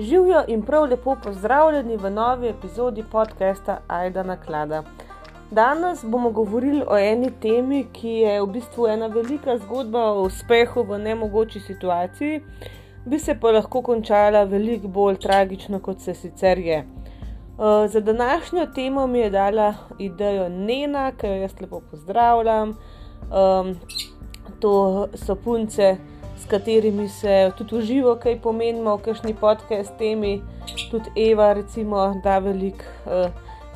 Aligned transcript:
Živijo 0.00 0.42
in 0.48 0.62
prav 0.62 0.84
lepo 0.84 1.16
pozdravljeni 1.24 1.96
v 1.96 2.10
novi 2.10 2.48
epizodi 2.48 3.04
podcasta 3.12 3.78
Aida 3.88 4.22
na 4.22 4.36
Klada. 4.36 4.82
Danes 5.50 6.04
bomo 6.04 6.30
govorili 6.30 6.82
o 6.88 6.98
eni 6.98 7.30
temi, 7.40 7.86
ki 7.92 8.08
je 8.08 8.40
v 8.40 8.46
bistvu 8.46 8.86
ena 8.86 9.06
velika 9.06 9.58
zgodba 9.58 10.04
o 10.12 10.22
uspehu 10.22 10.82
v 10.82 10.98
nemogoči 10.98 11.60
situaciji, 11.60 12.40
bi 13.04 13.18
se 13.18 13.34
pa 13.40 13.50
lahko 13.50 13.82
končala 13.82 14.44
veliko 14.44 14.88
bolj 14.88 15.18
tragično, 15.18 15.80
kot 15.80 16.00
se 16.00 16.14
sicer 16.14 16.58
je. 16.58 16.78
Uh, 16.78 17.90
za 17.90 18.00
današnjo 18.00 18.66
temo 18.74 19.06
mi 19.06 19.18
je 19.18 19.30
dala 19.30 19.74
idejo 19.98 20.48
Nena, 20.48 21.12
ki 21.12 21.26
jo 21.26 21.34
jaz 21.42 21.60
lepo 21.60 21.80
pozdravljam. 21.90 22.68
Um, 22.70 23.76
to 24.60 25.08
so 25.14 25.34
punce, 25.34 25.96
s 26.40 26.46
katerimi 26.46 27.08
se 27.08 27.52
tudi 27.58 27.76
uživo 27.76 28.14
kaj 28.16 28.40
pomenimo, 28.40 28.96
v 28.96 29.02
kakšni 29.02 29.34
podcast 29.34 29.92
temi. 29.98 30.40
Tudi 30.90 31.10
Eva, 31.16 31.52
recimo, 31.52 32.14
da 32.24 32.38
veliko 32.38 32.84
uh, 33.06 33.28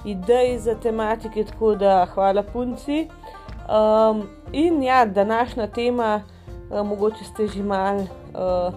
idej 0.05 0.59
za 0.59 0.75
tematike, 0.75 1.45
tako 1.45 1.75
da 1.75 2.07
hvala 2.15 2.43
punci. 2.43 3.09
Um, 3.69 4.23
in 4.53 4.83
ja, 4.83 5.05
današnja 5.05 5.67
tema, 5.67 6.23
uh, 6.71 6.87
mogoče 6.87 7.25
ste 7.25 7.47
že 7.47 7.63
mal. 7.63 7.97
Uh, 8.35 8.75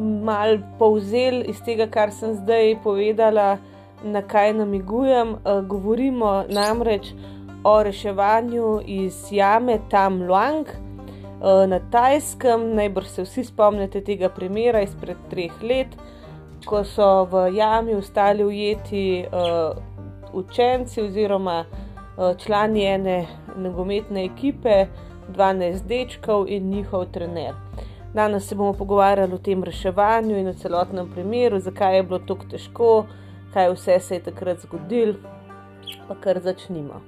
Mal 0.00 0.56
povzel 0.78 1.42
iz 1.50 1.58
tega, 1.60 1.84
kar 1.86 2.08
sem 2.12 2.32
zdaj 2.32 2.78
povedala, 2.82 3.58
na 4.02 4.22
kaj 4.22 4.54
namigujem. 4.56 5.34
Govorimo 5.68 6.44
namreč 6.48 7.10
o 7.64 7.82
reševanju 7.82 8.80
iz 8.86 9.18
jame 9.30 9.76
Tam 9.90 10.22
Luang, 10.22 10.64
Eh, 10.66 10.89
na 11.40 11.80
Tajskem. 11.90 12.74
Najbrž 12.74 13.06
se 13.06 13.22
vsi 13.22 13.44
spomnite 13.44 14.00
tega 14.00 14.28
primera 14.28 14.82
izpred 14.82 15.16
treh 15.30 15.62
let, 15.62 15.96
ko 16.66 16.84
so 16.84 17.24
v 17.24 17.46
jami 17.56 17.94
ostali 17.94 18.44
ujeti 18.44 19.24
uh, 19.24 19.76
učenci 20.32 21.02
oziroma 21.02 21.64
uh, 21.64 22.36
člani 22.36 22.84
ene 22.84 23.26
nogometne 23.56 24.24
ekipe, 24.24 24.86
12 25.32 25.86
dečkov 25.86 26.48
in 26.48 26.68
njihov 26.70 27.06
trener. 27.12 27.54
Danes 28.14 28.48
se 28.48 28.54
bomo 28.54 28.72
pogovarjali 28.72 29.34
o 29.34 29.38
tem 29.38 29.64
reševanju 29.64 30.36
in 30.36 30.48
o 30.48 30.52
celotnem 30.52 31.10
primeru, 31.12 31.60
zakaj 31.60 31.96
je 31.96 32.02
bilo 32.02 32.18
tako 32.18 32.48
težko, 32.50 33.06
kaj 33.54 33.70
vse 33.72 34.00
se 34.00 34.14
je 34.14 34.22
takrat 34.22 34.60
zgodilo, 34.66 35.14
pa 36.08 36.14
kar 36.14 36.40
začnimo. 36.42 37.00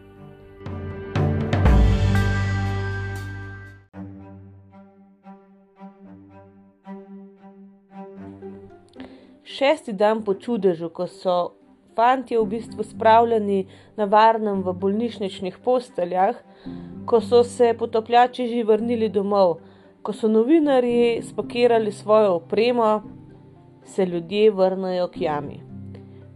Šesti 9.45 9.93
dan 9.93 10.25
po 10.25 10.35
čudežu, 10.35 10.89
ko 10.89 11.07
so 11.07 11.55
fanti 11.97 12.37
v 12.37 12.45
bistvu 12.47 12.85
spravljeni 12.85 13.67
na 13.97 14.05
varnem 14.05 14.63
v 14.63 14.73
bolnišničnih 14.73 15.59
posteljah, 15.65 16.37
ko 17.07 17.21
so 17.21 17.43
se 17.45 17.75
potopljači 17.79 18.49
že 18.49 18.65
vrnili 18.65 19.09
domov, 19.09 19.59
ko 20.03 20.13
so 20.13 20.29
novinarji 20.29 21.23
spakirali 21.23 21.93
svojo 21.93 22.35
opremo, 22.35 23.03
se 23.85 24.07
ljudje 24.07 24.51
vrnajo 24.51 25.09
k 25.09 25.21
jami. 25.21 25.61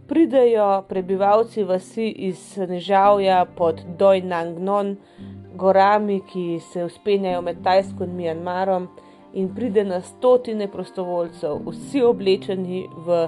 Pridejo 0.07 0.83
prebivalci 0.89 1.63
vasi 1.63 2.09
iz 2.09 2.57
Nežavja 2.57 3.45
pod 3.45 3.81
Dojnangnon, 3.99 4.95
gorami, 5.55 6.21
ki 6.21 6.59
se 6.59 6.83
uspenjajo 6.85 7.41
med 7.41 7.63
Tajsko 7.63 8.03
in 8.03 8.15
Mjanmarom 8.15 8.87
in 9.33 9.49
pride 9.55 9.83
na 9.83 10.01
stotine 10.01 10.67
prostovoljcev, 10.71 11.59
vsi 11.65 12.01
oblečeni 12.03 12.87
v 13.05 13.27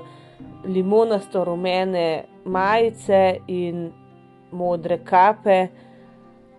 limonasto 0.65 1.43
rumene 1.43 2.23
majice 2.45 3.37
in 3.47 3.91
modre 4.51 4.97
kape. 5.03 5.67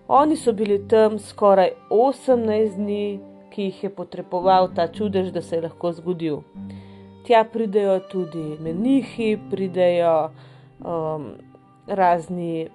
Oni 0.08 0.36
so 0.36 0.52
bili 0.52 0.88
tam 0.88 1.18
skoraj 1.18 1.70
18 1.90 2.76
dni, 2.76 3.20
ki 3.50 3.62
jih 3.62 3.84
je 3.84 3.90
potreboval 3.94 4.70
ta 4.74 4.88
čudež, 4.88 5.30
da 5.32 5.42
se 5.42 5.56
je 5.56 5.62
lahko 5.62 5.92
zgodil. 5.92 6.40
Tja 7.26 7.44
pridejo 7.44 7.98
tudi 8.10 8.56
menihi, 8.60 9.36
pridejo 9.50 10.30
um, 10.80 11.32
razni 11.86 12.68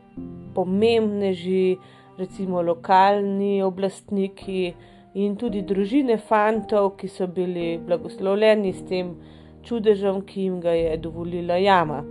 pomembneži, 0.55 1.77
recimo 2.17 2.61
lokalni 2.61 3.63
oblastniki, 3.63 4.73
in 5.15 5.35
tudi 5.39 5.61
družine 5.63 6.17
fantov, 6.17 6.95
ki 6.99 7.07
so 7.07 7.27
bili 7.27 7.77
blagoslovljeni 7.79 8.73
s 8.73 8.83
tem 8.89 9.15
čudežem, 9.63 10.21
ki 10.27 10.47
jim 10.47 10.59
ga 10.61 10.75
je 10.75 10.97
dovolila 10.97 11.57
jama. 11.57 12.03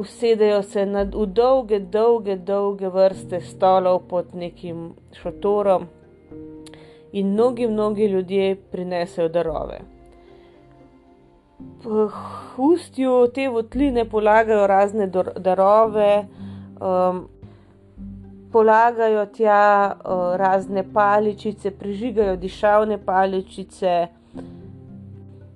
Usedejo 0.00 0.62
se 0.62 0.86
na 0.86 1.04
dolge, 1.04 1.80
dolge, 1.80 2.36
dolge 2.36 2.88
vrste 2.88 3.40
stolov 3.44 4.06
pod 4.08 4.34
nekim 4.34 4.92
šotorom 5.12 5.88
in 7.12 7.32
mnogi, 7.32 7.66
mnogi 7.68 8.06
ljudje 8.06 8.54
prinesejo 8.70 9.28
darove. 9.28 9.80
V 11.84 12.06
ustju 12.56 13.26
te 13.34 13.48
votline 13.48 14.06
polagajo 14.08 14.66
razne 14.66 15.10
darove, 15.36 16.24
um, 16.80 17.26
polagajo 18.52 19.26
tja 19.26 19.92
uh, 19.92 20.36
razne 20.36 20.84
paličice, 20.92 21.70
prižigajo 21.70 22.36
dišavne 22.36 22.98
paličice, 23.04 24.08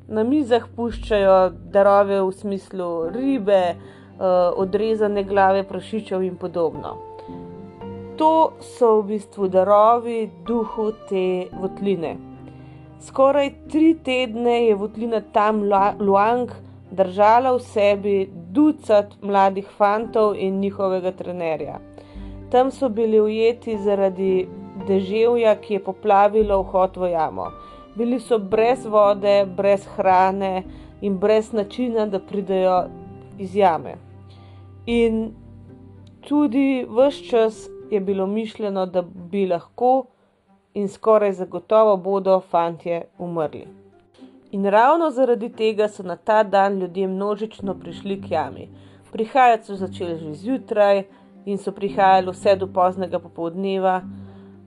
na 0.09 0.23
mizah 0.23 0.67
puščajo 0.77 1.39
darove 1.73 2.21
v 2.21 2.33
smislu 2.33 2.91
ribe, 3.15 3.63
uh, 3.75 4.53
odrezane 4.57 5.25
glave 5.25 5.65
prašičev 5.69 6.23
in 6.23 6.37
podobno. 6.37 6.97
To 8.17 8.53
so 8.61 9.01
v 9.01 9.07
bistvu 9.15 9.49
darovi 9.51 10.31
duhu 10.47 10.93
te 11.09 11.49
votline. 11.61 12.15
Skoraj 13.03 13.51
tri 13.73 13.95
tedne 14.05 14.55
je 14.67 14.77
votlina 14.79 15.21
tam 15.33 15.65
Luang 15.99 16.53
držala 16.91 17.57
v 17.57 17.61
sebi 17.61 18.15
ducat 18.55 19.19
mladih 19.23 19.67
fantov 19.79 20.39
in 20.39 20.61
njihovega 20.61 21.13
trenerja. 21.13 21.81
Tam 22.55 22.71
so 22.71 22.89
bili 22.89 23.21
ujeti 23.21 23.79
zaradi 23.79 24.49
deževja, 24.87 25.57
ki 25.59 25.75
je 25.75 25.81
poplavilo 25.83 26.61
vhod 26.63 26.97
v 27.03 27.09
jamo. 27.11 27.49
Bili 27.99 28.21
so 28.23 28.39
brez 28.39 28.85
vode, 28.87 29.33
brez 29.57 29.83
hrane 29.97 30.63
in 31.03 31.17
brez 31.19 31.49
načina, 31.53 32.05
da 32.07 32.21
pridejo 32.23 32.77
iz 33.39 33.57
jame. 33.57 33.97
In 34.87 35.33
tudi 36.29 36.87
vse 36.89 37.25
čas 37.31 37.59
je 37.91 38.01
bilo 38.01 38.27
mišljeno, 38.27 38.87
da 38.87 39.03
bi 39.03 39.47
lahko 39.47 40.07
in 40.75 40.89
skoraj 40.89 41.33
zagotovo 41.33 41.97
bodo 41.97 42.39
fantje 42.41 43.03
umrli. 43.19 43.67
In 44.51 44.71
ravno 44.71 45.11
zaradi 45.11 45.51
tega 45.51 45.89
so 45.89 46.03
na 46.03 46.17
ta 46.17 46.43
dan 46.43 46.79
ljudje 46.79 47.09
množično 47.09 47.75
prišli 47.75 48.23
k 48.23 48.31
jami. 48.31 48.69
Prihajati 49.13 49.67
so 49.67 49.75
začeli 49.75 50.19
že 50.19 50.35
zjutraj, 50.35 51.05
in 51.47 51.59
so 51.59 51.73
prihajali 51.73 52.31
vse 52.31 52.57
do 52.57 52.67
poznega 52.67 53.19
popoldneva. 53.19 54.01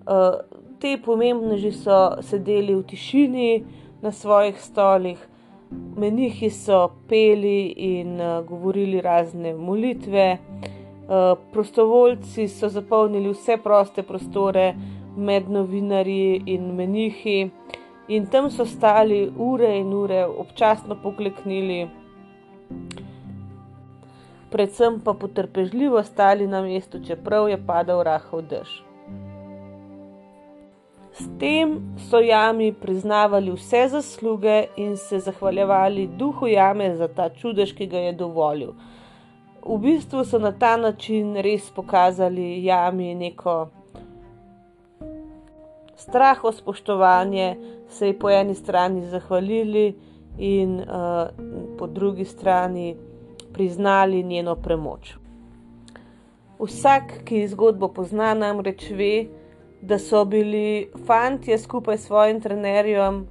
Uh, 0.08 0.40
te 0.80 0.98
pomembneži 1.06 1.72
so 1.72 2.22
sedeli 2.22 2.76
v 2.76 2.84
tišini 2.88 3.64
na 4.02 4.12
svojih 4.12 4.60
stolih, 4.62 5.18
menihi 5.98 6.50
so 6.50 6.92
peli 7.10 7.74
in 7.76 8.22
uh, 8.22 8.46
govorili 8.46 9.02
razne 9.02 9.56
molitve, 9.56 10.38
uh, 10.38 11.34
prostovoljci 11.54 12.48
so 12.48 12.70
zapolnili 12.70 13.34
vse 13.34 13.58
proste 13.64 14.04
prostore 14.04 14.74
med 15.18 15.50
novinarji 15.50 16.44
in 16.46 16.76
menihi. 16.76 17.50
In 18.08 18.28
tam 18.32 18.52
so 18.52 18.66
stali 18.66 19.32
ure 19.38 19.78
in 19.80 19.94
ure, 19.94 20.26
občasno 20.26 20.96
pokleknili, 21.04 21.88
predvsem 24.52 25.00
pa 25.04 25.14
potrpežljivo 25.14 26.04
stali 26.04 26.48
na 26.48 26.62
mestu, 26.62 27.00
čeprav 27.04 27.50
je 27.50 27.58
padal 27.68 28.04
rahel 28.04 28.42
dež. 28.42 28.84
S 31.18 31.26
tem 31.40 31.82
so 32.10 32.20
jami 32.20 32.74
priznavali 32.74 33.52
vse 33.52 33.88
zasluge 33.90 34.68
in 34.78 34.98
se 34.98 35.20
zahvaljevali 35.20 36.08
duhu 36.08 36.48
jame 36.48 36.96
za 36.96 37.08
ta 37.08 37.30
čudež, 37.30 37.74
ki 37.74 37.88
ga 37.88 37.98
je 37.98 38.14
dovolil. 38.14 38.76
V 39.66 39.78
bistvu 39.82 40.24
so 40.24 40.40
na 40.40 40.52
ta 40.52 40.78
način 40.78 41.36
res 41.42 41.72
pokazali 41.76 42.64
jami 42.64 43.16
neko 43.16 43.68
straho 45.98 46.52
spoštovanje, 46.52 47.58
se 47.90 48.08
ji 48.08 48.20
po 48.20 48.30
eni 48.30 48.56
strani 48.56 49.02
zahvalili 49.06 49.96
in 50.38 50.80
uh, 50.80 51.28
po 51.78 51.88
drugi 51.88 52.26
strani 52.26 52.96
priznali 53.58 54.24
njeno 54.24 54.56
premoč. 54.56 55.16
Vsak, 56.60 57.24
ki 57.26 57.48
zgodbo 57.48 57.88
pozna, 57.90 58.36
namreč 58.38 58.92
ve, 58.94 59.26
da 59.82 59.98
so 60.00 60.22
bili 60.26 60.90
fanti 61.08 61.58
skupaj 61.58 61.98
s 61.98 62.06
svojim 62.06 62.42
trenerjem 62.42 63.24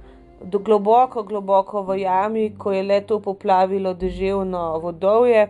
do 0.43 0.59
globoko, 0.59 1.23
globoko 1.23 1.83
v 1.87 1.99
jami, 2.01 2.49
ko 2.57 2.71
je 2.71 2.83
le 2.83 3.01
to 3.01 3.19
poplavilo 3.19 3.93
deževno 3.93 4.79
vodovje. 4.83 5.47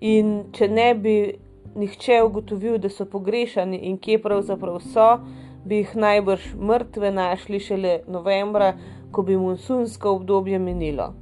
In 0.00 0.30
če 0.54 0.68
ne 0.68 0.88
bi 0.94 1.16
nihče 1.74 2.22
ugotovil, 2.22 2.78
da 2.78 2.90
so 2.90 3.06
pogrešani 3.06 3.82
in 3.90 3.98
kje 3.98 4.20
pravzaprav 4.22 4.78
so, 4.94 5.08
bi 5.64 5.82
jih 5.82 5.96
najbrž 5.96 6.54
mrtve 6.54 7.10
našli 7.10 7.60
šele 7.60 7.98
novembra, 8.06 8.72
ko 9.10 9.22
bi 9.22 9.36
monsunsko 9.36 10.14
obdobje 10.20 10.58
minilo. 10.58 11.12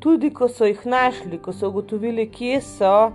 Tudi 0.00 0.30
ko 0.30 0.48
so 0.48 0.66
jih 0.66 0.86
našli, 0.86 1.38
ko 1.42 1.52
so 1.52 1.68
ugotovili, 1.68 2.28
kje 2.30 2.60
so, 2.62 3.10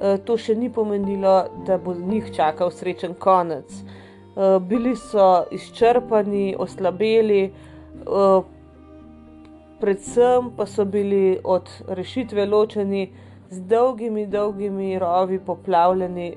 eh, 0.00 0.16
to 0.24 0.36
še 0.36 0.54
ni 0.54 0.70
pomenilo, 0.72 1.34
da 1.66 1.76
bo 1.78 1.94
njih 1.94 2.30
čakal 2.32 2.70
srečen 2.70 3.14
konec. 3.14 3.68
Eh, 3.72 4.58
bili 4.60 4.96
so 4.96 5.44
izčrpani, 5.50 6.54
oslabeli, 6.58 7.42
eh, 7.44 8.42
predvsem 9.80 10.50
pa 10.56 10.66
so 10.66 10.84
bili 10.84 11.38
od 11.44 11.68
rešitve 11.88 12.46
ločeni 12.46 13.10
z 13.50 13.60
dolgimi, 13.60 14.26
dolgimi 14.26 14.98
rovi 14.98 15.38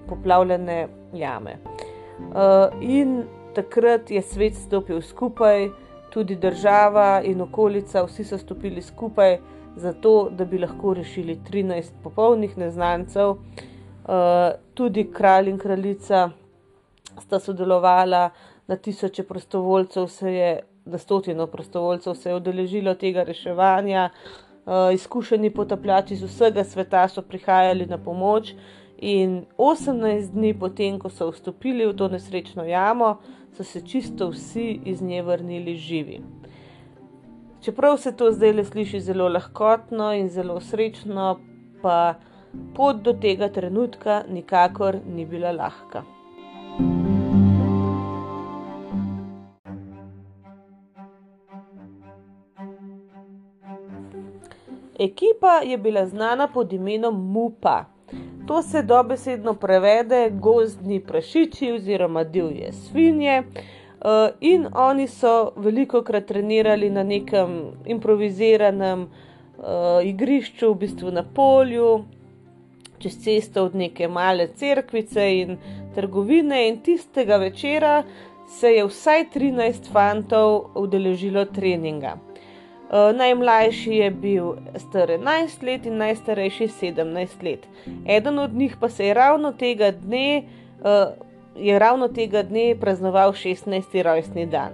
poplavljene 0.10 0.88
jame. 1.14 1.58
In 2.82 3.24
takrat 3.54 4.12
je 4.12 4.22
svet 4.22 4.56
stopil 4.56 5.02
skupaj, 5.02 5.70
tudi 6.10 6.36
država 6.36 7.22
in 7.24 7.42
okolica, 7.42 8.04
vsi 8.04 8.24
so 8.24 8.38
stopili 8.38 8.82
skupaj, 8.82 9.38
zato 9.76 10.30
da 10.30 10.46
bi 10.46 10.58
lahko 10.58 10.94
rešili 10.94 11.38
13 11.52 11.92
popolnih 12.04 12.58
neznancev, 12.58 13.30
uh, 13.30 13.38
tudi 14.74 15.08
kralj 15.12 15.50
in 15.50 15.58
kraljica 15.58 16.30
sta 17.22 17.40
sodelovala, 17.40 18.30
na 18.68 18.76
tisoče 18.76 19.24
prostovoljcev 19.24 20.08
se 20.08 20.34
je, 20.34 20.62
na 20.86 20.98
stotino 20.98 21.48
prostovoljcev 21.48 22.14
se 22.14 22.30
je 22.30 22.36
odeležilo 22.36 22.96
tega 22.96 23.24
reševanja. 23.24 24.10
Uh, 24.66 24.94
izkušeni 24.94 25.50
potapljači 25.54 26.14
iz 26.14 26.24
vsega 26.24 26.64
sveta 26.64 27.08
so 27.08 27.22
prihajali 27.22 27.86
na 27.86 27.98
pomoč, 27.98 28.54
in 28.98 29.46
18 29.58 30.32
dni 30.32 30.54
potem, 30.54 31.00
ko 31.00 31.10
so 31.10 31.30
vstopili 31.32 31.86
v 31.86 31.96
to 31.96 32.08
nesrečno 32.08 32.64
jamo, 32.64 33.18
so 33.56 33.64
se 33.64 33.82
čisto 33.82 34.30
vsi 34.30 34.80
iz 34.86 35.02
nje 35.02 35.22
vrnili 35.24 35.76
živi. 35.76 36.22
Čeprav 37.66 37.98
se 37.98 38.12
to 38.18 38.32
zdaj 38.32 38.52
le 38.54 38.64
sliši 38.64 39.00
zelo 39.02 39.26
lahkotno 39.30 40.12
in 40.14 40.28
zelo 40.30 40.60
srečno, 40.62 41.40
pa 41.82 42.14
pot 42.76 43.00
do 43.02 43.14
tega 43.14 43.48
trenutka 43.50 44.20
nikakor 44.30 44.98
ni 45.06 45.26
bila 45.26 45.52
lahka. 45.52 46.04
Ekipa 55.00 55.62
je 55.66 55.78
bila 55.78 56.06
znana 56.06 56.48
pod 56.48 56.74
imenom 56.74 57.32
Mupa. 57.32 57.86
To 58.48 58.62
se 58.62 58.84
dobesedno 58.84 59.54
prevede 59.54 60.30
gozdni 60.30 61.00
prašiči 61.00 61.72
oziroma 61.72 62.24
divje 62.24 62.72
svinje. 62.74 63.44
Uh, 64.06 64.30
in 64.40 64.68
oni 64.74 65.08
so 65.08 65.54
veliko 65.58 66.04
krat 66.06 66.28
trenirali 66.30 66.90
na 66.90 67.04
nekem 67.04 67.56
improviziranem 67.86 69.08
uh, 69.08 70.06
igrišču, 70.06 70.70
v 70.74 70.78
bistvu 70.84 71.14
na 71.16 71.24
polju, 71.24 72.04
čez 73.02 73.18
cesto 73.24 73.64
od 73.66 73.76
neke 73.76 74.08
male 74.08 74.48
cerkvice 74.54 75.26
in 75.40 75.58
trgovine. 75.96 76.68
In 76.68 76.78
tistega 76.86 77.42
večera 77.42 78.04
se 78.60 78.76
je 78.76 78.86
vsaj 78.86 79.26
13 79.34 79.90
fantov 79.92 80.78
udeležilo 80.78 81.46
treninga. 81.46 82.18
Eh, 82.86 83.14
najmlajši 83.14 83.96
je 83.96 84.12
bil 84.12 84.52
star 84.78 85.10
11 85.10 85.64
let 85.64 85.86
in 85.86 85.98
najstarejši 85.98 86.68
17 86.68 87.44
let. 87.44 87.66
Eden 88.06 88.40
od 88.40 88.54
njih 88.54 88.78
pa 88.80 88.90
se 88.90 89.08
je 89.08 89.14
ravno 89.14 89.52
tega 89.52 89.92
dne, 89.92 90.44
uh, 90.80 91.25
je 91.56 91.80
ravno 91.80 92.08
tega 92.08 92.44
dne 92.44 92.76
praznoval 92.80 93.32
16. 93.32 94.02
rojstni 94.04 94.46
dan. 94.46 94.74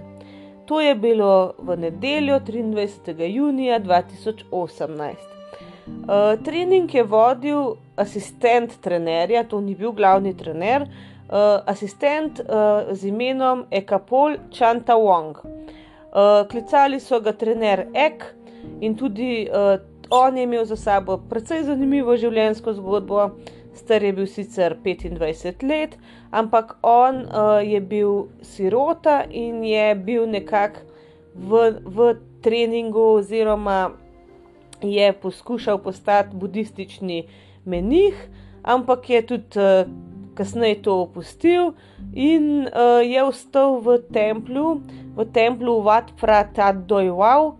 To 0.66 0.80
je 0.80 0.94
bilo 0.94 1.54
v 1.58 1.76
nedeljo 1.76 2.40
23. 2.40 3.26
junija 3.34 3.80
2018. 3.80 4.50
Uh, 5.02 5.14
eh, 6.08 6.36
trening 6.44 6.94
je 6.94 7.02
vodil 7.02 7.74
asistent 7.96 8.80
trenerja, 8.80 9.44
to 9.44 9.60
ni 9.60 9.74
bil 9.74 9.92
glavni 9.92 10.36
trener, 10.36 10.82
uh, 10.82 11.60
asistent 11.66 12.40
uh, 12.40 12.94
z 12.94 13.08
imenom 13.08 13.64
Ekapol 13.70 14.36
Chanta 14.50 14.94
Wong. 14.94 15.36
Uh, 15.36 15.62
Uh, 16.12 16.48
klicali 16.48 17.00
so 17.00 17.20
ga 17.24 17.32
trener 17.32 17.86
Ek 17.96 18.24
in 18.84 18.92
tudi 19.00 19.46
uh, 19.48 19.78
on 20.10 20.36
je 20.36 20.42
imel 20.44 20.66
za 20.68 20.76
sabo 20.76 21.16
precej 21.30 21.62
zanimivo 21.64 22.12
življenjsko 22.20 22.74
zgodbo. 22.76 23.30
Star 23.72 24.04
je 24.04 24.10
bil 24.12 24.28
sicer 24.28 24.74
25 24.84 25.64
let, 25.64 25.96
ampak 26.32 26.76
on 26.82 27.26
uh, 27.28 27.60
je 27.60 27.80
bil 27.80 28.32
sirota 28.42 29.22
in 29.30 29.62
je 29.64 29.94
bil 29.94 30.26
nekako 30.26 30.80
v, 31.34 31.76
v 31.84 32.14
treningu, 32.42 33.20
oziroma 33.20 33.92
je 34.82 35.12
poskušal 35.12 35.78
postati 35.78 36.36
budistični 36.36 37.28
menih, 37.64 38.16
ampak 38.62 39.10
je 39.10 39.26
tudi 39.26 39.60
uh, 39.60 39.86
kasneje 40.34 40.82
to 40.82 40.96
opustil 41.04 41.74
in 42.12 42.66
uh, 42.66 43.04
je 43.04 43.22
ostal 43.22 43.78
v 43.84 44.00
templju 44.12 44.80
v 45.16 45.24
templu 45.28 45.82
Vatprata 45.82 46.72
Dojval 46.72 47.56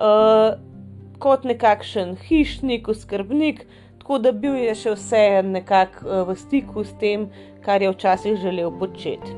uh, 0.00 0.56
kot 1.18 1.44
nekakšen 1.44 2.16
hišnik, 2.28 2.88
skrbnik, 2.92 3.66
tako 4.00 4.18
da 4.20 4.32
bil 4.32 4.56
je 4.56 4.74
še 4.76 4.94
vse 4.96 5.24
nekako 5.44 6.06
uh, 6.06 6.22
v 6.28 6.36
stiku 6.40 6.84
s 6.84 6.92
tem, 7.00 7.28
kar 7.66 7.82
je 7.82 7.90
včasih 7.90 8.38
želel 8.38 8.70
početi. 8.78 9.34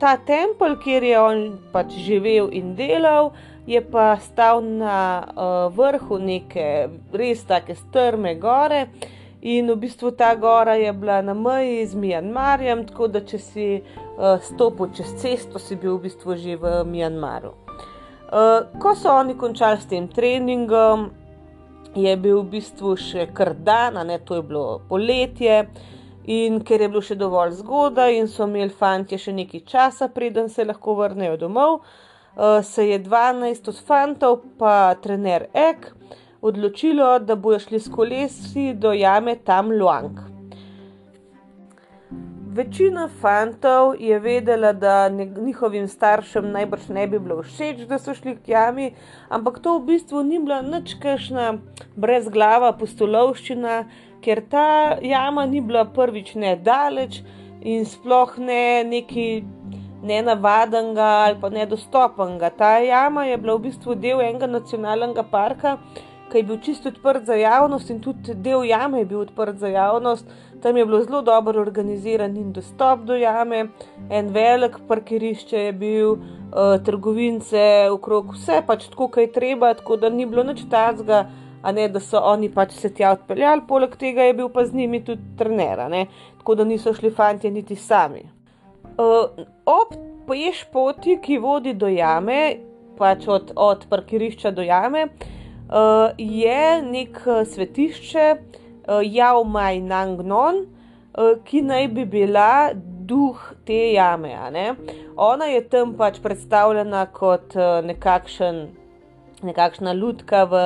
Ta 0.00 0.16
tempelj, 0.16 0.76
kjer 0.84 1.02
je 1.02 1.20
on 1.20 1.40
pač 1.72 1.92
živel 2.06 2.48
in 2.54 2.74
delal, 2.78 3.32
je 3.66 3.80
pa 3.84 4.16
stal 4.22 4.62
na 4.62 4.98
uh, 5.28 5.68
vrhu 5.74 6.18
neke 6.18 6.88
res 7.12 7.44
tako 7.44 7.74
strme 7.76 8.34
gore. 8.40 8.86
In 9.42 9.70
v 9.70 9.76
bistvu 9.78 10.10
ta 10.18 10.32
gora 10.34 10.74
je 10.74 10.92
bila 10.92 11.20
na 11.22 11.34
meji 11.34 11.86
z 11.86 11.94
Mjanmarjem, 11.94 12.86
tako 12.88 13.06
da 13.06 13.20
če 13.22 13.38
si 13.38 13.66
uh, 13.78 14.40
stopil 14.42 14.90
čez 14.96 15.12
cesto, 15.20 15.58
si 15.62 15.76
bil 15.76 15.98
v 15.98 16.08
bistvu 16.08 16.34
že 16.38 16.56
v 16.56 16.82
Mjanmaru. 16.86 17.52
Uh, 18.28 18.66
ko 18.82 18.94
so 18.98 19.12
oni 19.14 19.36
končali 19.38 19.78
s 19.80 19.86
tem 19.86 20.08
treningom, 20.08 21.10
je 21.94 22.16
bil 22.16 22.42
v 22.42 22.58
bistvu 22.58 22.96
še 22.98 23.28
kar 23.34 23.54
dan, 23.54 23.98
ne 24.06 24.18
to 24.18 24.38
je 24.38 24.42
bilo 24.42 24.80
poletje. 24.88 25.66
In 26.28 26.58
ker 26.60 26.82
je 26.84 26.88
bilo 26.92 27.00
še 27.00 27.14
dovolj 27.16 27.54
zgodaj, 27.62 28.18
in 28.18 28.26
so 28.28 28.44
imeli 28.44 28.74
fanti 28.80 29.16
še 29.16 29.32
nekaj 29.32 29.62
časa, 29.70 30.10
preden 30.12 30.50
se 30.52 30.66
lahko 30.68 30.98
vrnejo 30.98 31.38
domov, 31.40 31.78
uh, 31.80 32.58
se 32.60 32.84
je 32.84 32.98
12 33.00 33.70
od 33.72 33.78
fantov, 33.88 34.42
pa 34.60 34.94
trener 35.00 35.46
Ek, 35.56 35.88
odločilo, 36.44 37.14
da 37.24 37.36
bojo 37.36 37.62
šli 37.64 37.80
s 37.80 37.88
kolesi 37.88 38.74
do 38.76 38.92
jame 38.92 39.38
tam 39.44 39.72
Luang. 39.72 40.20
Večina 42.58 43.06
fantov 43.22 43.94
je 44.02 44.18
vedela, 44.18 44.72
da 44.72 45.08
njihovim 45.08 45.88
staršem 45.88 46.50
najbrž 46.52 46.88
ne 46.88 47.06
bi 47.06 47.18
bilo 47.18 47.42
všeč, 47.42 47.84
da 47.86 47.98
so 48.02 48.12
šli 48.14 48.34
k 48.36 48.52
jami, 48.52 48.90
ampak 49.28 49.60
to 49.62 49.78
v 49.78 49.84
bistvu 49.92 50.22
ni 50.26 50.40
bila 50.42 50.60
ničkajšna 50.66 51.52
brezglava 51.96 52.72
postolovščina, 52.80 53.84
ker 54.22 54.42
ta 54.50 54.98
jama 55.02 55.46
ni 55.46 55.60
bila 55.60 55.84
prvič 55.84 56.34
ne 56.34 56.56
daleč 56.56 57.22
in 57.62 57.84
sploh 57.84 58.38
ne 58.38 58.84
neki 58.84 59.44
nenavadnega 60.02 61.08
ali 61.24 61.40
pa 61.40 61.48
nedostopnega. 61.48 62.50
Ta 62.50 62.78
jama 62.78 63.24
je 63.24 63.36
bila 63.36 63.56
v 63.56 63.68
bistvu 63.68 63.94
del 63.94 64.20
enega 64.20 64.46
nacionalnega 64.46 65.22
parka, 65.22 65.78
ki 66.30 66.38
je 66.38 66.44
bil 66.44 66.58
čisto 66.62 66.88
odprt 66.92 67.24
za 67.26 67.34
javnost 67.34 67.90
in 67.90 68.00
tudi 68.00 68.34
del 68.34 68.64
jame 68.68 69.02
je 69.02 69.08
bil 69.10 69.20
odprt 69.20 69.58
za 69.58 69.68
javnost. 69.68 70.26
Tam 70.62 70.76
je 70.76 70.86
bilo 70.86 71.02
zelo 71.02 71.22
dobro 71.22 71.60
organiziran 71.60 72.36
in 72.36 72.52
dostop 72.52 73.04
do 73.06 73.14
jame, 73.14 73.68
en 74.10 74.32
velik 74.34 74.78
parkirišče 74.88 75.58
je 75.58 75.72
bil, 75.72 76.10
uh, 76.12 76.78
trgovince 76.84 77.88
okrog, 77.92 78.32
vse 78.34 78.62
pač 78.66 78.88
tako, 78.90 79.08
kot 79.08 79.22
je 79.22 79.32
treba, 79.32 79.74
tako 79.74 79.96
da 79.96 80.10
ni 80.10 80.26
bilo 80.26 80.42
nič 80.42 80.64
tazga, 80.70 81.28
a 81.62 81.72
ne 81.72 81.88
da 81.88 82.00
so 82.00 82.20
oni 82.22 82.48
pač 82.54 82.72
se 82.78 82.90
tja 82.94 83.12
odpeljali, 83.16 83.66
poleg 83.68 83.96
tega 83.98 84.28
je 84.28 84.34
bil 84.34 84.48
pa 84.54 84.64
z 84.66 84.74
njimi 84.74 85.02
tudi 85.04 85.22
trener, 85.38 85.82
tako 86.38 86.54
da 86.54 86.64
niso 86.64 86.94
šli 86.94 87.10
fanti 87.10 87.50
niti 87.50 87.76
sami. 87.76 88.24
Uh, 88.98 89.44
ob 89.66 89.94
poješ 90.26 90.64
poti, 90.72 91.18
ki 91.22 91.38
vodi 91.38 91.74
do 91.74 91.88
jame, 91.88 92.58
pač 92.98 93.28
od, 93.30 93.52
od 93.56 93.86
parkirišča 93.90 94.50
do 94.50 94.62
jame, 94.62 95.06
uh, 95.08 96.10
je 96.18 96.82
nek 96.82 97.20
uh, 97.26 97.44
svetišče 97.46 98.26
uh, 98.34 99.00
Yao 99.06 99.44
Mai 99.46 99.80
Nangnon, 99.80 100.64
uh, 100.66 101.38
ki 101.44 101.62
naj 101.62 101.88
bi 101.94 102.04
bila 102.04 102.74
duh 103.08 103.38
te 103.64 103.92
jame. 103.94 104.34
Ona 105.16 105.46
je 105.48 105.62
tam 105.70 105.94
pač 105.96 106.18
predstavljena 106.20 107.06
kot 107.12 107.54
nekakšen, 107.84 108.66
nekakšna 109.42 109.94
ljudka 109.96 110.44
v 110.44 110.64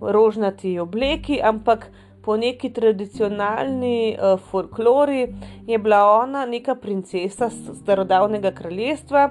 rožnati 0.00 0.78
obleki, 0.78 1.40
ampak 1.42 1.90
po 2.22 2.36
neki 2.36 2.72
tradicionalni 2.72 4.16
uh, 4.16 4.40
folklori 4.50 5.34
je 5.66 5.78
bila 5.78 6.04
ona 6.20 6.46
neka 6.46 6.74
princesa 6.74 7.50
starodavnega 7.50 8.50
kraljestva, 8.50 9.30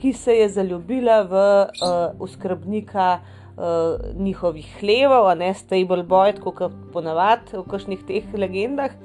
ki 0.00 0.12
se 0.12 0.34
je 0.34 0.48
zaljubila 0.48 1.22
v 1.22 1.34
uh, 1.34 2.22
oskrbnika 2.22 3.18
uh, 3.20 3.64
njihovih 4.16 4.76
hlevov, 4.80 5.28
a 5.28 5.34
ne 5.34 5.52
stable 5.54 6.02
boy, 6.02 6.32
kot 6.40 6.72
ponavadi 6.92 7.58
v 7.58 7.66
kakšnih 7.68 8.06
teh 8.08 8.32
legendah. 8.34 8.96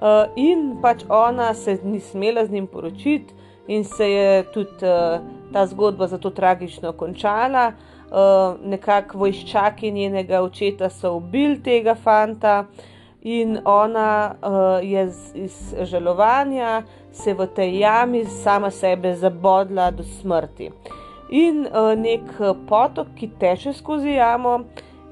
Uh, 0.00 0.32
in 0.40 0.78
pač 0.80 1.04
ona 1.08 1.52
se 1.54 1.76
ni 1.84 2.00
smela 2.00 2.46
z 2.46 2.56
njim 2.56 2.66
poročiti, 2.66 3.36
in 3.68 3.84
se 3.84 4.10
je 4.10 4.44
tudi 4.54 4.88
uh, 4.88 5.20
ta 5.52 5.66
zgodba 5.66 6.06
zato 6.06 6.30
tragično 6.30 6.92
končala. 6.92 7.72
Uh, 8.10 8.56
nekako 8.66 9.18
vojščaki 9.18 9.92
njenega 9.94 10.40
očeta 10.42 10.88
so 10.90 11.12
ubili 11.20 11.60
tega 11.62 11.94
fanta, 11.94 12.64
in 13.22 13.58
ona 13.64 14.34
uh, 14.42 14.90
je 14.90 15.08
z, 15.10 15.32
iz 15.34 15.74
žalovanja 15.80 16.82
se 17.12 17.34
v 17.34 17.46
tej 17.46 17.78
jami 17.80 18.24
sama 18.24 18.70
sebe 18.70 19.14
zabodla 19.14 19.90
do 19.90 20.02
smrti. 20.02 20.70
In 21.30 21.66
uh, 21.66 21.94
nek 21.94 22.32
potok, 22.66 23.12
ki 23.14 23.30
teče 23.38 23.72
skozi 23.72 24.16
jamo, 24.16 24.60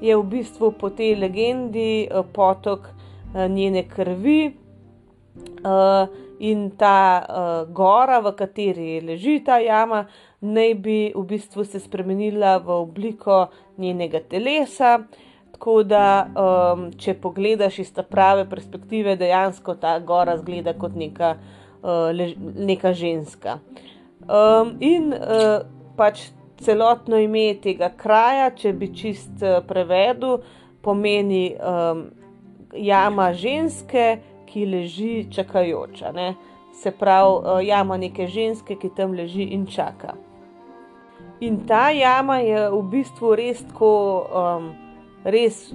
je 0.01 0.15
v 0.15 0.23
bistvu 0.23 0.71
po 0.71 0.89
tej 0.89 1.15
legendi 1.15 2.07
uh, 2.11 2.25
potok 2.33 2.89
uh, 2.89 3.45
njene 3.47 3.87
krvi. 3.87 4.55
Uh, 5.63 6.07
in 6.39 6.71
ta 6.71 7.19
uh, 7.19 7.73
gora, 7.73 8.19
v 8.19 8.31
kateri 8.35 9.01
leži 9.03 9.39
ta 9.43 9.59
jama, 9.59 10.05
naj 10.41 10.73
bi 10.73 11.11
v 11.15 11.23
bistvu 11.27 11.65
se 11.65 11.79
spremenila 11.79 12.57
v 12.57 12.69
obliko 12.69 13.47
njenega 13.77 14.19
telesa. 14.19 14.99
Tako 15.51 15.83
da, 15.83 16.27
um, 16.39 16.85
če 16.95 17.17
pogledaš 17.19 17.79
iz 17.83 17.89
te 17.91 18.03
prave 18.03 18.45
perspektive, 18.49 19.17
dejansko 19.19 19.75
ta 19.75 19.97
gora 19.99 20.37
zgleda 20.39 20.71
kot 20.79 20.95
neka, 20.95 21.33
uh, 21.81 22.11
lež, 22.15 22.37
neka 22.39 22.93
ženska. 22.93 23.57
Um, 24.23 24.77
in 24.79 25.11
uh, 25.11 25.65
pač 25.97 26.29
celotno 26.63 27.19
ime 27.19 27.57
tega 27.59 27.89
kraja, 27.97 28.53
če 28.55 28.71
bi 28.77 28.91
čist 28.95 29.43
uh, 29.43 29.59
prevedel, 29.67 30.39
pomeni 30.85 31.57
um, 31.59 32.05
jama 32.71 33.33
ženske, 33.33 34.07
ki 34.47 34.65
leži 34.65 35.27
čakajoča. 35.33 36.13
Ne? 36.15 36.31
Se 36.79 36.95
pravi, 36.95 37.35
uh, 37.35 37.59
jama 37.65 37.99
neke 37.99 38.31
ženske, 38.31 38.79
ki 38.79 38.95
tam 38.95 39.11
leži 39.17 39.51
in 39.51 39.67
čaka. 39.67 40.15
In 41.41 41.65
ta 41.67 41.89
jama 41.89 42.39
je 42.43 42.69
v 42.69 42.83
bistvu 42.91 43.35
res 43.35 43.63
tako. 43.71 43.95
Um, 44.29 44.69
res 45.23 45.73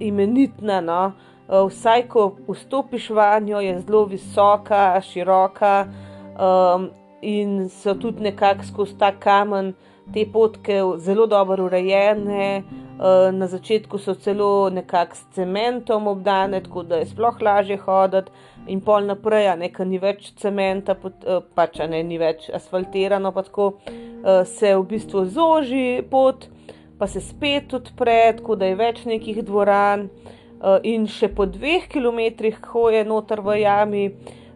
imenitna. 0.00 0.80
No? 0.80 1.12
Eh, 1.48 1.66
vsaj, 1.68 2.06
ko 2.08 2.32
vstopiš 2.48 3.10
v 3.10 3.28
njo, 3.40 3.60
je 3.60 3.80
zelo 3.80 4.04
visoka, 4.04 5.00
široka 5.00 5.86
um, 6.38 6.90
in 7.22 7.68
so 7.68 7.94
tudi 7.94 8.22
nekako 8.22 8.64
skozi 8.64 8.98
ta 8.98 9.12
kamen 9.12 9.74
te 10.14 10.26
potke 10.32 10.80
zelo 10.98 11.26
dobro 11.26 11.64
urejene. 11.64 12.62
Uh, 13.02 13.32
na 13.34 13.48
začetku 13.50 13.98
so 13.98 14.14
celo 14.14 14.70
nekako 14.70 15.16
s 15.18 15.24
cementom 15.34 16.06
obdane, 16.06 16.60
tako 16.62 16.84
da 16.86 17.00
je 17.00 17.08
sploh 17.10 17.40
lažje 17.42 17.80
hoditi, 17.82 18.30
in 18.70 18.78
pol 18.80 19.08
naprej, 19.10 19.48
a 19.50 19.56
nekaj 19.58 19.88
ni 19.90 19.98
več 19.98 20.28
cementa, 20.38 20.94
uh, 20.94 21.40
pač 21.56 21.80
ne 21.90 22.04
ni 22.06 22.20
več 22.22 22.46
asfaltirano, 22.54 23.32
pa 23.34 23.42
tako 23.42 23.72
uh, 23.82 24.44
se 24.46 24.76
v 24.76 24.86
bistvu 24.94 25.26
zoži 25.26 26.04
pot 26.10 26.46
pa 27.02 27.06
se 27.06 27.20
spet 27.20 27.74
odpre, 27.74 28.34
tako 28.38 28.54
da 28.54 28.68
je 28.68 28.74
več 28.78 29.00
nekih 29.10 29.40
dvoran. 29.42 30.04
Eh, 30.06 30.84
in 30.86 31.08
še 31.10 31.26
po 31.34 31.48
dveh 31.50 31.88
kilometrih, 31.90 32.60
ko 32.62 32.84
je 32.94 33.00
noter 33.02 33.40
v 33.42 33.56
jami, 33.64 34.02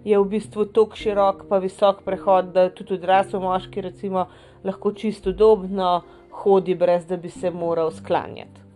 je 0.06 0.14
v 0.14 0.28
bistvu 0.30 0.68
tako 0.70 0.94
širok, 0.94 1.40
pa 1.50 1.58
visok 1.58 2.04
prehod, 2.06 2.52
da 2.54 2.68
tudi 2.70 2.94
odrasli 2.94 3.40
moški, 3.42 3.82
recimo, 3.88 4.28
lahko 4.62 4.92
čisto 4.94 5.32
udobno 5.34 6.04
hodi, 6.42 6.74
brez 6.74 7.06
da 7.06 7.16
bi 7.16 7.30
se 7.30 7.50
moral 7.50 7.90
sklanjati. 7.90 8.66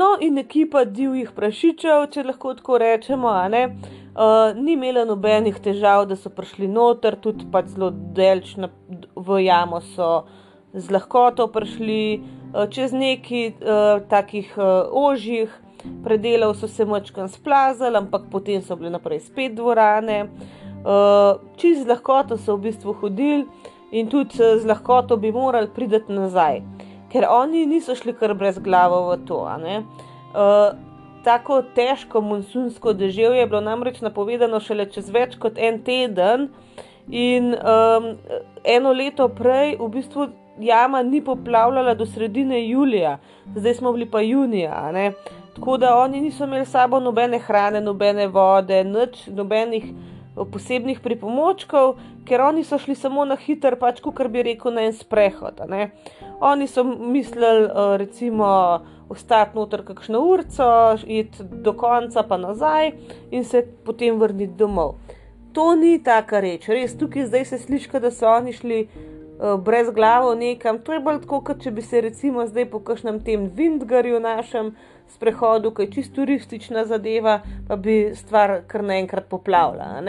No, 0.00 0.14
in 0.20 0.38
ekipa 0.38 0.84
divjih 0.88 1.32
prašičev, 1.36 2.06
če 2.14 2.22
lahko 2.24 2.54
tako 2.56 2.78
rečemo, 2.80 3.28
a 3.28 3.48
ne. 3.52 3.64
Uh, 4.10 4.56
ni 4.56 4.72
imela 4.72 5.02
nobenih 5.04 5.58
težav, 5.60 6.06
da 6.08 6.16
so 6.16 6.30
prišli 6.32 6.68
noter, 6.70 7.18
tudi 7.20 7.44
pač 7.52 7.74
zelo 7.74 7.90
delčno 8.16 8.70
v 9.14 9.42
jamo 9.44 9.82
so 9.92 10.08
z 10.72 10.94
lahkoto 10.94 11.50
prišli, 11.52 12.00
uh, 12.16 12.64
čez 12.72 12.94
neki 12.96 13.42
uh, 13.50 14.00
takih 14.08 14.54
uh, 14.56 14.88
ožjih 15.02 15.52
predelov 16.04 16.54
so 16.56 16.68
se 16.68 16.84
močkam 16.84 17.28
splazali, 17.28 17.96
ampak 17.96 18.28
potem 18.30 18.62
so 18.62 18.76
bile 18.76 18.90
naprej 18.90 19.20
spet 19.20 19.54
dvorane. 19.54 20.22
Uh, 20.80 21.40
čez 21.60 21.84
lahkoto 21.86 22.38
so 22.40 22.56
v 22.56 22.70
bistvu 22.70 22.94
hodili 23.02 23.44
in 23.92 24.08
tudi 24.08 24.38
z 24.38 24.64
lahkoto 24.64 25.16
bi 25.16 25.32
morali 25.32 25.68
priti 25.68 26.00
nazaj, 26.08 26.62
ker 27.12 27.26
oni 27.28 27.66
niso 27.66 27.94
šli 27.94 28.14
kar 28.16 28.32
brez 28.34 28.58
glave 28.58 28.96
v 29.08 29.18
to 29.28 29.44
tako 31.24 31.62
težko 31.76 32.20
monsunsko 32.20 32.92
deževje 32.92 33.40
je 33.40 33.46
bilo 33.46 33.60
namreč 33.60 34.00
napovedano 34.00 34.60
šele 34.60 34.86
čez 34.88 35.10
več 35.12 35.36
kot 35.36 35.58
en 35.58 35.82
teden, 35.84 36.48
in 37.10 37.54
um, 37.54 38.14
eno 38.64 38.92
leto 38.92 39.28
prej 39.28 39.76
v 39.80 39.88
bistvu 39.88 40.28
jama 40.60 41.02
ni 41.02 41.20
poplavljala 41.24 41.94
do 41.94 42.06
sredine 42.06 42.68
julija, 42.68 43.18
zdaj 43.56 43.74
smo 43.74 43.92
bili 43.92 44.10
pa 44.10 44.20
junija. 44.20 44.92
Ne? 44.92 45.12
Tako 45.60 45.76
da 45.76 45.96
oni 45.98 46.20
niso 46.20 46.44
imeli 46.44 46.66
sabo 46.66 47.00
nobene 47.00 47.38
hrane, 47.38 47.80
nobene 47.80 48.26
vode, 48.26 48.78
nič, 48.84 49.26
nobenih 49.28 49.84
posebnih 50.52 51.02
pripomočkov, 51.04 51.98
ker 52.24 52.40
oni 52.40 52.64
so 52.64 52.78
šli 52.80 52.94
samo 52.96 53.26
na 53.28 53.36
hiter, 53.36 53.76
pač 53.76 54.00
kot 54.00 54.22
bi 54.32 54.42
rekel, 54.46 54.72
na 54.72 54.86
en 54.88 54.94
sprehod. 54.96 55.60
Oni 56.40 56.66
so 56.66 56.84
mislili, 56.84 57.66
uh, 57.68 57.96
recimo, 58.00 58.48
ostati 59.12 59.58
noter 59.58 59.84
kakšno 59.84 60.22
urco, 60.24 60.96
iti 61.04 61.44
do 61.44 61.74
konca, 61.76 62.22
pa 62.22 62.38
nazaj 62.40 62.94
in 63.30 63.44
se 63.44 63.60
potem 63.84 64.16
vrniti 64.16 64.56
domov. 64.56 64.94
To 65.52 65.74
ni 65.76 65.98
taka 66.00 66.40
reč, 66.40 66.68
res 66.72 66.96
tukaj 66.96 67.26
zdaj 67.26 67.44
se 67.44 67.58
sliši, 67.58 68.00
da 68.00 68.10
so 68.10 68.32
oni 68.32 68.56
šli 68.56 68.80
uh, 68.86 69.60
brez 69.60 69.92
glave 69.92 70.32
nekam. 70.40 70.80
To 70.80 70.96
je 70.96 71.04
bolj 71.04 71.20
tako, 71.26 71.42
kot 71.44 71.60
če 71.60 71.70
bi 71.70 71.84
se 71.84 72.00
recimo 72.00 72.46
zdaj 72.48 72.70
po 72.70 72.80
kakšnem 72.80 73.20
tem 73.20 73.50
Vindgarju 73.52 74.22
našem 74.24 74.72
sprehodu, 75.14 75.70
ki 75.74 75.82
je 75.82 75.92
čisto 75.96 76.20
turistična 76.20 76.84
zadeva, 76.84 77.40
pa 77.68 77.76
bi 77.76 78.12
stvar 78.14 78.60
kar 78.66 78.84
naenkrat 78.84 79.28
poplavila. 79.28 80.02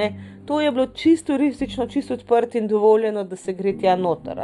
To 0.45 0.61
je 0.61 0.71
bilo 0.71 0.87
čisto 0.87 1.33
turistično, 1.33 1.87
čisto 1.87 2.13
odprto 2.13 2.57
in 2.57 2.67
dovoljeno, 2.67 3.23
da 3.23 3.35
se 3.35 3.53
gre 3.53 3.73
tja 3.77 3.95
noter. 3.95 4.41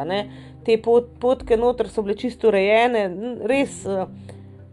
Te 0.66 0.78
pot, 0.82 1.10
potke 1.20 1.58
noter 1.58 1.90
so 1.90 2.02
bile 2.02 2.18
čisto 2.18 2.48
urejene, 2.48 3.10
res. 3.48 3.86
Uh, 3.86 4.08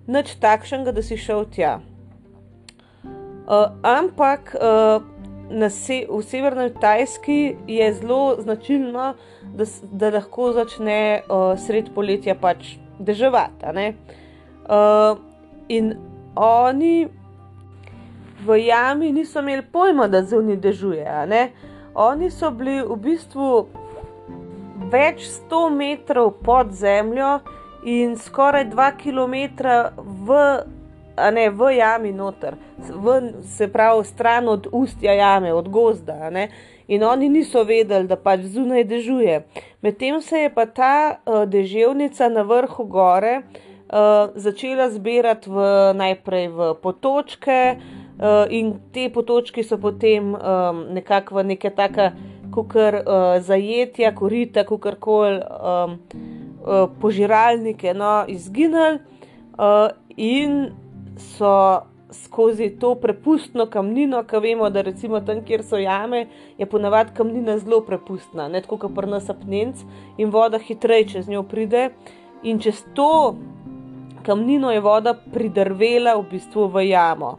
nič 0.06 0.36
takšnega, 0.40 0.92
da 0.92 1.02
si 1.02 1.16
šel 1.20 1.46
tja. 1.52 1.78
Uh, 3.44 3.72
ampak 3.84 4.54
uh, 4.56 5.04
se, 5.70 6.04
v 6.08 6.20
severni 6.24 6.70
Tajski 6.80 7.56
je 7.68 7.90
zelo 8.00 8.36
značilno, 8.40 9.12
da, 9.54 9.66
da 9.92 10.10
lahko 10.16 10.52
začne 10.56 10.98
uh, 11.28 11.52
sred 11.60 11.92
poletja 11.94 12.36
pač 12.40 12.76
deževati. 12.98 13.92
Uh, 14.64 15.20
in 15.68 15.94
oni 16.36 17.08
v 18.46 18.66
jami 18.66 19.12
niso 19.12 19.40
imeli 19.40 19.62
pojma, 19.72 20.08
da 20.08 20.22
zunaj 20.22 20.56
dežuje. 20.56 21.06
Oni 21.94 22.30
so 22.30 22.50
bili 22.50 22.82
v 22.82 22.96
bistvu 22.96 23.66
več 24.90 25.24
sto 25.30 25.70
metrov 25.70 26.34
pod 26.44 26.72
zemljo 26.74 27.38
in 27.86 28.16
skoraj 28.18 28.64
dva 28.72 28.90
km 28.98 29.34
v, 29.96 30.38
ne, 31.32 31.48
v 31.50 31.70
jami 31.78 32.12
noter, 32.12 32.56
v, 32.78 33.20
se 33.42 33.68
pravi, 33.68 34.04
stran 34.04 34.48
od 34.48 34.68
ustja 34.72 35.14
jame, 35.14 35.52
od 35.54 35.68
gozda. 35.68 36.32
In 36.88 37.04
oni 37.04 37.28
niso 37.28 37.64
vedeli, 37.64 38.08
da 38.08 38.16
pač 38.16 38.44
zunaj 38.52 38.84
dežuje. 38.84 39.44
Medtem 39.80 40.20
se 40.20 40.44
je 40.44 40.50
pa 40.50 40.66
ta 40.66 41.16
uh, 41.16 41.44
deževnica 41.48 42.28
na 42.28 42.42
vrhu 42.42 42.84
gore 42.84 43.38
uh, 43.38 43.73
začela 44.34 44.90
zbirati 44.90 45.50
v, 45.50 45.56
najprej 45.94 46.48
v 46.48 46.74
potočke, 46.82 47.76
uh, 47.76 48.46
in 48.50 48.80
te 48.92 49.10
potočke 49.12 49.62
so 49.62 49.78
potem 49.78 50.34
um, 50.34 50.86
nekako 50.94 51.40
v 51.40 51.44
neke 51.54 51.70
taka, 51.70 52.12
kot 52.50 52.74
uh, 52.74 53.38
zajetja, 53.42 54.14
korita, 54.14 54.64
kako 54.64 54.96
koli. 54.98 55.38
Um, 55.42 56.00
Eh, 56.66 56.86
požiralnike 57.00 57.94
no, 57.94 58.24
izginili, 58.28 58.98
uh, 59.58 59.88
in 60.16 60.70
so 61.16 61.82
skozi 62.10 62.70
to 62.80 62.94
prepustno 62.94 63.66
kamnino, 63.66 64.22
ki 64.24 64.40
vemo, 64.40 64.70
da 64.70 64.80
recimo 64.80 65.20
tam, 65.20 65.42
kjer 65.44 65.60
so 65.62 65.76
jame, 65.76 66.22
je 66.58 66.66
ponavadi 66.66 67.12
kamnina 67.16 67.58
zelo 67.58 67.82
prepustna, 67.84 68.48
ne 68.48 68.62
tako 68.64 68.78
kot 68.86 68.94
pri 68.96 69.10
nas 69.12 69.28
apnenc 69.28 69.82
in 70.16 70.32
voda 70.32 70.58
hitreje 70.58 71.10
čez 71.12 71.28
njo 71.28 71.42
pride. 71.42 71.90
In 72.42 72.56
čez 72.64 72.80
to 72.96 73.36
kamnino 74.24 74.72
je 74.72 74.80
voda 74.80 75.14
pridrvela 75.32 76.16
v 76.16 76.26
bistvu 76.30 76.68
v 76.68 76.88
jamo. 76.88 77.36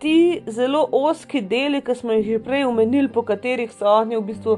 Ti 0.00 0.42
zelo 0.48 0.86
oski 0.92 1.42
deli, 1.44 1.82
ki 1.84 1.94
smo 1.94 2.16
jih 2.16 2.26
že 2.26 2.44
prej 2.44 2.64
omenili, 2.64 3.12
po 3.12 3.22
katerih 3.22 3.72
so 3.72 3.84
oni 3.84 4.16
v 4.16 4.24
bistvu 4.32 4.56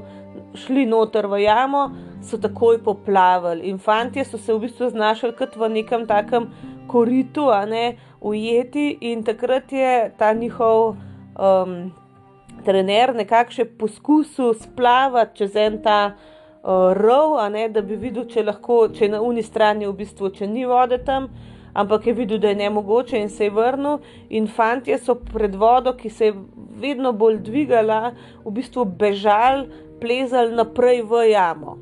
šli 0.55 0.87
noter 0.87 1.27
v 1.27 1.43
jamo, 1.43 1.89
so 2.23 2.39
takoj 2.39 2.79
poplavili. 2.85 3.67
In 3.71 3.79
fanti 3.79 4.25
so 4.25 4.39
se 4.39 4.55
v 4.55 4.63
bistvu 4.69 4.93
znašli 4.95 5.33
kot 5.39 5.57
v 5.57 5.69
nekem 5.69 6.07
takem 6.07 6.47
koritu, 6.87 7.51
a 7.51 7.65
ne 7.67 7.97
ujeti, 8.21 8.99
in 9.01 9.25
takrat 9.27 9.73
je 9.73 10.13
ta 10.19 10.33
njihov 10.33 10.95
um, 11.35 11.91
trener 12.65 13.15
nekako 13.15 13.57
še 13.57 13.67
poskusil 13.79 14.55
splavati 14.61 15.43
čez 15.43 15.57
en 15.59 15.81
ta 15.83 15.99
uh, 16.63 16.93
rov, 16.95 17.37
ne, 17.51 17.69
da 17.69 17.83
bi 17.83 17.97
videl, 17.97 18.27
če 18.31 18.45
lahko, 18.47 18.87
če 18.95 19.09
na 19.13 19.21
uni 19.23 19.43
strani 19.43 19.87
v 19.87 19.95
bistvu, 20.03 20.33
če 20.37 20.47
ni 20.47 20.65
vode 20.69 20.99
tam. 21.07 21.29
Ampak 21.75 22.07
je 22.07 22.13
videl, 22.13 22.39
da 22.39 22.51
je 22.53 22.59
ne 22.61 22.69
mogoče, 22.71 23.19
in 23.19 23.31
se 23.33 23.49
je 23.49 23.55
vrnil. 23.55 24.03
In 24.31 24.47
fanti 24.47 24.97
so 24.99 25.17
pred 25.17 25.55
vodo, 25.57 25.95
ki 25.97 26.11
se 26.11 26.29
je 26.29 26.35
vedno 26.83 27.13
bolj 27.13 27.41
dvigala, 27.47 28.13
v 28.45 28.53
bistvu 28.53 28.85
bežali, 28.85 29.69
plezali 30.03 30.53
naprej 30.59 31.03
v 31.09 31.25
jamo. 31.31 31.79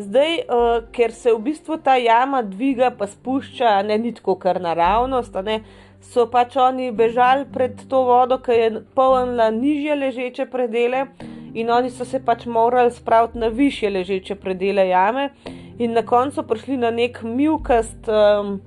Zdaj, 0.00 0.36
uh, 0.48 0.68
ker 0.92 1.12
se 1.12 1.32
v 1.32 1.40
bistvu 1.44 1.76
ta 1.84 1.96
jama 2.00 2.42
dviga, 2.42 2.88
pa 2.96 3.08
spušča, 3.08 3.82
ne 3.84 3.98
tako 4.16 4.38
kar 4.40 4.60
naravnost, 4.60 5.34
ne, 5.44 5.60
so 6.00 6.26
pač 6.26 6.56
oni 6.56 6.90
bežali 6.92 7.44
pred 7.52 7.76
to 7.88 8.02
vodo, 8.08 8.38
ki 8.38 8.56
je 8.56 8.68
polnila 8.94 9.50
nižje 9.50 9.94
ležeče 9.94 10.46
predele, 10.50 11.06
in 11.54 11.70
oni 11.70 11.90
so 11.90 12.04
se 12.04 12.20
pač 12.24 12.46
morali 12.46 12.90
spraviti 12.90 13.38
na 13.38 13.48
više 13.48 13.90
ležeče 13.90 14.34
predele 14.34 14.88
jame, 14.88 15.30
in 15.78 15.92
na 15.92 16.02
koncu 16.02 16.42
prišli 16.42 16.76
na 16.76 16.90
nek 16.90 17.22
milkast 17.22 18.08
um, 18.08 18.60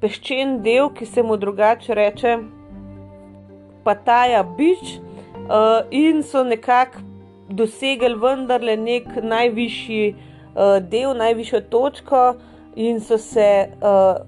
peščen 0.00 0.60
del, 0.62 0.90
ki 0.94 1.06
se 1.06 1.22
mu 1.22 1.36
drugače 1.36 1.94
reče 1.94 2.38
Pataja 3.84 4.42
Bič, 4.42 4.96
uh, 4.98 5.82
in 5.90 6.22
so 6.22 6.44
nekako 6.44 7.04
dosegli 7.48 8.14
vendarle 8.18 8.76
nek 8.76 9.20
najvišji 9.22 10.14
uh, 10.14 10.78
del, 10.82 11.14
najvišjo 11.18 11.60
točko, 11.70 12.24
in 12.76 13.00
so 13.00 13.18
se 13.18 13.68
uh, 13.80 14.18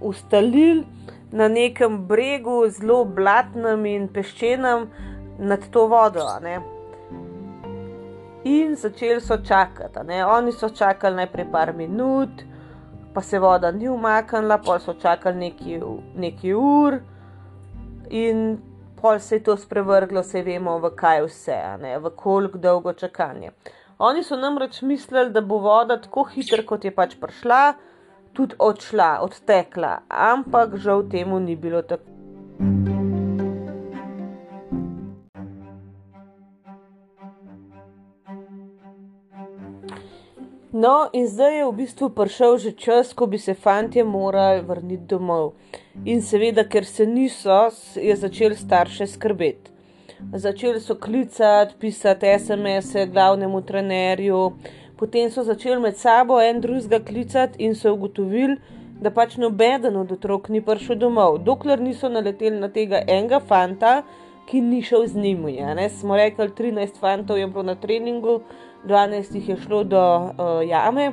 ustalili 0.00 0.84
na 1.36 1.48
nekem 1.48 1.98
bregu, 2.08 2.62
zelo 2.72 3.04
blatnem 3.04 3.84
in 3.86 4.08
peščenem 4.08 4.86
nad 5.38 5.66
to 5.70 5.84
vodo. 5.92 6.24
In 8.44 8.76
začeli 8.76 9.20
so 9.20 9.36
čakati. 9.44 10.20
Oni 10.24 10.52
so 10.52 10.68
čakali 10.68 11.16
najprej 11.16 11.50
par 11.52 11.72
minut, 11.76 12.44
pa 13.14 13.20
se 13.20 13.38
voda 13.38 13.70
ni 13.70 13.88
umaknila, 13.88 14.58
pa 14.64 14.78
so 14.78 14.94
čakali 15.02 15.52
nekaj 16.16 16.54
ur, 16.54 17.00
in 18.08 18.58
pol 18.96 19.18
se 19.20 19.36
je 19.36 19.42
to 19.44 19.56
spremenilo, 19.56 20.22
se 20.22 20.42
vemo, 20.42 20.78
v 20.78 20.94
kaj 20.96 21.26
vse, 21.26 21.58
v 22.00 22.10
koliko 22.16 22.58
dolgo 22.58 22.92
čakanje. 22.92 23.52
Oni 23.98 24.22
so 24.24 24.36
namreč 24.36 24.82
mislili, 24.82 25.30
da 25.30 25.40
bo 25.40 25.58
voda 25.58 26.00
tako 26.00 26.24
hitra, 26.32 26.64
kot 26.64 26.84
je 26.84 26.94
pač 26.94 27.16
prišla, 27.20 27.74
tudi 28.36 28.54
odšla, 28.58 29.10
odtekla, 29.24 30.02
ampak 30.08 30.76
žal 30.76 31.08
temu 31.08 31.40
ni 31.40 31.56
bilo 31.56 31.82
tako. 31.82 32.16
No, 40.76 41.08
in 41.12 41.24
zdaj 41.24 41.54
je 41.56 41.64
v 41.64 41.72
bistvu 41.72 42.08
prišel 42.12 42.58
že 42.60 42.70
čas, 42.76 43.14
ko 43.16 43.24
bi 43.26 43.38
se 43.40 43.54
fanti 43.54 44.02
morali 44.04 44.60
vrniti 44.60 45.08
domov. 45.08 45.54
In 46.04 46.20
seveda, 46.20 46.66
ker 46.68 46.84
se 46.84 47.06
niso, 47.08 47.70
je 47.96 48.16
začel 48.16 48.52
starše 48.52 49.06
skrbeti. 49.08 49.72
Začeli 50.32 50.80
so 50.80 50.98
klicati, 51.00 51.74
pisati 51.80 52.28
SMS-e 52.38 53.06
glavnemu 53.06 53.62
trenerju, 53.62 54.52
potem 54.96 55.30
so 55.30 55.44
začeli 55.44 55.80
med 55.80 55.96
sabo 55.96 56.40
en 56.40 56.60
drugega 56.60 57.00
klicati 57.04 57.62
in 57.64 57.74
so 57.74 57.92
ugotovili, 57.92 58.56
da 59.00 59.10
pač 59.10 59.36
noben 59.36 59.96
od 59.96 60.12
otrok 60.12 60.48
ni 60.48 60.62
prišel 60.64 60.96
domov, 60.96 61.42
dokler 61.44 61.80
niso 61.80 62.08
naleteli 62.08 62.56
na 62.60 62.68
tega 62.72 63.02
enega 63.06 63.40
fanta, 63.40 64.02
ki 64.46 64.60
ni 64.60 64.82
šel 64.82 65.06
z 65.06 65.16
njimi. 65.16 65.58
Smo 65.90 66.16
rekli, 66.16 66.48
13 66.48 67.00
fantov 67.00 67.38
je 67.38 67.46
bilo 67.46 67.62
na 67.62 67.74
treningu, 67.74 68.40
12 68.86 69.34
jih 69.34 69.48
je 69.48 69.56
šlo 69.56 69.84
do 69.84 70.00
uh, 70.00 70.62
jame. 70.68 71.12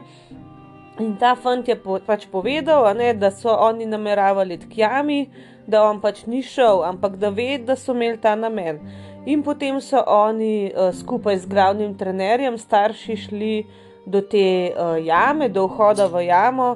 In 1.00 1.16
ta 1.18 1.36
fant 1.36 1.68
je 1.68 1.76
po, 1.76 1.98
pač 2.06 2.28
povedal, 2.30 2.86
ne, 2.96 3.14
da 3.14 3.32
so 3.32 3.50
oni 3.50 3.86
nameravali 3.90 4.60
k 4.70 4.78
jami, 4.78 5.30
da 5.68 5.82
on 5.90 6.00
pač 6.02 6.28
ni 6.30 6.44
šel, 6.46 6.84
ampak 6.86 7.18
da 7.18 7.32
ve, 7.34 7.58
da 7.58 7.76
so 7.76 7.96
imeli 7.98 8.22
ta 8.22 8.36
namen. 8.36 8.80
In 9.26 9.44
potem 9.44 9.80
so 9.80 10.04
oni 10.08 10.74
uh, 10.76 10.92
skupaj 10.92 11.38
z 11.38 11.48
glavnim 11.48 11.94
trenerjem, 11.96 12.58
starši, 12.60 13.16
šli 13.16 13.54
do 14.06 14.20
te 14.20 14.74
uh, 14.76 14.98
jame, 15.00 15.48
do 15.48 15.64
vhoda 15.64 16.10
v 16.12 16.26
jamo, 16.28 16.74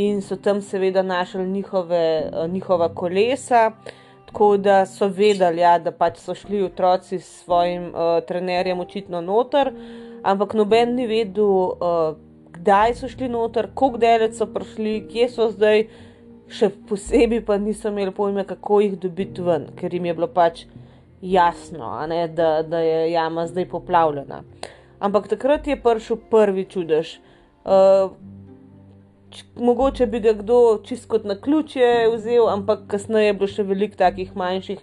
in 0.00 0.22
so 0.24 0.38
tam 0.40 0.62
seveda 0.64 1.02
našli 1.02 1.44
njihove, 1.48 2.30
uh, 2.32 2.48
njihova 2.48 2.88
kolesa. 2.88 3.72
Tako 4.26 4.56
da 4.56 4.86
so 4.86 5.10
vedeli, 5.12 5.60
ja, 5.60 5.76
da 5.78 5.92
pač 5.92 6.22
so 6.24 6.34
šli 6.34 6.62
otroci 6.64 7.18
s 7.18 7.44
svojim 7.44 7.90
uh, 7.92 8.24
trenerjem 8.24 8.80
očitno 8.80 9.20
noter. 9.20 9.72
Ampak 10.22 10.54
noben 10.54 10.94
ni 10.96 11.06
vedel, 11.06 11.44
uh, 11.44 12.16
kdaj 12.56 12.94
so 12.94 13.12
šli 13.12 13.28
noter, 13.28 13.68
kako 13.74 14.00
daleč 14.00 14.40
so 14.40 14.48
prišli, 14.48 15.02
kje 15.10 15.28
so 15.28 15.52
zdaj, 15.52 15.90
še 16.48 16.72
posebej 16.88 17.44
pa 17.44 17.60
niso 17.60 17.92
imeli 17.92 18.14
pojma, 18.14 18.48
kako 18.48 18.80
jih 18.80 18.96
dobiti 18.98 19.44
ven, 19.44 19.68
ker 19.76 19.92
jim 19.92 20.08
je 20.08 20.14
bilo 20.16 20.32
pač 20.32 20.64
jasno, 21.22 22.06
ne, 22.06 22.28
da, 22.28 22.62
da 22.62 22.78
je 22.78 23.12
jama 23.12 23.46
zdaj 23.46 23.68
poplavljena. 23.68 24.42
Ampak 24.98 25.28
takrat 25.28 25.66
je 25.66 25.80
prišel 25.82 26.16
prvi 26.30 26.64
čudež. 26.64 27.18
Uh, 27.64 28.12
Mogoče 29.56 30.06
bi 30.06 30.20
ga 30.20 30.32
kdo 30.32 30.80
čist 30.84 31.06
kot 31.08 31.24
na 31.24 31.36
ključe 31.40 32.08
vzel, 32.16 32.48
ampak 32.48 32.80
kasneje 32.90 33.28
je 33.28 33.34
bilo 33.38 33.46
še 33.46 33.62
veliko 33.62 33.94
takih 33.96 34.32
manjših 34.36 34.80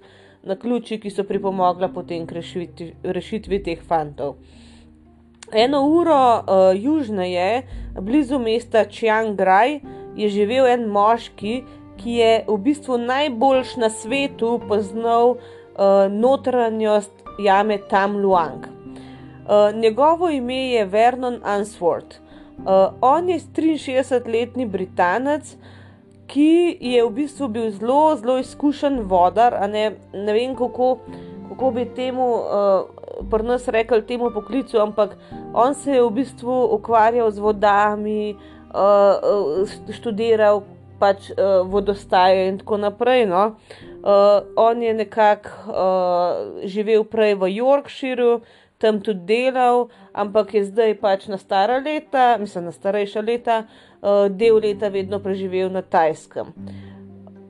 na 0.48 0.56
ključi, 0.56 1.02
ki 1.04 1.12
so 1.12 1.26
pripomogla 1.28 1.90
potem 1.92 2.24
k 2.28 2.38
rešitvi, 2.38 2.88
rešitvi 3.04 3.60
teh 3.66 3.82
fantov. 3.84 4.38
Eno 5.52 5.82
uro 5.84 6.16
uh, 6.16 6.72
južneje, 6.80 7.68
blizu 8.00 8.40
mesta 8.40 8.86
Čiangraj, 8.86 9.82
je 10.16 10.32
živel 10.32 10.72
en 10.72 10.88
moški, 10.96 11.60
ki 12.00 12.18
je 12.22 12.32
v 12.48 12.58
bistvu 12.64 12.98
najboljš 13.04 13.76
na 13.84 13.90
svetu 13.92 14.62
poznal 14.70 15.36
uh, 15.36 15.57
notranjost 16.10 17.12
jame 17.40 17.78
Tam 17.78 18.18
Luang. 18.18 18.66
Uh, 19.48 19.76
njegovo 19.76 20.30
ime 20.30 20.70
je 20.70 20.86
Vernon 20.86 21.40
Answorth. 21.44 22.18
Uh, 22.58 22.94
on 23.02 23.30
je 23.30 23.40
63-letni 23.40 24.66
Britanec, 24.66 25.56
ki 26.28 26.78
je 26.82 27.04
v 27.06 27.12
bistvu 27.14 27.48
bil 27.48 27.70
zelo, 27.72 28.16
zelo 28.16 28.38
izkušen 28.40 29.00
vodar. 29.00 29.70
Ne, 29.70 29.92
ne 30.14 30.34
vem, 30.34 30.56
kako, 30.56 30.98
kako 31.50 31.72
bi 31.72 31.86
temu. 31.96 32.34
Uh, 32.34 32.98
pri 33.30 33.44
nas 33.44 33.68
rekli 33.68 34.02
temu 34.06 34.30
poklicu, 34.34 34.78
ampak 34.78 35.18
on 35.54 35.74
se 35.74 35.92
je 35.92 36.04
v 36.04 36.10
bistvu 36.12 36.68
ukvarjal 36.76 37.32
z 37.32 37.40
vodami, 37.40 38.36
uh, 38.74 39.66
študiral 39.90 40.62
pač 41.00 41.32
uh, 41.32 41.66
vodostaje 41.66 42.48
in 42.50 42.58
tako 42.62 42.78
naprej. 42.78 43.26
No. 43.26 43.56
Uh, 43.98 44.46
on 44.56 44.82
je 44.84 44.94
nekako 44.94 45.50
uh, 45.68 46.66
živel 46.70 47.04
prej 47.04 47.34
v 47.36 47.50
Yorkshireu, 47.50 48.42
tam 48.78 49.00
tudi 49.02 49.26
delal, 49.26 49.88
ampak 50.14 50.54
je 50.54 50.68
zdaj 50.70 50.94
pač 51.02 51.26
na 51.28 51.38
stara 51.38 51.80
leta, 51.82 52.38
mislim 52.40 52.70
na 52.70 52.72
starejša 52.72 53.22
leta, 53.26 53.64
uh, 53.66 54.28
del 54.30 54.62
leta 54.62 54.92
vedno 54.94 55.20
preživel 55.20 55.74
na 55.74 55.82
Tajskem. 55.82 56.54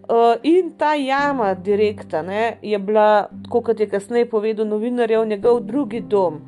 Uh, 0.08 0.40
in 0.44 0.72
ta 0.80 0.94
jama, 0.96 1.52
direkta, 1.54 2.22
ne, 2.24 2.58
je 2.62 2.80
bila, 2.80 3.28
kot 3.50 3.80
je 3.80 3.90
kasneje 3.92 4.30
povedal 4.30 4.66
novinarjev, 4.68 5.28
njegov 5.28 5.60
drugi 5.68 6.00
dom. 6.00 6.46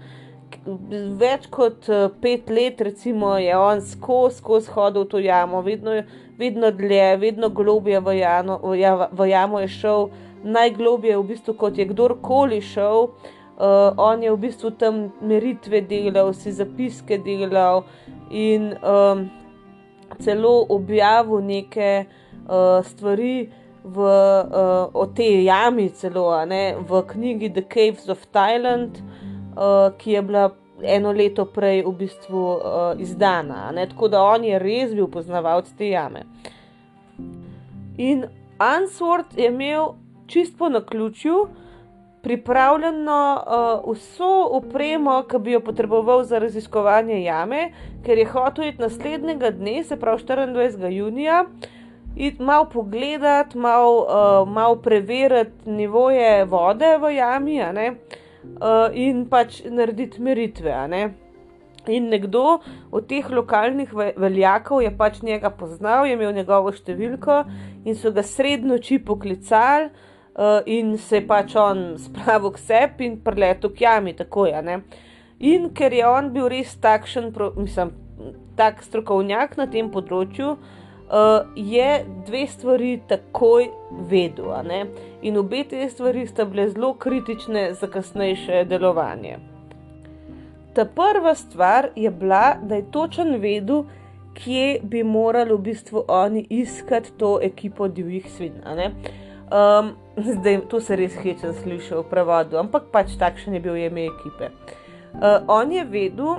Več 1.20 1.50
kot 1.52 1.92
pet 2.22 2.50
let, 2.50 2.82
recimo, 2.82 3.36
je 3.38 3.58
on 3.58 3.84
skozi 3.84 4.40
skos 4.40 4.72
hodil 4.72 5.04
v 5.04 5.12
to 5.12 5.20
jamo, 5.20 5.62
vedno, 5.62 6.00
vedno 6.40 6.72
dlje, 6.72 7.18
vedno 7.18 7.50
globje 7.50 8.00
v, 8.00 8.18
jano, 8.20 8.60
v, 8.64 8.80
ja, 8.80 9.10
v 9.12 9.30
jamo 9.30 9.60
je 9.60 9.68
šel, 9.68 10.10
najglobje 10.44 11.18
v 11.18 11.24
bistvu, 11.34 11.54
kot 11.60 11.78
je 11.78 11.86
kdorkoli 11.90 12.62
šel. 12.64 13.12
Uh, 13.60 13.92
on 14.00 14.24
je 14.24 14.32
v 14.32 14.40
bistvu 14.40 14.72
tam 14.80 15.10
meritve 15.20 15.82
delal, 15.84 16.32
si 16.32 16.52
zapiske 16.56 17.18
delal 17.20 17.84
in 18.32 18.72
um, 18.80 19.26
celo 20.24 20.64
objavil 20.72 21.44
neke 21.44 22.06
uh, 22.48 22.80
stvari 22.88 23.52
v, 23.84 23.98
uh, 24.00 24.88
o 24.96 25.06
tej 25.12 25.44
jami, 25.44 25.90
celo 25.92 26.32
ne, 26.48 26.80
v 26.80 27.04
knjigi 27.04 27.52
The 27.52 27.66
Caves 27.68 28.08
of 28.08 28.24
Thailand, 28.32 29.04
uh, 29.60 29.92
ki 30.00 30.16
je 30.16 30.22
bila 30.24 30.56
eno 30.84 31.12
leto 31.12 31.46
prej 31.46 31.84
v 31.86 31.94
bistvu 31.94 32.44
uh, 32.56 33.02
izdana. 33.02 33.72
Ne, 33.72 33.88
tako 33.90 34.08
da 34.08 34.24
on 34.24 34.44
je 34.44 34.60
res 34.60 34.94
bil 34.96 35.08
poznavalec 35.08 35.72
te 35.78 35.90
jame. 35.90 36.26
In 37.98 38.26
Answorth 38.60 39.38
je 39.38 39.48
imel 39.48 39.94
čist 40.28 40.58
po 40.58 40.70
naključju 40.70 41.48
pripravljeno 42.22 43.44
uh, 43.48 43.94
vso 43.94 44.48
opremo, 44.52 45.24
ki 45.24 45.40
bi 45.40 45.52
jo 45.52 45.60
potreboval 45.60 46.24
za 46.24 46.40
raziskovanje 46.40 47.24
jame, 47.24 47.70
ker 48.06 48.18
je 48.18 48.26
hotel 48.28 48.68
iti 48.68 48.82
naslednjega 48.82 49.52
dne, 49.52 49.84
se 49.84 50.00
pravi 50.00 50.24
24. 50.24 50.90
junija, 50.92 51.46
in 52.16 52.36
malo 52.40 52.66
pogledati, 52.74 53.58
malo 53.58 54.04
uh, 54.04 54.50
mal 54.50 54.76
preveriti 54.82 55.70
nivoje 55.72 56.46
vode 56.46 56.98
v 56.98 57.16
jami, 57.16 57.62
uh, 57.62 58.28
in 58.94 59.26
pač 59.30 59.64
narediti 59.66 60.22
meritve. 60.22 60.76
In 61.88 62.10
nekdo 62.12 62.60
od 62.92 63.08
teh 63.08 63.30
lokalnih 63.32 63.94
veljakov 63.94 64.84
je 64.84 64.92
pač 64.98 65.22
njega 65.22 65.50
poznal, 65.50 66.06
je 66.06 66.14
imel 66.14 66.34
njegovo 66.36 66.72
številko 66.76 67.44
in 67.86 67.96
so 67.96 68.12
ga 68.12 68.24
srednjo 68.24 68.76
noči 68.76 69.00
poklicali, 69.00 69.90
uh, 70.36 70.60
in 70.66 70.98
se 70.98 71.22
je 71.22 71.28
pač 71.28 71.56
on 71.56 71.94
spravil 72.06 72.52
k 72.52 72.64
sebi 72.66 73.08
in 73.08 73.18
preletel 73.24 73.74
k 73.74 73.88
jami, 73.88 74.14
tako 74.14 74.46
je. 74.50 74.62
Ne? 74.62 74.82
In 75.40 75.70
ker 75.74 75.94
je 75.96 76.06
on 76.06 76.34
bil 76.36 76.50
res 76.52 76.76
takšen, 76.84 77.32
mislim, 77.56 77.96
tak 78.60 78.84
strokovnjak 78.84 79.56
na 79.58 79.70
tem 79.72 79.88
področju, 79.92 80.52
uh, 80.52 80.79
je 81.56 82.06
dve 82.26 82.48
stvari 82.48 83.02
takoj 83.08 83.70
vedel. 84.10 84.54
In 85.22 85.38
obe 85.38 85.64
te 85.64 85.90
stvari 85.90 86.28
sta 86.28 86.46
bile 86.46 86.70
zelo 86.70 86.94
kritične 86.94 87.74
za 87.74 87.88
kasnejše 87.88 88.66
delovanje. 88.66 89.38
Ta 90.74 90.86
prva 90.86 91.36
stvar 91.36 91.90
je 91.96 92.12
bila, 92.12 92.56
da 92.62 92.76
je 92.76 92.92
točen 92.92 93.36
vedel, 93.42 93.84
kje 94.34 94.80
bi 94.84 95.04
morali 95.04 95.54
v 95.54 95.58
bistvu 95.58 96.04
oni 96.08 96.46
iskati 96.50 97.12
to 97.18 97.40
ekipo 97.42 97.88
divjih 97.88 98.32
svin. 98.32 98.54
Um, 99.50 99.92
zdaj, 100.18 100.62
to 100.70 100.80
se 100.82 100.96
res 100.96 101.16
hečem 101.24 101.54
slišal 101.54 102.04
v 102.04 102.10
prevodu, 102.10 102.60
ampak 102.62 102.92
pač 102.94 103.18
takšen 103.18 103.58
je 103.58 103.60
bil 103.60 103.76
ime 103.76 104.06
ekipe. 104.06 104.52
Uh, 105.14 105.42
on 105.48 105.72
je 105.72 105.84
vedel, 105.84 106.38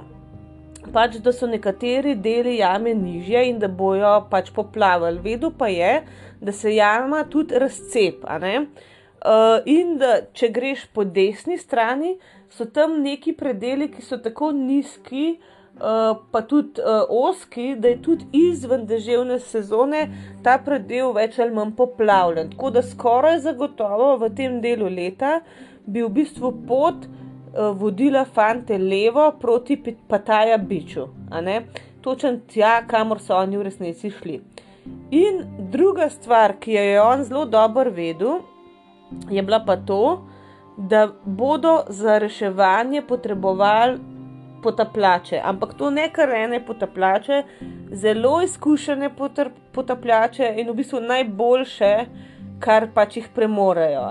pač, 0.92 1.18
da 1.24 1.32
so 1.32 1.46
nekateri 1.50 2.14
deli 2.14 2.56
jame 2.58 2.94
nižje 2.94 3.44
in 3.50 3.58
da 3.58 3.68
bojo 3.68 4.16
pač 4.30 4.50
poplavili. 4.54 5.20
Vedel 5.24 5.52
pa 5.58 5.68
je, 5.68 6.02
da 6.40 6.52
se 6.52 6.74
jama 6.74 7.24
tudi 7.30 7.58
razcepa. 7.58 8.40
Uh, 8.40 9.60
in 9.68 9.98
da 10.00 10.20
če 10.32 10.48
greš 10.48 10.86
po 10.94 11.04
desni 11.04 11.58
strani, 11.58 12.16
so 12.50 12.64
tam 12.64 13.02
neki 13.04 13.36
predeli, 13.36 13.90
ki 13.92 14.02
so 14.02 14.16
tako 14.16 14.48
nizki, 14.56 15.36
uh, 15.36 15.60
Eh, 15.80 16.14
pa 16.30 16.40
tudi 16.42 16.80
uh, 16.80 17.08
oski, 17.08 17.74
da 17.76 17.88
je 17.88 18.02
tudi 18.02 18.24
izven 18.32 18.82
deževne 18.86 19.38
sezone 19.40 20.02
ta 20.44 20.58
predel 20.60 21.14
več 21.16 21.38
ali 21.40 21.54
manj 21.56 21.70
poplavljen. 21.78 22.50
Tako 22.52 22.70
da 22.74 22.82
skoraj 22.84 23.38
zagotovo 23.46 24.10
v 24.20 24.28
tem 24.36 24.58
delu 24.60 24.90
leta 24.92 25.38
bi 25.86 26.02
v 26.04 26.10
bistvu 26.18 26.50
pot 26.68 27.06
vodila 27.54 28.24
fante 28.24 28.78
levo 28.78 29.32
proti 29.40 29.96
Pataja 30.08 30.58
Biču, 30.58 31.08
točen 32.00 32.40
tja, 32.46 32.80
kamor 32.86 33.20
so 33.20 33.36
oni 33.36 33.56
v 33.56 33.62
resnici 33.62 34.10
šli. 34.10 34.40
In 35.10 35.42
druga 35.70 36.08
stvar, 36.10 36.56
ki 36.60 36.72
jo 36.72 36.82
je 36.82 37.00
on 37.02 37.24
zelo 37.24 37.44
dobro 37.44 37.90
vedel, 37.90 38.40
je 39.30 39.42
bila 39.42 39.60
pa 39.66 39.76
to, 39.76 40.22
da 40.76 41.08
bodo 41.24 41.82
za 41.88 42.18
reševanje 42.18 43.02
potrebovali 43.02 43.98
potapljače, 44.62 45.40
ampak 45.44 45.74
to 45.74 45.90
ne 45.90 46.08
kar 46.12 46.30
ene 46.30 46.66
potapljače, 46.66 47.42
zelo 47.92 48.42
izkušene 48.42 49.10
potapljače 49.72 50.54
in 50.56 50.68
v 50.70 50.74
bistvu 50.74 51.00
najboljše, 51.00 51.92
kar 52.60 52.88
pač 52.94 53.16
jih 53.16 53.28
premorejo. 53.34 54.04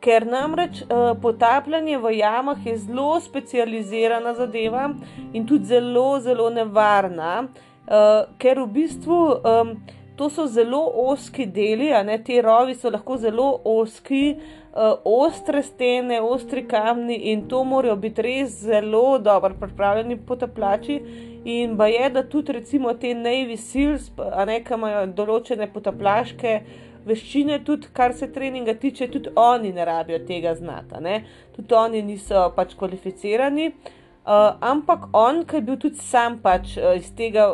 Ker 0.00 0.24
namreč 0.26 0.82
uh, 0.82 1.12
potapljanje 1.22 1.98
v 1.98 2.14
jamah 2.18 2.66
je 2.66 2.76
zelo 2.78 3.20
specializirana 3.20 4.34
zadeva 4.34 4.90
in 5.32 5.46
tudi 5.46 5.64
zelo, 5.64 6.20
zelo 6.20 6.50
nevarna, 6.50 7.42
uh, 7.42 8.22
ker 8.38 8.62
v 8.62 8.66
bistvu 8.80 9.18
um, 9.40 9.74
to 10.16 10.30
so 10.30 10.46
zelo 10.46 10.80
oski 11.08 11.46
deli, 11.46 11.92
ne 12.04 12.16
ti 12.24 12.40
rovi 12.42 12.74
so 12.74 12.90
lahko 12.92 13.16
zelo 13.16 13.52
oski, 13.64 14.36
uh, 14.36 14.60
uh, 14.72 14.98
ostre 15.04 15.62
stene, 15.62 16.20
ostri 16.20 16.68
kamni 16.68 17.16
in 17.32 17.48
to 17.48 17.64
morajo 17.64 17.96
biti 17.96 18.22
res 18.22 18.60
zelo 18.62 19.18
dobro 19.18 19.54
pripravljeni 19.60 20.16
potapljači. 20.26 21.00
In 21.44 21.76
pa 21.76 21.86
je, 21.86 22.10
da 22.10 22.22
tudi 22.28 22.52
recimo 22.52 22.92
te 22.94 23.14
Navy 23.14 23.56
Seals, 23.56 24.10
ne 24.46 24.60
kam 24.64 24.80
imajo 24.84 25.06
določene 25.16 25.70
potapljaške 25.72 26.60
veščine, 27.06 27.60
tudi 27.64 27.90
kar 27.92 28.14
se 28.16 28.28
treninga 28.32 28.74
tiče, 28.74 29.08
tudi 29.10 29.32
oni 29.36 29.72
ne 29.72 29.84
rabijo 29.84 30.18
tega 30.26 30.54
znati, 30.54 31.20
tudi 31.56 31.74
oni 31.74 32.02
niso 32.02 32.50
pač 32.56 32.74
kvalificirani. 32.78 33.72
Uh, 34.20 34.52
ampak 34.60 35.08
on, 35.16 35.44
ki 35.48 35.56
je 35.56 35.62
bil 35.64 35.76
tudi 35.80 36.02
sam 36.04 36.36
pač, 36.42 36.74
uh, 36.76 36.92
iz, 36.94 37.08
tega, 37.16 37.48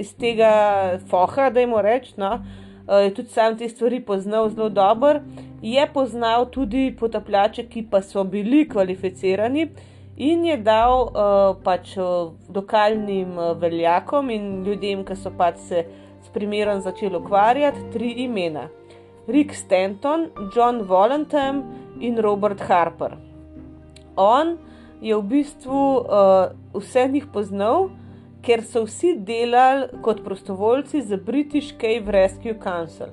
iz 0.00 0.14
tega 0.16 0.98
foha, 1.10 1.50
da 1.52 1.60
jim 1.60 1.74
rečem, 1.84 2.16
no, 2.22 2.30
uh, 2.40 3.02
je 3.04 3.12
tudi 3.14 3.34
sam 3.34 3.58
te 3.60 3.68
stvari 3.68 4.00
poznal 4.00 4.48
zelo 4.50 4.70
dobro 4.72 5.20
je 5.62 5.86
poznal 5.92 6.50
tudi 6.50 6.96
potapljače, 7.00 7.66
ki 7.66 7.86
pa 7.90 8.02
so 8.02 8.24
bili 8.24 8.68
kvalificirani 8.68 9.68
in 10.16 10.44
je 10.44 10.56
dal 10.56 11.02
uh, 11.02 11.56
pač 11.64 11.96
uh, 11.96 12.32
lokalnim 12.54 13.38
uh, 13.38 13.58
veljakom 13.60 14.30
in 14.30 14.64
ljudem, 14.64 15.04
ki 15.04 15.16
so 15.16 15.32
pač 15.38 15.58
se 15.68 15.84
s 15.84 16.05
primerom 16.36 16.84
začeli 16.84 17.16
ukvarjati, 17.16 17.88
tri 17.92 18.12
imena: 18.28 18.68
Rick 19.26 19.56
Stanton, 19.56 20.28
John 20.54 20.84
Volantham 20.84 21.64
in 22.00 22.20
Robert 22.20 22.60
Harper. 22.68 23.16
On 24.16 24.58
je 25.00 25.16
v 25.16 25.22
bistvu 25.22 25.80
uh, 26.00 26.52
vse 26.76 27.08
njih 27.08 27.26
poznal. 27.32 27.88
Ker 28.46 28.60
so 28.62 28.84
vsi 28.84 29.16
delali 29.26 29.88
kot 30.06 30.20
prostovoljci 30.22 31.00
za 31.02 31.16
British 31.16 31.74
Cave 31.80 32.12
Rescue 32.14 32.54
Council. 32.62 33.08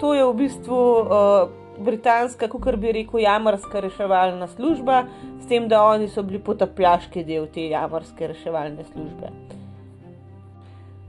To 0.00 0.14
je 0.14 0.24
v 0.26 0.32
bistvu 0.34 0.78
uh, 1.04 1.52
britanska, 1.78 2.48
kot 2.48 2.76
bi 2.82 2.92
rekel, 2.92 3.20
jamarska 3.22 3.80
reševalna 3.80 4.48
služba, 4.50 5.04
s 5.40 5.46
tem, 5.46 5.68
da 5.68 5.84
oni 5.84 6.08
so 6.08 6.22
bili 6.26 6.42
potapljaški 6.42 7.24
del 7.24 7.46
te 7.54 7.68
jamarske 7.70 8.26
reševalne 8.34 8.84
službe. 8.92 9.30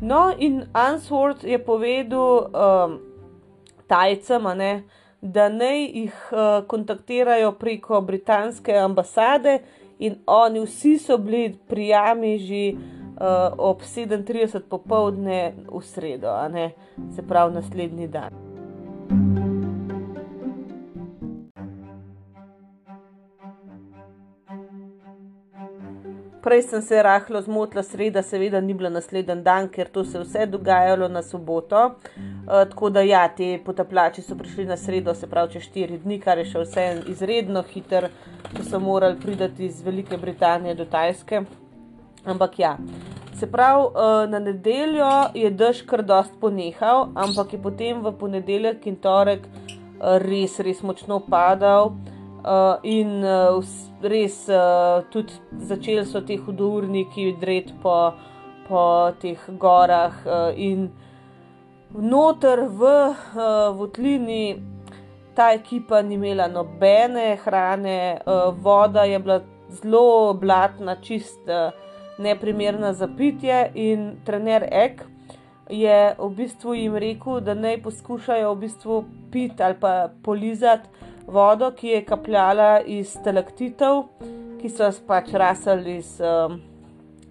No, 0.06 0.30
in 0.38 0.70
Answorth 0.74 1.44
je 1.44 1.58
povedal 1.58 2.54
um, 2.54 3.00
Tajcem, 3.90 4.46
ne, 4.54 4.84
da 5.22 5.50
naj 5.50 5.82
jih 5.82 6.14
uh, 6.30 6.62
kontaktirajo 6.70 7.56
preko 7.58 8.02
britanske 8.06 8.78
ambasade, 8.78 9.60
in 9.98 10.20
oni 10.28 10.62
vsi 10.62 10.98
so 11.02 11.18
bili 11.18 11.58
prijami 11.68 12.38
že 12.38 12.64
uh, 12.78 13.58
ob 13.58 13.82
37 13.82 14.70
popovdne 14.70 15.54
v 15.74 15.82
sredo, 15.82 16.38
se 17.16 17.22
pravi 17.26 17.56
naslednji 17.56 18.08
dan. 18.08 18.45
Prej 26.46 26.62
sem 26.62 26.82
se 26.82 27.02
rahlo 27.02 27.42
zmotila, 27.42 27.82
sreda, 27.84 28.22
seveda 28.22 28.60
ni 28.62 28.74
bila 28.78 28.90
naslednji 28.94 29.42
dan, 29.42 29.66
ker 29.74 29.88
to 29.90 30.04
se 30.06 30.20
vse 30.22 30.46
dogajalo 30.46 31.08
na 31.10 31.24
soboto. 31.26 31.80
Uh, 31.86 32.68
tako 32.70 32.90
da, 32.90 33.02
ja, 33.02 33.24
ti 33.28 33.48
potapljači 33.66 34.22
so 34.22 34.38
prišli 34.38 34.66
na 34.70 34.78
sredo, 34.78 35.16
se 35.18 35.28
pravi, 35.28 35.56
čez 35.56 35.66
štiri 35.66 35.98
dni, 36.04 36.20
kar 36.22 36.38
je 36.38 36.46
še 36.52 36.62
vse 36.62 36.86
izredno 37.10 37.64
hiter, 37.66 38.12
ko 38.52 38.66
so 38.70 38.80
morali 38.80 39.18
priti 39.18 39.66
iz 39.66 39.82
Velike 39.82 40.22
Britanije 40.22 40.76
do 40.78 40.86
Tajske. 40.86 41.42
Ampak 42.26 42.60
ja, 42.60 42.78
se 43.40 43.50
pravi, 43.52 43.90
uh, 43.90 44.30
na 44.30 44.40
nedeljo 44.40 45.12
je 45.34 45.50
dež 45.50 45.82
kar 45.90 46.06
dost 46.06 46.38
ponehal, 46.42 47.08
ampak 47.16 47.58
je 47.58 47.64
potem 47.64 48.06
v 48.06 48.14
ponedeljek 48.22 48.86
in 48.86 49.02
torek 49.02 49.50
uh, 49.50 50.22
res, 50.22 50.60
res 50.62 50.86
močno 50.86 51.24
padal. 51.26 51.96
Uh, 52.46 52.78
in 52.84 53.24
uh, 53.26 53.58
res 54.06 54.46
uh, 54.54 55.02
tudi 55.10 55.34
začeli 55.66 56.06
so 56.06 56.22
ti 56.22 56.36
hudourniki 56.38 57.32
dret 57.42 57.72
po, 57.82 58.14
po 58.68 58.82
teh 59.18 59.40
gorah, 59.58 60.14
uh, 60.30 60.52
in 60.54 60.92
noter 61.90 62.68
v 62.70 62.84
uh, 62.86 63.74
Votlini 63.74 64.62
ta 65.34 65.56
ekipa 65.58 66.04
ni 66.06 66.20
imela 66.20 66.46
nobene 66.48 67.34
hrane, 67.44 68.22
uh, 68.22 68.54
voda 68.54 69.08
je 69.10 69.20
bila 69.20 69.40
zelo 69.82 70.38
blatna, 70.38 70.96
čist 71.02 71.50
uh, 71.50 71.74
neprimerna 72.22 72.94
za 72.94 73.08
pitje. 73.08 73.72
In 73.74 74.22
trener 74.26 74.68
Ek 74.70 75.02
je 75.70 76.14
v 76.20 76.30
bistvu 76.38 76.78
jim 76.78 76.96
rekel, 76.96 77.42
da 77.42 77.58
naj 77.58 77.82
poskušajo 77.82 78.54
v 78.54 78.60
bistvu 78.68 79.02
piti 79.34 79.64
ali 79.64 79.82
pa 79.82 80.10
polizati 80.24 81.15
vodo, 81.28 81.72
ki 81.72 81.88
je 81.88 82.06
kapljala 82.06 82.82
iz 82.82 83.16
stalaktitev, 83.18 84.04
ki 84.62 84.70
so 84.70 84.90
pač 85.08 85.34
rasli 85.34 85.98
iz 85.98 86.16
um, 86.22 86.60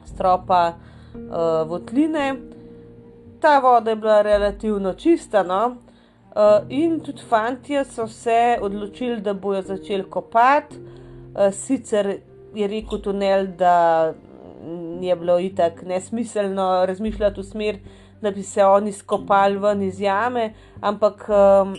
stropa 0.07 0.75
uh, 0.75 1.63
votline. 1.69 2.35
Ta 3.41 3.59
voda 3.61 3.91
je 3.91 3.97
bila 3.97 4.23
relativno 4.23 4.95
čista, 4.95 5.43
no? 5.43 5.77
uh, 6.35 6.67
in 6.69 7.01
tudi 7.01 7.23
fanti 7.29 7.85
so 7.85 8.07
se 8.07 8.59
odločili, 8.61 9.21
da 9.21 9.35
bojo 9.35 9.63
začeli 9.63 10.11
kopati. 10.11 10.77
Uh, 10.79 11.53
sicer 11.53 12.17
je 12.55 12.67
rekel 12.67 13.01
tunel, 13.03 13.47
da 13.59 14.15
je 15.01 15.17
bilo 15.17 15.39
itak 15.39 15.83
nesmiselno 15.83 16.87
razmišljati 16.87 17.41
v 17.41 17.45
smer, 17.45 17.79
da 18.23 18.31
bi 18.31 18.43
se 18.43 18.65
oni 18.65 18.93
skopali 18.93 19.59
ven 19.59 19.83
iz 19.83 20.01
jame, 20.01 20.53
ampak 20.81 21.29
um, 21.29 21.75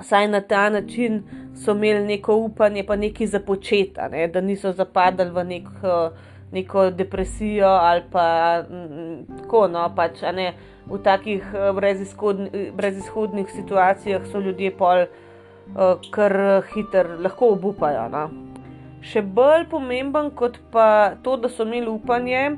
vsaj 0.00 0.28
na 0.28 0.40
ta 0.40 0.68
način 0.70 1.22
so 1.64 1.72
imeli 1.72 2.06
neko 2.06 2.36
upanje, 2.36 2.84
pa 2.86 2.96
nekaj 2.96 3.26
započeta, 3.26 4.08
ne? 4.08 4.28
da 4.28 4.40
niso 4.40 4.72
zapadali 4.72 5.30
v 5.30 5.44
nek, 5.44 5.68
neko 6.52 6.90
depresijo 6.90 7.68
ali 7.68 8.02
pa 8.12 8.62
mm, 8.70 9.38
tako, 9.38 9.68
no, 9.68 9.86
pač, 9.96 10.22
ne, 10.34 10.52
v 10.86 10.98
takih 10.98 11.44
brezizhodnih 12.74 13.50
situacijah 13.50 14.26
so 14.26 14.40
ljudje 14.40 14.70
pol 14.76 15.06
kar 16.10 16.62
hiter, 16.74 17.16
lahko 17.20 17.52
obupajo. 17.54 18.08
No? 18.10 18.24
Še 19.00 19.22
bolj 19.22 19.68
pomemben 19.70 20.30
kot 20.36 20.58
pa 20.72 21.14
to, 21.22 21.36
da 21.36 21.48
so 21.48 21.64
imeli 21.64 21.88
upanje, 21.88 22.56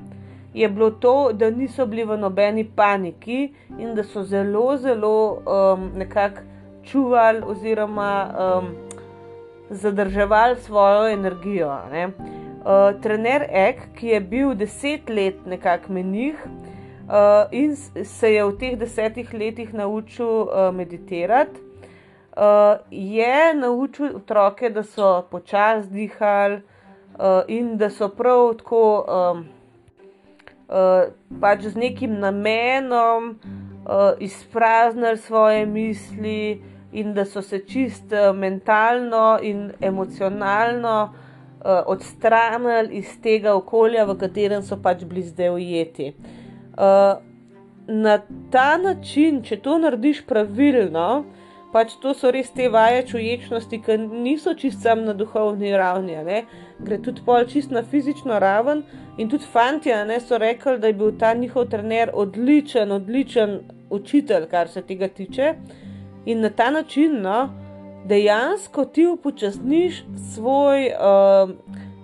je 0.54 0.68
bilo 0.68 0.90
to, 0.90 1.32
da 1.32 1.50
niso 1.50 1.86
bili 1.86 2.04
v 2.04 2.16
nobeni 2.18 2.64
paniki 2.64 3.52
in 3.78 3.94
da 3.94 4.04
so 4.04 4.24
zelo, 4.24 4.76
zelo 4.76 5.14
um, 5.44 5.90
nekako 5.96 6.51
čuvali 6.84 7.42
oziroma 7.46 8.28
um, 8.28 8.74
zadrževali 9.70 10.56
svojo 10.56 11.08
energijo. 11.08 11.68
Uh, 11.68 13.00
trener 13.02 13.46
Ek, 13.50 13.80
ki 13.98 14.06
je 14.06 14.20
bil 14.20 14.54
deset 14.54 15.08
let 15.08 15.46
nekako 15.46 15.92
menih 15.92 16.36
uh, 17.08 17.48
in 17.50 17.76
se 18.04 18.34
je 18.34 18.44
v 18.44 18.56
teh 18.58 18.76
desetih 18.78 19.34
letih 19.34 19.74
naučil 19.74 20.26
uh, 20.26 20.74
meditirati, 20.74 21.60
uh, 22.36 22.78
je 22.90 23.54
naučil 23.54 24.16
otroke, 24.16 24.70
da 24.70 24.82
so 24.82 25.26
počasi 25.30 25.88
dihali 25.90 26.62
uh, 27.18 27.42
in 27.48 27.76
da 27.76 27.90
so 27.90 28.08
prav 28.08 28.54
tako 28.58 28.84
um, 29.02 29.44
uh, 30.68 31.10
pač 31.40 31.66
z 31.66 31.76
nekim 31.76 32.18
namenom 32.20 33.34
uh, 33.34 34.12
izpraznili 34.18 35.18
svoje 35.18 35.66
misli 35.66 36.71
in 36.92 37.14
da 37.14 37.24
so 37.24 37.42
se 37.42 37.58
čist 37.66 38.12
uh, 38.12 38.36
mentalno 38.36 39.38
in 39.42 39.72
emocionalno 39.80 40.96
uh, 41.04 41.70
odstranili 41.86 42.96
iz 43.00 43.20
tega 43.22 43.54
okolja, 43.54 44.04
v 44.04 44.18
katerem 44.18 44.62
so 44.62 44.76
pač 44.82 45.04
bili 45.04 45.22
zdaj 45.22 45.50
ujeti. 45.50 46.12
Uh, 46.72 47.22
na 47.86 48.18
ta 48.50 48.76
način, 48.78 49.42
če 49.42 49.56
to 49.62 49.78
narediš 49.78 50.22
pravilno, 50.26 51.24
pač 51.72 51.94
to 52.02 52.12
so 52.14 52.30
res 52.30 52.50
te 52.52 52.68
vaje 52.68 53.02
čuječnosti, 53.08 53.80
ki 53.84 53.96
niso 54.02 54.54
čist 54.54 54.82
sam 54.84 55.04
na 55.06 55.14
duhovni 55.16 55.72
ravni, 55.76 56.18
ne? 56.24 56.42
gre 56.82 56.98
tudi 57.02 57.24
pol 57.24 57.46
čist 57.48 57.72
na 57.72 57.82
fizično 57.82 58.38
raven. 58.42 58.82
In 59.18 59.28
tudi 59.28 59.44
fanti 59.44 59.90
so 60.20 60.38
rekli, 60.38 60.78
da 60.78 60.86
je 60.86 60.92
bil 60.92 61.12
ta 61.18 61.34
njihov 61.34 61.68
trener 61.70 62.10
odličen, 62.14 62.92
odličen 62.92 63.60
učitelj, 63.90 64.46
kar 64.50 64.68
se 64.68 64.82
tega 64.82 65.08
tiče. 65.08 65.54
In 66.26 66.40
na 66.40 66.50
ta 66.50 66.70
način 66.70 67.20
no, 67.22 67.48
dejansko 68.04 68.84
ti 68.84 69.06
upočasniš 69.06 70.04
svoj 70.34 70.86
uh, 70.86 71.50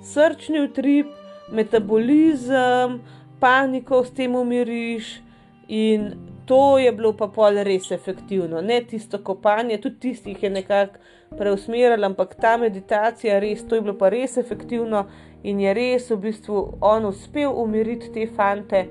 srčni 0.03 0.61
utrip, 0.61 1.07
metabolizem, 1.53 3.01
paniko 3.41 4.05
s 4.05 4.15
tem 4.15 4.35
umiriš. 4.35 5.21
In 5.69 6.11
to 6.47 6.79
je 6.79 6.93
bilo 6.93 7.13
pa 7.13 7.29
pol 7.29 7.61
res 7.65 7.91
efektivno, 7.91 8.61
ne 8.63 8.81
tisto 8.81 9.19
kopanje, 9.25 9.77
tudi 9.81 10.01
tistih 10.01 10.43
je 10.43 10.51
nekako 10.51 10.99
preusmerilo, 11.39 12.07
ampak 12.07 12.35
ta 12.41 12.57
meditacija, 12.57 13.39
res, 13.39 13.67
to 13.69 13.77
je 13.77 13.83
bilo 13.85 13.99
pa 13.99 14.09
res 14.09 14.39
efektivno 14.41 15.05
in 15.45 15.61
je 15.61 15.75
res 15.75 16.09
v 16.11 16.17
bistvu 16.23 16.63
on 16.81 17.05
uspel 17.05 17.53
umiriti 17.53 18.09
te 18.15 18.27
fante. 18.37 18.87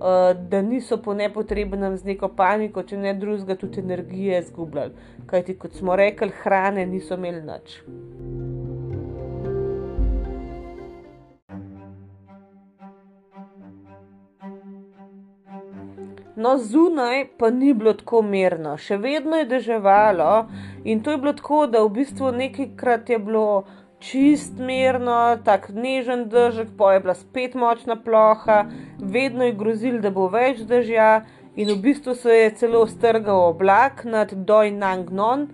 Eh, 0.00 0.34
da 0.48 0.62
niso 0.62 0.96
po 0.96 1.14
nepotrebnem 1.14 1.96
z 1.96 2.04
neko 2.04 2.30
paniko, 2.32 2.80
če 2.82 2.96
ne 2.96 3.12
drugega, 3.14 3.52
tudi 3.60 3.82
energije 3.82 4.38
izgubljali. 4.40 4.94
Kajti, 5.28 5.58
kot 5.60 5.76
smo 5.76 5.96
rekli, 5.96 6.30
hrane 6.40 6.86
niso 6.88 7.18
imeli 7.20 7.42
nič. 7.44 7.74
No, 16.40 16.54
zunaj 16.56 17.26
pa 17.36 17.50
ni 17.50 17.74
bilo 17.76 17.92
tako 17.92 18.22
mirno, 18.24 18.78
še 18.80 18.96
vedno 18.96 19.36
je 19.36 19.50
deževalo 19.50 20.30
in 20.88 21.02
to 21.04 21.12
je 21.12 21.20
bilo 21.20 21.34
tako, 21.36 21.66
da 21.68 21.82
v 21.84 21.92
bistvu 21.98 22.32
nekajkrat 22.32 23.12
je 23.12 23.18
bilo 23.20 23.44
čist 24.00 24.58
mirno, 24.58 25.38
tako 25.44 25.72
nežen 25.72 26.28
držek, 26.28 26.68
pa 26.78 26.94
je 26.94 27.00
bila 27.00 27.14
spet 27.14 27.54
močna 27.54 27.96
ploha, 27.96 28.64
vedno 28.98 29.44
je 29.44 29.52
grozil, 29.52 30.00
da 30.00 30.10
bo 30.10 30.28
več 30.32 30.64
dežja, 30.68 31.24
in 31.56 31.68
v 31.68 31.76
bistvu 31.84 32.14
se 32.14 32.36
je 32.36 32.54
celo 32.62 32.86
strgal 32.88 33.50
oblak 33.50 34.04
nad 34.04 34.32
Dojnangnon. 34.32 35.48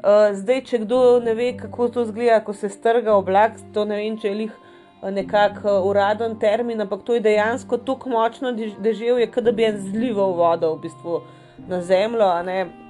Uh, 0.00 0.30
zdaj, 0.32 0.62
če 0.64 0.78
kdo 0.86 1.20
ne 1.20 1.34
ve, 1.36 1.50
kako 1.58 1.90
to 1.92 2.04
zgleda, 2.08 2.38
ko 2.44 2.54
se 2.56 2.70
strga 2.72 3.12
oblak, 3.20 3.58
to 3.74 3.84
ne 3.84 3.98
vem, 4.00 4.16
če 4.16 4.30
je 4.30 4.46
jih 4.46 4.54
eh, 4.54 5.10
nekako 5.12 5.74
uh, 5.74 5.88
uraden 5.90 6.38
termin, 6.40 6.80
ampak 6.80 7.04
to 7.04 7.18
je 7.18 7.24
dejansko 7.26 7.82
tako 7.84 8.14
močno 8.14 8.54
deževje, 8.56 9.28
kot 9.34 9.44
da 9.44 9.52
bi 9.52 9.68
en 9.68 9.76
zlival 9.76 10.32
vodo 10.38 10.72
v 10.78 10.86
bistvu 10.86 11.20
na 11.68 11.82
zemljo, 11.84 12.30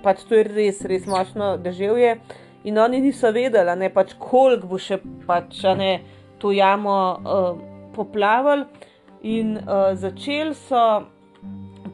pač 0.05 0.23
to 0.29 0.39
je 0.39 0.47
res, 0.47 0.85
res 0.87 1.11
močno 1.11 1.57
deževje. 1.59 2.21
In 2.65 2.79
oni 2.79 3.01
niso 3.01 3.31
vedeli, 3.33 3.77
ne, 3.77 3.89
pač, 3.89 4.13
koliko 4.21 4.75
bo 4.75 4.79
še 4.79 5.01
pač, 5.27 5.63
ne, 5.79 5.93
to 6.41 6.53
jamo 6.53 6.97
uh, 7.17 7.55
poplavili. 7.97 8.67
In 9.21 9.57
uh, 9.61 9.93
začeli 10.01 10.55
so 10.57 10.85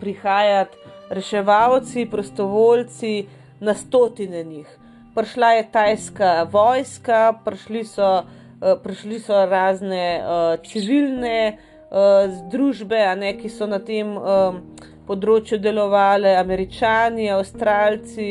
prihajati 0.01 0.79
reševalci, 1.11 2.07
prostovoljci, 2.11 3.27
na 3.61 3.75
stotine 3.75 4.45
njih. 4.45 4.67
Prišla 5.15 5.53
je 5.53 5.69
tajska 5.73 6.47
vojska, 6.53 7.39
prišli 7.45 7.85
so, 7.85 8.11
uh, 8.23 8.75
prišli 8.83 9.21
so 9.21 9.47
razne 9.47 10.21
uh, 10.21 10.59
civilne 10.67 11.57
uh, 11.57 12.27
združbe, 12.31 13.01
ne, 13.17 13.33
ki 13.39 13.49
so 13.49 13.67
na 13.67 13.79
tem 13.79 14.17
uh, 14.17 14.59
področju 15.07 15.59
delovali, 15.63 16.35
američani, 16.37 17.31
avstralci 17.31 18.31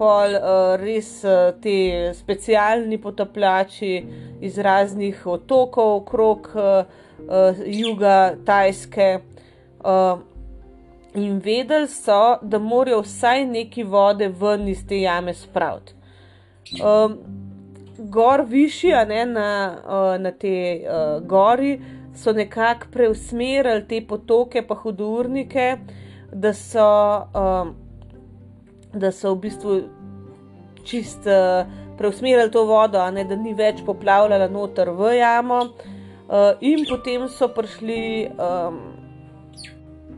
pol 0.00 0.36
uh, 0.36 0.74
res 0.80 1.10
uh, 1.28 1.52
ti 1.60 1.76
specialni 2.16 2.96
potapljači 3.00 3.92
iz 4.40 4.58
raznih 4.58 5.26
otokov 5.26 5.94
okrog 6.00 6.50
uh, 6.54 6.88
uh, 7.26 7.62
juga 7.66 8.34
Tajske. 8.46 9.12
Uh, 9.84 10.20
in 11.14 11.40
vedeli 11.44 11.88
so, 11.88 12.38
da 12.42 12.58
morajo 12.58 13.02
vsaj 13.02 13.44
neki 13.46 13.82
vode 13.82 14.28
ven 14.28 14.68
iz 14.68 14.86
te 14.88 15.00
jame 15.00 15.34
spraviti. 15.34 15.94
Um, 16.84 17.16
gor 17.98 18.44
višji, 18.48 18.92
ne, 19.08 19.24
na, 19.26 19.48
uh, 19.84 20.20
na 20.22 20.30
te 20.30 20.54
uh, 20.80 21.26
gori, 21.26 21.80
so 22.16 22.32
nekako 22.32 22.86
preusmerili 22.92 23.84
te 23.88 24.00
potoke, 24.06 24.62
pa 24.66 24.74
hudurnike, 24.74 25.76
da 26.32 26.54
so. 26.54 26.90
Um, 27.34 27.76
da 28.92 29.12
so 29.12 29.34
v 29.34 29.40
bistvu 29.46 29.80
čist 30.84 31.26
uh, 31.26 31.66
preusmerili 31.98 32.50
to 32.50 32.64
vodo, 32.64 33.02
ne, 33.10 33.24
da 33.24 33.36
ni 33.36 33.54
več 33.54 33.84
poplavljala 33.86 34.48
noter 34.50 34.90
v 34.96 35.16
jamo. 35.18 35.60
Uh, 36.30 36.54
in 36.60 36.86
potem 36.88 37.26
so 37.28 37.50
prišli, 37.54 38.30
um, 38.38 38.80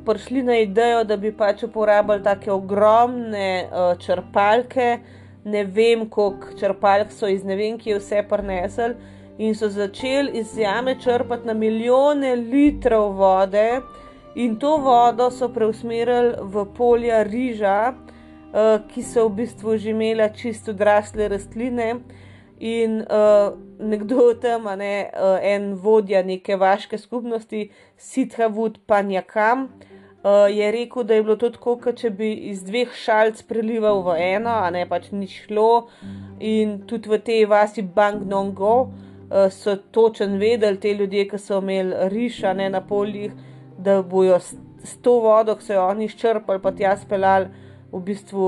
prišli 0.07 0.45
na 0.47 0.61
idejo, 0.63 1.03
da 1.05 1.17
bi 1.17 1.33
pač 1.37 1.65
uporabljali 1.69 2.25
tako 2.25 2.59
ogromne 2.61 3.67
uh, 3.67 3.93
črpalke. 3.99 4.95
Ne 5.45 5.65
vem, 5.67 6.07
koliko 6.07 6.55
črpalk 6.59 7.11
so 7.11 7.27
iz 7.27 7.43
ne 7.45 7.57
vem, 7.59 7.79
ki 7.79 7.91
je 7.91 7.99
vse 7.99 8.23
prnesel, 8.31 8.95
in 9.43 9.57
so 9.59 9.67
začeli 9.73 10.39
iz 10.39 10.53
jame 10.57 10.95
črpati 11.01 11.49
na 11.49 11.57
milijone 11.57 12.37
litrov 12.39 13.17
vode, 13.19 13.81
in 14.35 14.57
to 14.57 14.77
vodo 14.79 15.31
so 15.31 15.49
preusmerili 15.53 16.35
v 16.41 16.67
polja 16.77 17.23
riža, 17.23 17.93
uh, 17.93 18.81
ki 18.89 19.03
so 19.03 19.29
v 19.29 19.43
bistvu 19.43 19.77
že 19.77 19.91
imele 19.91 20.29
čisto 20.35 20.73
odrasle 20.73 21.29
rastline. 21.29 22.03
In 22.63 23.03
uh, 23.03 23.59
nekdo 23.83 24.35
tam, 24.39 24.69
ne, 24.79 25.11
uh, 25.11 25.39
en 25.43 25.75
vodja 25.75 26.23
neke 26.23 26.57
vaške 26.57 26.99
skupnosti, 26.99 27.71
Sithavud 27.99 28.79
Panjakam, 28.87 29.67
uh, 30.23 30.47
je 30.47 30.71
rekel, 30.71 31.03
da 31.03 31.15
je 31.15 31.23
bilo 31.23 31.37
to 31.37 31.51
tako, 31.51 31.77
kot 31.83 31.99
če 31.99 32.11
bi 32.15 32.31
iz 32.53 32.63
dveh 32.63 32.95
šalc 32.95 33.43
prelival 33.51 34.05
v 34.07 34.15
eno, 34.37 34.55
a 34.63 34.71
ne 34.71 34.87
pač 34.87 35.11
ni 35.11 35.27
šlo. 35.27 35.89
In 36.39 36.85
tudi 36.87 37.11
v 37.11 37.19
tej 37.19 37.49
vasi 37.51 37.83
Bang 37.83 38.23
Nongo 38.31 38.77
uh, 38.87 39.51
so 39.51 39.75
točen 39.91 40.39
vedeli 40.39 40.79
te 40.79 40.95
ljudje, 40.95 41.27
ki 41.35 41.43
so 41.43 41.59
imeli 41.59 42.09
riša 42.15 42.55
ne, 42.55 42.71
na 42.71 42.81
poljih, 42.87 43.35
da 43.85 44.03
bojo 44.03 44.39
s, 44.41 44.55
to 45.03 45.19
vodo, 45.21 45.57
ki 45.59 45.67
so 45.67 45.77
jo 45.77 45.85
oni 45.89 46.09
izčrpali, 46.11 46.63
pa 46.63 46.73
tja 46.73 46.97
speljali, 46.97 47.51
v 47.93 48.01
bistvu 48.01 48.47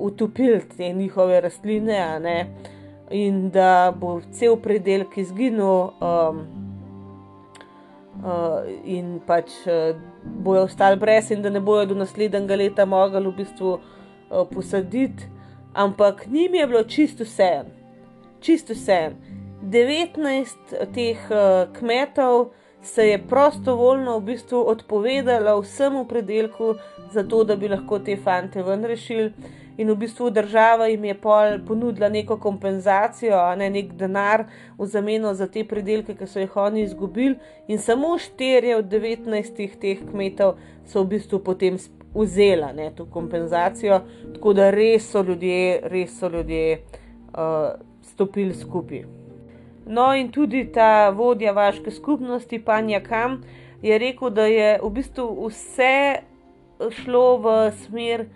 utopili 0.00 0.62
te 0.76 0.88
njihove 0.96 1.40
rastline 1.44 2.46
in 3.10 3.50
da 3.50 3.92
bo 3.92 4.20
cel 4.32 4.56
predelek 4.56 5.18
izginil, 5.20 5.90
um, 6.00 6.40
uh, 8.24 8.64
in 8.84 9.18
pač 9.26 9.52
uh, 9.66 9.96
bojo 10.22 10.64
ostali 10.68 10.96
brez, 10.96 11.30
in 11.30 11.42
da 11.42 11.50
ne 11.50 11.60
bojo 11.60 11.86
do 11.90 11.98
naslednjega 11.98 12.56
leta 12.56 12.86
mogli 12.86 13.26
v 13.26 13.34
bistvu 13.42 13.74
uh, 13.74 14.46
posaditi. 14.52 15.28
Ampak 15.74 16.26
njim 16.26 16.54
je 16.54 16.66
bilo 16.66 16.82
čisto 16.84 17.24
vse, 17.24 17.50
čisto 18.40 18.74
vse. 18.74 19.10
19 19.62 20.94
teh 20.94 21.28
uh, 21.30 21.68
kmetov 21.76 22.50
se 22.82 23.08
je 23.08 23.18
prostovoljno 23.26 24.18
v 24.18 24.22
bistvu 24.22 24.64
odpovedalo 24.68 25.60
vsemu 25.60 26.04
predelku, 26.04 26.74
zato 27.12 27.44
da 27.44 27.56
bi 27.56 27.68
lahko 27.68 27.98
te 27.98 28.16
fante 28.16 28.62
ven 28.62 28.84
rešili. 28.84 29.32
In 29.76 29.88
v 29.90 29.96
bistvu 29.96 30.30
država 30.30 30.86
jim 30.86 31.04
je 31.04 31.14
ponudila 31.66 32.08
neko 32.08 32.36
kompenzacijo, 32.36 33.38
ne 33.56 33.70
nek 33.70 33.92
denar 33.92 34.44
v 34.78 34.86
zameno 34.86 35.34
za 35.34 35.46
te 35.46 35.64
predelke, 35.64 36.14
ki 36.14 36.26
so 36.26 36.40
jih 36.40 36.56
oni 36.56 36.82
izgubili, 36.82 37.38
in 37.68 37.78
samo 37.78 38.18
štirje 38.18 38.76
od 38.76 38.90
19 38.92 39.78
teh 39.80 40.02
kmetov 40.10 40.58
so 40.84 41.00
v 41.00 41.14
bistvu 41.14 41.38
potem 41.44 41.78
vzela 42.14 42.72
ne, 42.72 42.90
to 42.96 43.06
kompenzacijo, 43.06 44.02
tako 44.34 44.52
da 44.52 44.70
res 44.70 45.08
so 45.10 45.22
ljudje, 45.22 45.80
res 45.84 46.18
so 46.18 46.28
ljudje 46.28 46.82
uh, 47.32 47.80
stopili 48.02 48.54
skupaj. 48.54 49.19
No, 49.86 50.14
in 50.14 50.28
tudi 50.32 50.64
ta 50.72 51.10
vodja 51.10 51.52
vaške 51.52 51.90
skupnosti, 51.90 52.58
Panja 52.64 53.00
Kam, 53.00 53.40
je 53.82 53.98
rekel, 53.98 54.30
da 54.30 54.44
je 54.46 54.78
v 54.82 54.90
bistvu 54.90 55.48
vse 55.48 56.20
šlo 56.90 57.24
v 57.38 57.56
smer 57.84 58.26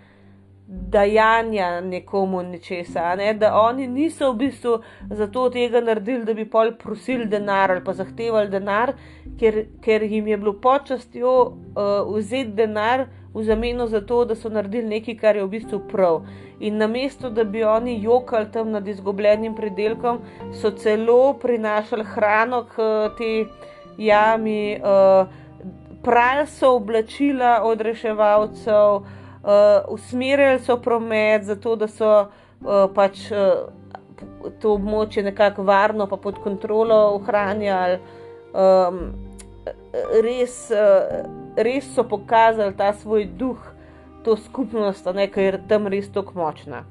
dajanja 0.67 1.81
nekomu 1.81 2.41
nečesa, 2.43 3.15
ne? 3.15 3.33
da 3.33 3.53
oni 3.61 3.87
niso 3.87 4.31
v 4.31 4.37
bistvu 4.37 4.79
zato 5.11 5.49
tega 5.49 5.81
naredili, 5.81 6.25
da 6.25 6.33
bi 6.33 6.45
pol 6.49 6.71
prosili 6.79 7.25
denar 7.29 7.71
ali 7.71 7.83
pa 7.85 7.93
zahtevali 7.93 8.49
denar, 8.49 8.95
ker, 9.39 9.65
ker 9.81 10.03
jim 10.03 10.27
je 10.27 10.37
bilo 10.37 10.53
počastjo 10.61 11.35
uh, 11.45 12.15
vzeti 12.15 12.57
denar 12.57 13.05
v 13.35 13.43
zameno 13.43 13.87
za 13.87 14.01
to, 14.01 14.25
da 14.25 14.35
so 14.35 14.49
naredili 14.49 14.87
nekaj, 14.87 15.17
kar 15.19 15.35
je 15.35 15.43
v 15.43 15.51
bistvu 15.57 15.79
prav. 15.91 16.21
In 16.59 16.77
namesto, 16.77 17.29
da 17.29 17.43
bi 17.43 17.63
oni 17.63 17.97
jokali 18.03 18.51
tam 18.51 18.71
nad 18.71 18.87
izgubljenim 18.87 19.55
predelkom, 19.55 20.19
so 20.53 20.71
celo 20.71 21.33
prinašali 21.33 22.05
hrano 22.15 22.63
k 22.75 22.87
te 23.17 23.45
jami, 23.97 24.79
uh, 24.79 25.27
prali 26.03 26.47
so 26.47 26.75
oblačila 26.75 27.59
od 27.63 27.81
reševalcev 27.81 28.95
uh, 28.95 29.03
usmerjali 29.89 30.59
so 30.59 30.77
promet, 30.77 31.43
zato 31.43 31.75
da 31.75 31.87
so 31.87 32.11
uh, 32.21 32.87
pač 32.95 33.31
uh, 33.31 33.67
to 34.61 34.77
območje 34.77 35.23
nekako 35.23 35.63
varno, 35.63 36.07
pa 36.07 36.17
pod 36.17 36.39
kontrolo 36.43 36.95
ohranjali. 37.17 37.99
Um, 38.55 39.01
res, 40.23 40.69
uh, 40.71 41.44
res 41.57 41.87
so 41.95 42.03
pokazali 42.03 42.75
ta 42.77 42.93
svoj 42.93 43.25
duh, 43.25 43.59
to 44.23 44.35
skupnost, 44.35 45.07
ker 45.33 45.53
je 45.53 45.63
tam 45.67 45.87
res 45.87 46.09
tako 46.11 46.39
močna. 46.39 46.85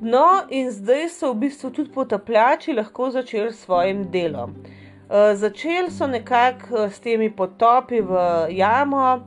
No, 0.00 0.42
in 0.48 0.70
zdaj 0.70 1.08
so 1.12 1.32
v 1.32 1.42
bistvu 1.42 1.70
tudi 1.70 1.90
potapljači 1.92 2.72
lahko 2.72 3.10
začeli 3.10 3.52
s 3.52 3.64
svojim 3.64 4.06
delom. 4.10 4.54
Uh, 5.08 5.34
začeli 5.34 5.90
so 5.90 6.06
nekako 6.06 6.74
uh, 6.74 6.92
s 6.92 7.00
temi 7.00 7.28
potopi 7.36 8.00
v 8.00 8.14
jamo, 8.56 9.26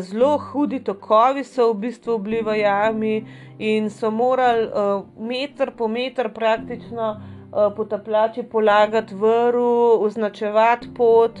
zelo 0.00 0.38
hudi 0.38 0.80
tokovi 0.84 1.44
so 1.44 1.72
v 1.72 1.78
bistvu 1.86 2.18
bili 2.18 2.42
v 2.42 2.58
jami 2.60 3.26
in 3.58 3.90
so 3.90 4.10
morali 4.10 4.66
uh, 4.66 5.04
meter 5.18 5.70
po 5.76 5.88
meter 5.88 6.32
praktično 6.32 7.10
uh, 7.12 7.72
potapljači 7.76 8.42
polagati 8.42 9.14
vrhu, 9.14 9.98
označevati 10.00 10.94
pot, 10.94 11.40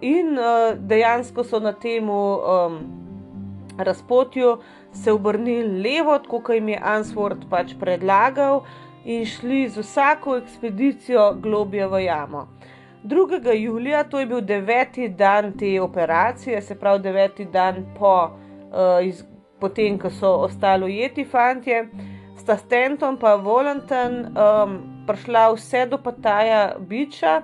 in 0.00 0.38
dejansko 0.88 1.44
so 1.44 1.58
na 1.60 1.72
tem 1.72 2.08
um, 2.10 2.78
razpotju 3.78 4.58
se 4.92 5.12
obrnili 5.12 5.82
levo, 5.82 6.18
kot 6.28 6.48
jim 6.54 6.68
je 6.68 6.80
Ansford 6.82 7.44
pač 7.50 7.74
predlagal, 7.80 8.62
in 9.04 9.24
šli 9.24 9.68
z 9.68 9.80
vsako 9.80 10.36
ekspedicijo 10.36 11.34
globje 11.40 11.86
v 11.88 12.04
jamo. 12.04 12.48
2. 13.04 13.54
julija, 13.54 14.04
to 14.04 14.20
je 14.20 14.26
bil 14.26 14.40
deveti 14.40 15.08
dan 15.08 15.52
te 15.58 15.80
operacije, 15.80 16.62
se 16.62 16.74
pravi 16.78 17.02
deveti 17.02 17.44
dan 17.44 17.84
po, 17.98 18.30
uh, 18.72 19.06
iz, 19.06 19.24
potem, 19.60 19.98
ko 19.98 20.10
so 20.10 20.32
ostali 20.44 20.84
ujeti 20.84 21.24
fanti, 21.24 21.72
sta 22.38 22.56
Stenton 22.56 23.18
in 23.22 23.44
Volanten 23.44 24.26
um, 24.26 25.04
prišla 25.06 25.52
vse 25.52 25.86
do 25.86 25.98
Pataja 25.98 26.76
Biča. 26.78 27.42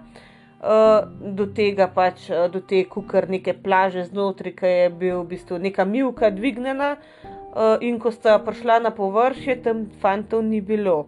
Uh, 0.56 1.34
do 1.36 1.46
tega 1.46 1.86
pač, 1.86 2.30
uh, 2.30 2.48
do 2.50 2.60
te 2.60 2.84
kukarnike 2.84 3.52
plaže 3.62 4.04
znotraj, 4.04 4.52
ki 4.56 4.66
je 4.66 4.88
bil 4.90 5.20
v 5.20 5.28
bistvu 5.28 5.58
neka 5.58 5.84
milka 5.84 6.30
dvignjena, 6.30 6.96
uh, 6.96 7.76
in 7.80 7.98
ko 8.00 8.10
sta 8.10 8.38
prišla 8.38 8.78
na 8.80 8.90
površje, 8.90 9.60
tam 9.62 9.84
fantov 10.00 10.42
ni 10.42 10.60
bilo. 10.60 11.06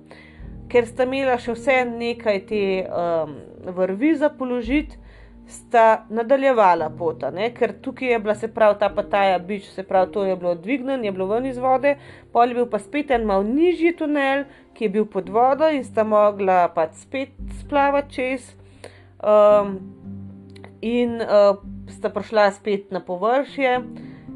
Ker 0.68 0.86
sta 0.86 1.06
imela 1.08 1.38
še 1.40 1.54
vse 1.56 1.76
nekaj 1.88 2.40
te 2.48 2.62
um, 2.84 3.36
vrvi 3.76 4.14
za 4.20 4.28
položiti, 4.28 4.98
sta 5.48 6.04
nadaljevala 6.10 6.90
pot. 6.90 7.24
Ker 7.56 7.72
tukaj 7.82 8.12
je 8.12 8.18
bila 8.18 8.34
se 8.34 8.50
pravi 8.52 8.78
ta 8.80 8.88
pataja 8.92 9.38
bič, 9.38 9.70
se 9.72 9.82
pravi 9.82 10.12
to 10.12 10.24
je 10.24 10.36
bilo 10.36 10.54
dvignjeno, 10.54 11.04
je 11.04 11.12
bilo 11.12 11.26
ven 11.26 11.46
iz 11.46 11.58
vode, 11.58 11.96
pol 12.32 12.48
je 12.48 12.54
bil 12.54 12.68
pa 12.68 12.78
spet 12.78 13.10
en 13.10 13.24
mal 13.24 13.44
nižji 13.44 13.94
tunel, 13.96 14.44
ki 14.76 14.84
je 14.84 14.92
bil 14.98 15.06
pod 15.08 15.28
vodo 15.32 15.70
in 15.72 15.84
sta 15.84 16.04
mogla 16.04 16.68
pač 16.74 17.00
spet 17.00 17.32
splavati 17.62 18.14
čez. 18.14 18.52
Um, 19.24 19.78
in 20.84 21.16
uh, 21.24 21.56
sta 21.90 22.12
prišla 22.12 22.50
spet 22.52 22.92
na 22.92 23.00
površje. 23.00 23.80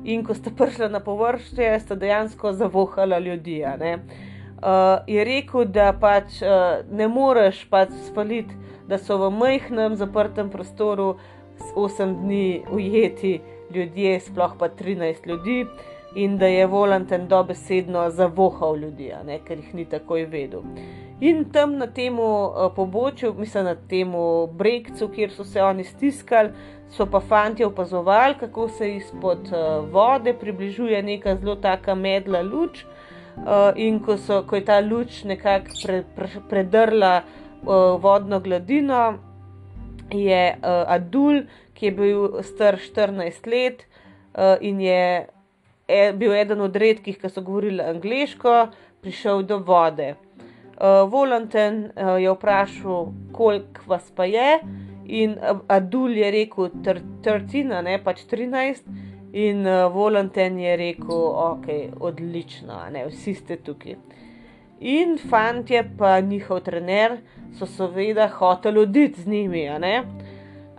In 0.03 0.25
ko 0.27 0.35
sta 0.35 0.51
prišla 0.51 0.89
na 0.91 0.99
površje, 1.05 1.77
sta 1.85 1.95
dejansko 1.95 2.57
zavohala 2.57 3.21
ljudi. 3.23 3.61
Uh, 3.63 4.32
je 5.07 5.25
rekel, 5.25 5.65
da 5.65 5.93
pač 5.93 6.43
uh, 6.43 6.83
ne 6.91 7.09
moreš 7.09 7.65
pač 7.71 7.95
spaliti, 8.07 8.55
da 8.89 8.99
so 8.99 9.19
v 9.19 9.31
majhnem 9.35 9.97
zaprtem 9.97 10.51
prostoru 10.51 11.17
8 11.75 12.15
dni 12.23 12.63
ujeti 12.71 13.41
ljudje, 13.75 14.21
sploh 14.21 14.55
pa 14.59 14.69
13 14.69 15.27
ljudi, 15.27 15.65
in 16.15 16.37
da 16.39 16.47
je 16.47 16.67
volanten 16.67 17.29
dobesedno 17.29 18.11
zavohal 18.11 18.77
ljudi, 18.77 19.13
ker 19.47 19.59
jih 19.59 19.75
ni 19.75 19.85
takoj 19.85 20.27
vedel. 20.29 20.63
In 21.21 21.45
tam 21.53 21.79
na 21.79 21.87
tem 21.87 22.19
uh, 22.19 22.69
pobočju, 22.77 23.35
mislim 23.39 23.65
na 23.65 23.75
tem 23.75 24.13
brekcu, 24.53 25.09
kjer 25.09 25.31
so 25.31 25.45
se 25.45 25.63
oni 25.63 25.85
stiskali, 25.85 26.51
so 26.91 27.07
pa 27.07 27.21
fanti 27.21 27.65
opazovali, 27.65 28.35
kako 28.41 28.69
se 28.69 28.97
izpod 28.97 29.39
uh, 29.53 29.89
vode 29.93 30.35
približuje 30.35 31.03
neka 31.03 31.37
zelo 31.37 31.57
taka 31.57 31.95
medla 31.95 32.43
luč. 32.43 32.85
Uh, 33.37 33.73
in 33.81 33.99
ko, 34.05 34.17
so, 34.21 34.43
ko 34.47 34.57
je 34.57 34.65
ta 34.69 34.79
luč 34.85 35.23
nekako 35.25 35.75
pre, 35.83 36.03
pre, 36.17 36.29
predrla 36.51 37.13
uh, 37.23 37.97
vodno 38.03 38.41
gladino, 38.41 39.19
je 40.13 40.43
uh, 40.53 40.85
Adul, 40.93 41.43
ki 41.75 41.87
je 41.87 41.93
bil 41.97 42.43
star 42.45 42.77
14 42.77 43.49
let 43.49 43.87
uh, 44.37 44.57
in 44.61 44.81
je 44.81 45.27
e, 45.89 46.13
bil 46.13 46.35
eden 46.37 46.61
od 46.61 46.77
redkih, 46.77 47.19
ki 47.19 47.31
so 47.31 47.43
govorili 47.43 47.83
angliško, 47.83 48.69
prišel 49.03 49.43
do 49.49 49.59
vode. 49.59 50.13
Uh, 50.13 51.09
Volanten 51.11 51.85
uh, 51.97 52.17
je 52.21 52.31
vprašal, 52.33 53.13
koliko 53.33 53.87
vas 53.87 54.13
pa 54.17 54.25
je. 54.25 54.61
In 55.05 55.37
Adul 55.69 56.17
je 56.17 56.31
rekel, 56.31 56.71
trtina, 57.23 57.83
ne 57.83 57.99
pač 58.05 58.23
13, 58.31 58.87
in 59.33 59.67
uh, 59.67 59.93
Volanten 59.93 60.59
je 60.59 60.77
rekel, 60.77 61.23
ok, 61.35 61.67
odlično, 62.01 62.81
ne, 62.93 63.07
vsi 63.09 63.35
ste 63.35 63.57
tukaj. 63.57 63.97
In 64.81 65.19
fantje, 65.31 65.85
pa 65.99 66.21
njihov 66.21 66.61
trener, 66.61 67.17
so 67.59 67.67
seveda 67.67 68.29
hoteli 68.29 68.79
oditi 68.79 69.21
z 69.21 69.27
njimi, 69.27 69.69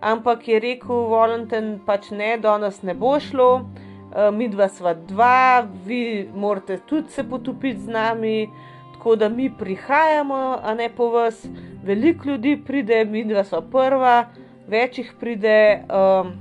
ampak 0.01 0.47
je 0.47 0.59
rekel 0.59 1.07
Volanten, 1.09 1.79
pač 1.85 2.11
ne, 2.11 2.37
danes 2.37 2.81
ne 2.83 2.93
bo 2.93 3.19
šlo. 3.19 3.55
uh, 3.55 4.33
mi 4.33 4.47
dva 4.49 4.69
sva 4.69 4.93
dva, 4.93 5.67
vi 5.85 6.29
morate 6.35 6.77
tudi 6.85 7.09
se 7.09 7.23
potopiti 7.23 7.79
z 7.79 7.89
nami, 7.89 8.49
tako 8.93 9.15
da 9.15 9.29
mi 9.29 9.49
prihajamo, 9.57 10.59
a 10.63 10.73
ne 10.73 10.89
po 10.89 11.09
vas, 11.09 11.47
veliko 11.83 12.29
ljudi 12.29 12.57
pride, 12.65 13.05
mi 13.05 13.25
dva 13.25 13.43
sva 13.43 13.61
prva, 13.61 14.25
več 14.67 14.97
jih 14.97 15.13
pride, 15.19 15.83
um, 15.89 16.33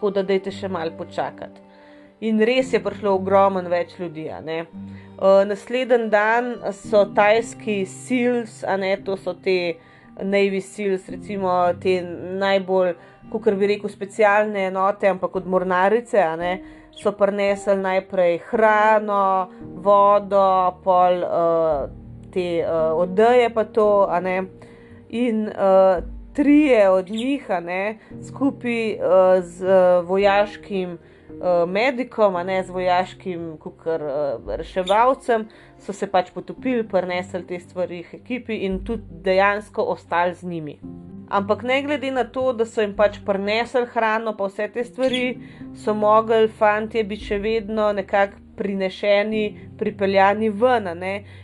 tako 0.00 0.14
da 0.16 0.22
dajte 0.24 0.48
še 0.50 0.68
malo 0.72 0.96
počakati. 0.96 1.60
In 2.24 2.40
res 2.40 2.72
je 2.72 2.80
prišlo 2.80 3.12
ogromno 3.18 3.60
več 3.68 3.92
ljudi. 4.00 4.30
Uh, 4.32 5.42
Naslednji 5.44 6.08
dan 6.08 6.54
so 6.72 7.04
tajski 7.16 7.84
sils, 7.84 8.62
a 8.64 8.78
ne 8.80 8.94
to 9.04 9.18
so 9.20 9.34
te 9.36 9.76
Navy 10.20 10.62
Seals, 10.64 11.04
recimo 11.12 11.52
te 11.80 12.00
najbolj, 12.40 12.94
kako 13.32 13.54
bi 13.60 13.68
rekel, 13.74 13.92
specialne 13.92 14.66
enote, 14.70 15.08
ampak 15.08 15.36
od 15.36 15.48
mornarice, 15.48 16.24
so 16.96 17.12
prinesli 17.12 17.76
najprej 17.80 18.38
hrano, 18.48 19.50
vodo, 19.84 20.80
pol 20.84 21.20
uh, 21.24 21.84
te 22.32 22.64
uh, 22.64 22.96
odeje, 23.00 23.52
pa 23.52 23.64
to, 23.68 24.08
in 25.10 25.44
uh, 25.48 26.00
trije 26.40 26.90
od 26.90 27.10
njih, 27.10 27.46
skupaj 28.28 28.92
uh, 28.92 29.00
z 29.44 29.64
uh, 29.64 30.08
vojaškim 30.08 30.92
uh, 30.92 31.68
medikom, 31.68 32.34
ne 32.46 32.62
z 32.62 32.70
vojaškim 32.70 33.56
kukar, 33.60 34.02
uh, 34.02 34.54
reševalcem, 34.56 35.44
so 35.78 35.92
se 35.92 36.06
pač 36.06 36.30
potopili, 36.32 36.86
prenesli 36.88 37.42
te 37.46 37.58
stvari 37.60 38.00
v 38.12 38.16
ekipi 38.22 38.56
in 38.64 38.78
tudi 38.84 39.20
dejansko 39.24 39.82
ostali 39.82 40.34
z 40.34 40.48
njimi. 40.48 40.78
Ampak 41.28 41.62
ne 41.62 41.82
glede 41.82 42.10
na 42.10 42.24
to, 42.24 42.52
da 42.52 42.64
so 42.64 42.80
jim 42.80 42.96
pač 42.96 43.20
prenesli 43.26 43.84
hrano, 43.92 44.32
pa 44.36 44.48
vse 44.48 44.70
te 44.72 44.84
stvari, 44.84 45.36
so 45.76 45.94
mogli 45.94 46.48
fanti 46.48 47.04
biti 47.04 47.28
še 47.28 47.38
vedno 47.38 47.92
nekako 47.92 48.40
prinešeni, 48.56 49.44
pripeljani 49.78 50.48
ven. 50.50 50.88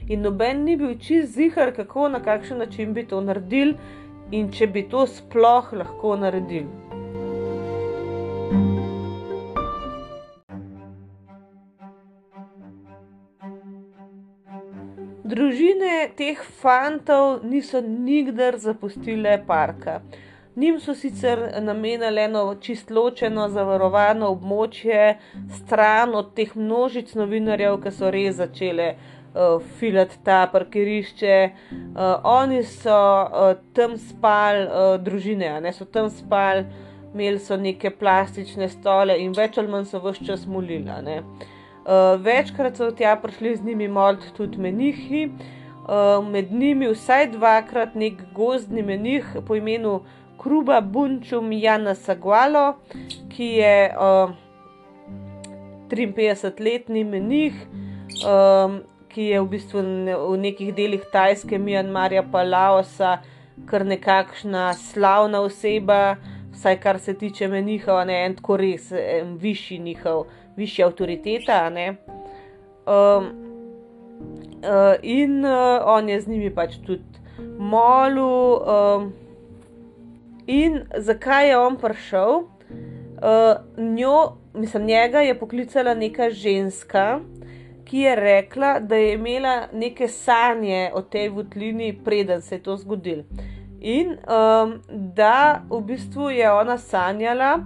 In 0.09 0.25
noben 0.25 0.65
ni 0.65 0.77
bil 0.77 0.97
čist 0.99 1.37
zihar, 1.37 1.73
kako 1.77 2.09
na 2.09 2.21
kakšen 2.25 2.59
način 2.59 2.93
bi 2.95 3.07
to 3.07 3.21
naredili 3.21 3.77
in 4.33 4.51
če 4.51 4.67
bi 4.67 4.83
to 4.91 5.07
sploh 5.07 5.73
lahko 5.73 6.17
naredili. 6.19 6.71
Družine 15.27 16.13
teh 16.19 16.39
fantov 16.63 17.43
niso 17.45 17.81
nikdar 17.83 18.59
zapustile 18.63 19.35
parka. 19.47 20.01
Njim 20.57 20.79
so 20.81 20.95
sicer 20.95 21.41
namenili 21.61 22.23
eno 22.23 22.45
čist 22.61 22.91
ločeno, 22.91 23.49
zavarovano 23.53 24.31
območje, 24.33 25.19
stran 25.59 26.15
od 26.17 26.31
teh 26.39 26.55
množic 26.57 27.13
novinarjev, 27.19 27.77
ki 27.83 27.93
so 27.93 28.13
res 28.15 28.39
začele 28.39 28.87
uh, 28.95 29.16
filati 29.79 30.19
ta 30.25 30.47
parkirišče. 30.53 31.51
Uh, 31.73 32.03
oni 32.25 32.63
so 32.65 32.97
uh, 32.97 33.57
tam 33.73 33.97
spali, 33.99 34.67
uh, 34.67 34.97
družine, 35.03 35.61
ne 35.61 35.73
so 35.73 35.85
tam 35.85 36.11
spali, 36.11 36.65
imeli 37.15 37.39
so 37.39 37.57
neke 37.57 37.91
plastične 37.91 38.69
stole 38.69 39.17
in 39.23 39.33
več 39.37 39.59
ali 39.59 39.73
manj 39.73 39.91
so 39.91 40.01
vse 40.05 40.27
čas 40.27 40.47
molili. 40.47 41.21
Uh, 41.87 42.17
večkrat 42.21 42.77
so 42.77 42.91
tja 42.91 43.17
prišli 43.23 43.57
z 43.57 43.65
njimi 43.65 43.89
mod 43.89 44.25
tudi 44.37 44.59
menihi, 44.59 45.29
uh, 45.29 46.25
med 46.25 46.53
njimi 46.53 46.91
vsaj 46.93 47.31
dvakrat 47.37 47.95
nek 47.95 48.23
gozdni 48.35 48.83
menih 48.83 49.37
po 49.47 49.57
imenu 49.57 50.01
Kruba 50.39 50.81
Bunčum 50.81 51.53
Jana 51.53 51.95
Sagualo, 51.95 52.75
ki 53.33 53.47
je 53.61 53.95
uh, 53.97 54.35
53-letni 55.89 57.05
menih, 57.05 57.55
um, 58.27 58.81
ki 59.17 59.31
je 59.33 59.41
v 59.41 59.49
bistvu 59.49 59.81
v 59.81 60.37
nekih 60.37 60.75
delih 60.77 61.05
Tajske, 61.13 61.57
Mjanmarja 61.57 62.21
pa 62.29 62.43
Laosa 62.45 63.17
kar 63.65 63.87
nekakšna 63.89 64.75
slavna 64.77 65.41
oseba, 65.41 66.17
vsaj 66.53 66.77
kar 66.81 66.99
se 67.01 67.15
tiče 67.17 67.49
menihov, 67.49 68.03
ne 68.07 68.19
en 68.27 68.37
tako 68.37 68.59
res, 68.61 68.91
en 68.93 69.39
višji 69.41 69.79
njihov 69.79 70.27
višja 70.57 70.91
avtoriteta. 70.91 71.63
Um, 72.87 73.31
uh, 74.61 74.95
in 75.03 75.45
uh, 75.45 75.81
on 75.85 76.09
je 76.09 76.21
z 76.21 76.29
njimi 76.29 76.51
pač 76.55 76.77
tudi 76.85 77.25
molil. 77.59 78.61
Um, 78.61 79.13
in 80.47 80.83
zakaj 80.97 81.49
je 81.49 81.57
on 81.59 81.81
prišel? 81.81 82.45
Uh, 83.17 83.57
njo, 83.81 84.37
mislim, 84.55 84.85
njega 84.85 85.25
je 85.25 85.39
poklicala 85.39 85.95
neka 85.95 86.31
ženska, 86.31 87.21
ki 87.87 87.99
je 87.99 88.15
rekla, 88.17 88.81
da 88.81 88.97
je 88.97 89.15
imela 89.15 89.69
neke 89.73 90.09
sanje 90.09 90.91
o 90.95 91.03
tej 91.03 91.29
vutlini, 91.29 91.93
preden 92.05 92.43
se 92.43 92.55
je 92.55 92.63
to 92.63 92.77
zgodilo. 92.77 93.23
In 93.81 94.17
um, 94.27 94.81
da 94.91 95.63
v 95.71 95.81
bistvu 95.87 96.31
je 96.31 96.51
ona 96.53 96.79
sanjala, 96.79 97.59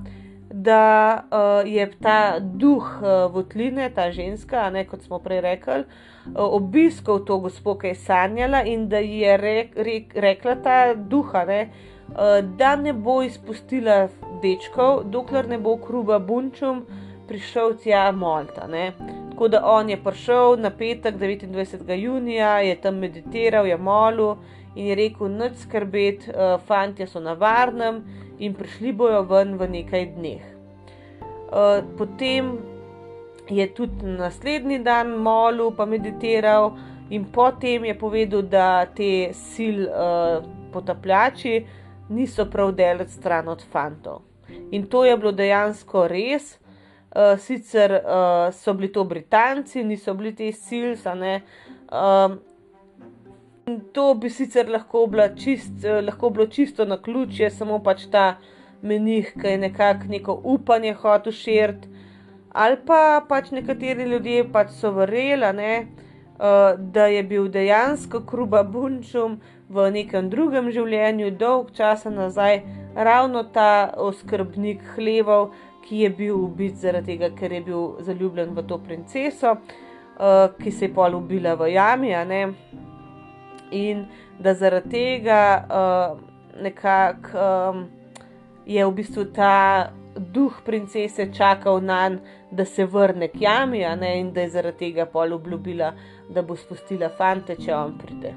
da 0.52 1.22
uh, 1.30 1.72
je 1.72 1.90
ta 2.02 2.38
duh 2.40 2.84
uh, 3.02 3.32
votline, 3.32 3.90
ta 3.94 4.10
ženska, 4.10 4.70
ne, 4.70 4.84
kot 4.84 5.02
smo 5.02 5.18
prej 5.18 5.40
rekli, 5.40 5.84
uh, 5.84 6.42
obiskal 6.42 7.22
to 7.24 7.38
gospo, 7.38 7.76
ki 7.78 7.94
je 7.94 7.94
sanjala 7.94 8.64
in 8.66 8.88
da 8.88 8.98
je 8.98 9.36
rek, 9.36 9.76
rek, 9.76 10.12
rekla 10.14 10.56
ta 10.64 10.94
duha, 10.94 11.44
ne, 11.46 11.60
uh, 12.10 12.40
da 12.58 12.74
ne 12.76 12.92
bo 12.92 13.22
izpustila 13.22 14.08
dečkov, 14.42 15.04
dokler 15.10 15.48
ne 15.48 15.58
bo 15.58 15.76
kruba 15.78 16.18
bunčum 16.18 16.84
prišel 17.30 17.76
tja 17.78 18.10
Malta. 18.12 18.66
Ne. 18.66 18.92
Tako 19.30 19.48
da 19.48 19.62
on 19.64 19.90
je 19.90 19.96
prišel 20.04 20.56
na 20.58 20.70
petek 20.70 21.14
29. 21.14 21.94
junija, 21.94 22.58
je 22.60 22.74
tam 22.80 22.98
meditiral, 22.98 23.66
je 23.66 23.76
molil 23.76 24.34
in 24.74 24.90
je 24.90 24.94
rekel: 24.94 25.30
Noč 25.30 25.62
skrbeti, 25.62 26.30
uh, 26.30 26.58
fanti 26.66 27.06
so 27.06 27.22
na 27.22 27.32
varnem 27.38 28.02
in 28.38 28.54
prišli 28.54 28.92
bojo 28.92 29.22
ven 29.30 29.54
v 29.58 29.68
nekaj 29.78 30.06
dneh. 30.16 30.44
Uh, 31.50 31.80
potem 31.98 32.58
je 33.48 33.66
tudi 33.74 34.06
naslednji 34.06 34.78
dan 34.78 35.14
molil, 35.18 35.70
pa 35.76 35.86
meditiral, 35.86 36.72
in 37.10 37.24
potem 37.24 37.84
je 37.84 37.98
povedal, 37.98 38.42
da 38.42 38.86
te 38.86 39.30
sil 39.34 39.86
uh, 39.86 40.42
potapljači 40.72 41.66
niso 42.08 42.46
prav 42.50 42.72
delati 42.72 43.12
stran 43.12 43.48
od 43.48 43.62
fantov. 43.72 44.22
In 44.70 44.86
to 44.86 45.04
je 45.04 45.16
bilo 45.16 45.32
dejansko 45.32 46.08
res. 46.08 46.58
Uh, 47.10 47.34
sicer 47.38 47.90
uh, 47.90 48.52
so 48.54 48.74
bili 48.74 48.92
to 48.92 49.04
Britanci, 49.04 49.82
niso 49.84 50.14
bili 50.14 50.30
ti 50.34 50.52
sil, 50.54 50.94
uh, 50.94 52.36
To 53.92 54.14
bi 54.14 54.30
sicer 54.30 54.68
lahko, 54.68 55.08
čist, 55.36 55.84
eh, 55.84 56.00
lahko 56.02 56.30
bilo 56.30 56.46
čisto 56.46 56.84
na 56.84 56.96
ključje, 57.02 57.50
samo 57.50 57.78
pač 57.78 58.06
ta 58.10 58.36
menih, 58.82 59.34
ki 59.40 59.46
je 59.46 59.58
nekako 59.58 60.06
neko 60.08 60.40
upanje 60.44 60.92
hotel 60.94 61.32
širiti. 61.32 61.88
Ali 62.52 62.76
pa 62.86 63.24
pač 63.28 63.50
nekateri 63.50 64.04
ljudje 64.04 64.52
pač 64.52 64.70
so 64.70 64.90
verjeli, 64.90 65.86
uh, 66.38 66.74
da 66.78 67.06
je 67.06 67.22
bil 67.22 67.48
dejansko 67.48 68.20
Kruba 68.26 68.62
Bunčum 68.62 69.40
v 69.68 69.90
nekem 69.90 70.30
drugem 70.30 70.70
življenju, 70.70 71.30
dolg 71.30 71.70
časa 71.72 72.10
nazaj, 72.10 72.62
ravno 72.96 73.42
ta 73.42 73.92
oskrbnik 73.96 74.80
hlevov, 74.96 75.52
ki 75.82 76.02
je 76.04 76.10
bil 76.10 76.34
ubit 76.34 76.76
zaradi 76.76 77.14
tega, 77.14 77.30
ker 77.36 77.52
je 77.52 77.60
bil 77.60 78.02
zaljubljen 78.06 78.54
v 78.54 78.66
to 78.68 78.78
princeso, 78.78 79.52
uh, 79.52 80.50
ki 80.58 80.70
se 80.70 80.88
je 80.88 80.94
pol 80.94 81.14
ubila 81.14 81.54
v 81.54 81.72
jami 81.74 82.12
in 83.70 84.04
da 84.38 84.54
zaradi 84.54 84.90
tega 84.90 85.40
uh, 85.70 86.18
nekako 86.62 87.38
um, 87.38 87.88
je 88.66 88.86
v 88.86 88.92
bistvu 88.92 89.24
ta 89.34 89.92
duh 90.16 90.60
princese 90.64 91.32
čakal 91.32 91.80
na 91.80 92.08
njega, 92.08 92.38
da 92.50 92.64
se 92.64 92.84
vrne 92.84 93.28
k 93.28 93.40
jami, 93.40 93.84
in 94.18 94.32
da 94.32 94.40
je 94.40 94.48
zaradi 94.48 94.78
tega 94.78 95.06
pol 95.06 95.32
obljubila, 95.32 95.92
da 96.28 96.42
bo 96.42 96.56
spustila 96.56 97.08
fante, 97.08 97.56
če 97.56 97.74
on 97.74 97.98
pride. 97.98 98.34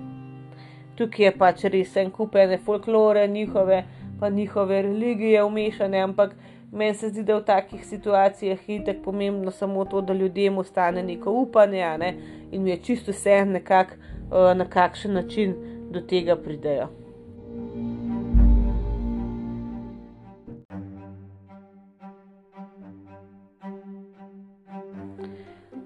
Tukaj 0.97 1.25
je 1.25 1.31
pač 1.37 1.63
res 1.73 1.95
en 1.97 2.11
kupene 2.11 2.57
folklore, 2.57 3.27
njihove, 3.27 3.83
pa 4.19 4.29
njihove 4.29 4.81
religije 4.81 5.43
umešane, 5.43 6.01
ampak 6.01 6.35
meni 6.73 6.93
se 6.93 7.09
zdi, 7.09 7.23
da 7.23 7.37
v 7.37 7.45
takih 7.45 7.85
situacijah 7.85 8.69
je 8.69 8.83
tako 8.85 9.03
pomembno 9.03 9.51
samo 9.51 9.85
to, 9.85 10.01
da 10.01 10.13
ljudem 10.13 10.57
ostane 10.57 11.03
neko 11.03 11.31
upanje 11.31 11.97
ne? 11.97 12.15
in 12.51 12.67
je 12.67 12.77
čisto 12.77 13.11
vse 13.11 13.45
nekako 13.45 13.93
Eh, 14.33 14.55
na 14.55 14.65
kakšen 14.65 15.13
način 15.13 15.53
do 15.91 16.01
tega 16.01 16.35
pridejo. 16.35 16.87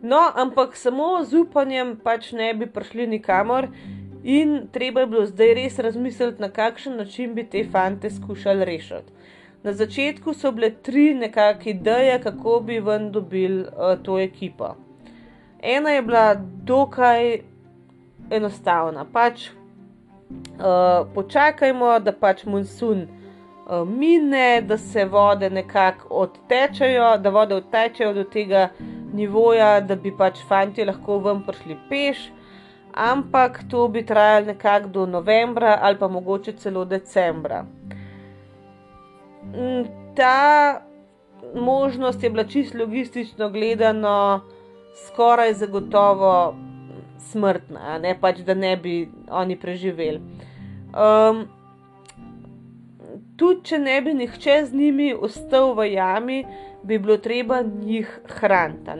No, 0.01 0.19
ampak 0.35 0.75
samo 0.75 1.23
z 1.23 1.41
upanjem 1.41 1.97
pač 2.03 2.31
ne 2.31 2.53
bi 2.53 2.69
prišli 2.71 3.07
nikamor, 3.07 3.67
in 4.23 4.69
treba 4.71 5.03
je 5.03 5.07
bilo 5.07 5.25
zdaj 5.25 5.53
res 5.53 5.79
razmisliti, 5.79 6.41
na 6.41 6.49
kakšen 6.49 6.95
način 6.97 7.35
bi 7.35 7.43
te 7.43 7.65
fante 7.71 8.09
skušali 8.09 8.65
rešiti. 8.65 9.11
Na 9.67 9.73
začetku 9.73 10.31
so 10.33 10.51
bile 10.55 10.69
tri 10.79 11.09
nekakšne 11.13 11.71
ideje, 11.71 12.19
kako 12.23 12.59
bi 12.63 12.79
ven 12.79 13.09
dobili 13.11 13.65
uh, 13.65 13.97
to 14.03 14.15
ekipo. 14.19 14.69
Ena 15.59 15.91
je 15.91 16.01
bila 16.01 16.35
dokaj 16.63 17.39
enostavna. 18.31 19.03
Pač 19.13 19.49
uh, 19.49 21.03
počakajmo, 21.15 21.99
da 21.99 22.13
pač 22.15 22.45
monsun 22.45 23.01
uh, 23.09 23.83
mine, 23.83 24.61
da 24.61 24.77
se 24.77 25.05
vode 25.05 25.49
nekako 25.49 26.15
odtečejo, 26.23 27.17
da 27.17 27.29
vode 27.29 27.59
odtečejo 27.59 28.13
do 28.13 28.23
tega 28.23 28.69
nivoja, 29.13 29.81
da 29.81 29.99
bi 29.99 30.15
pač 30.15 30.39
fanti 30.47 30.87
lahko 30.87 31.19
ven 31.27 31.43
prišli 31.43 31.75
peš. 31.89 32.29
Ampak 32.95 33.65
to 33.69 33.87
bi 33.87 34.05
trajalo 34.05 34.53
nekako 34.53 34.87
do 34.87 35.05
novembra 35.05 35.79
ali 35.81 35.99
pa 35.99 36.07
mogoče 36.07 36.55
celo 36.55 36.85
decembra. 36.85 37.65
Mm, 39.55 39.87
ta 40.15 40.81
možnost 41.55 42.23
je 42.23 42.29
bila 42.29 42.43
čisto 42.43 42.77
logistično 42.77 43.49
gledano 43.49 44.41
skoraj 45.05 45.53
zagotovo 45.53 46.55
smrtna, 47.19 47.97
ne 47.97 48.15
pač, 48.21 48.39
da 48.39 48.53
ne 48.53 48.77
bi 48.77 49.09
oni 49.29 49.55
preživeli. 49.59 50.21
Um, 50.97 51.45
tudi, 53.37 53.63
če 53.63 53.79
ne 53.79 54.01
bi 54.01 54.13
nihče 54.13 54.57
z 54.65 54.73
njimi 54.73 55.13
ostal 55.13 55.73
v 55.77 55.91
jami, 55.91 56.43
bi 56.83 56.99
bilo 56.99 57.17
treba 57.17 57.61
njih 57.61 58.19
hraniti. 58.39 58.91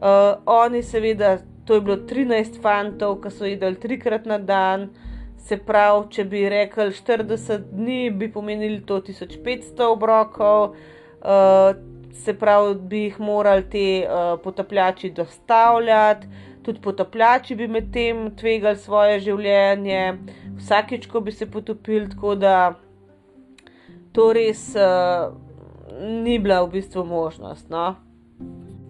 Uh, 0.00 0.40
oni, 0.46 0.82
seveda, 0.82 1.38
to 1.64 1.74
je 1.74 1.80
bilo 1.80 1.96
13 1.96 2.60
fantov, 2.62 3.20
ki 3.22 3.30
so 3.30 3.48
jedli 3.48 3.76
trikrat 3.80 4.26
na 4.26 4.38
dan. 4.38 4.90
Se 5.40 5.56
pravi, 5.56 6.06
če 6.14 6.24
bi 6.30 6.44
rekli 6.48 6.92
40 6.94 7.70
dni, 7.72 8.10
bi 8.10 8.28
pomenili 8.32 8.82
to 8.86 9.00
1500 9.02 9.88
obrokov, 9.88 10.74
uh, 11.24 11.72
se 12.24 12.34
pravi, 12.38 12.74
bi 12.74 13.04
jih 13.06 13.20
morali 13.20 13.64
ti 13.70 13.86
uh, 14.04 14.36
potapljači 14.44 15.10
dostavljati, 15.10 16.28
tudi 16.62 16.80
potapljači 16.80 17.56
bi 17.56 17.68
med 17.68 17.88
tem 17.92 18.28
tvegali 18.36 18.76
svoje 18.76 19.18
življenje, 19.24 20.04
vsakič, 20.60 21.08
ko 21.10 21.24
bi 21.24 21.32
se 21.32 21.50
potopili, 21.50 22.10
tako 22.12 22.34
da 22.34 22.74
to 24.12 24.32
res 24.36 24.68
uh, 24.76 25.32
ni 26.00 26.38
bila 26.38 26.62
v 26.66 26.76
bistvu 26.76 27.04
možnost. 27.04 27.70
No? 27.70 27.96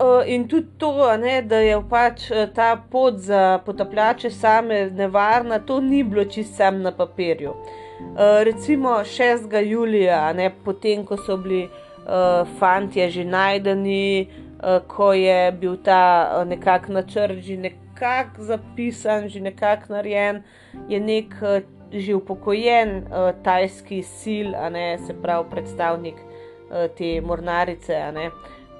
Uh, 0.01 0.23
in 0.27 0.49
tudi 0.49 0.67
to, 0.79 1.17
ne, 1.17 1.43
da 1.43 1.59
je 1.61 1.77
pač 1.91 2.23
ta 2.55 2.71
pot 2.91 3.19
za 3.21 3.59
potapljače 3.67 4.31
same 4.31 4.91
nevarna, 4.91 5.59
to 5.59 5.81
ni 5.81 6.03
bilo 6.03 6.25
čisto 6.25 6.57
sam 6.57 6.83
na 6.83 6.93
papirju. 6.93 7.51
Uh, 7.51 8.17
recimo 8.43 8.89
6. 8.89 9.59
julija, 9.61 10.33
ne, 10.33 10.51
potem 10.65 11.05
ko 11.05 11.17
so 11.17 11.37
bili 11.37 11.67
uh, 11.69 12.49
fantje 12.59 13.11
že 13.11 13.25
najdeni, 13.25 14.29
uh, 14.63 14.81
ko 14.89 15.13
je 15.13 15.53
bil 15.53 15.77
ta 15.85 16.33
uh, 16.33 16.49
nekakšen 16.49 16.95
načrt 16.95 17.43
že 17.45 17.57
nekako 17.57 18.43
zapisan, 18.43 19.29
že 19.29 19.41
nekako 19.41 19.93
narejen, 19.93 20.41
je 20.89 21.01
nek 21.01 21.37
uh, 21.43 21.61
že 21.93 22.15
upokojen 22.15 23.05
uh, 23.05 23.35
tajski 23.45 24.01
sil, 24.17 24.49
ne, 24.73 24.97
se 25.07 25.13
pravi 25.23 25.51
predstavnik 25.51 26.17
uh, 26.17 26.89
te 26.97 27.21
mornarice, 27.21 28.01
ne, 28.17 28.31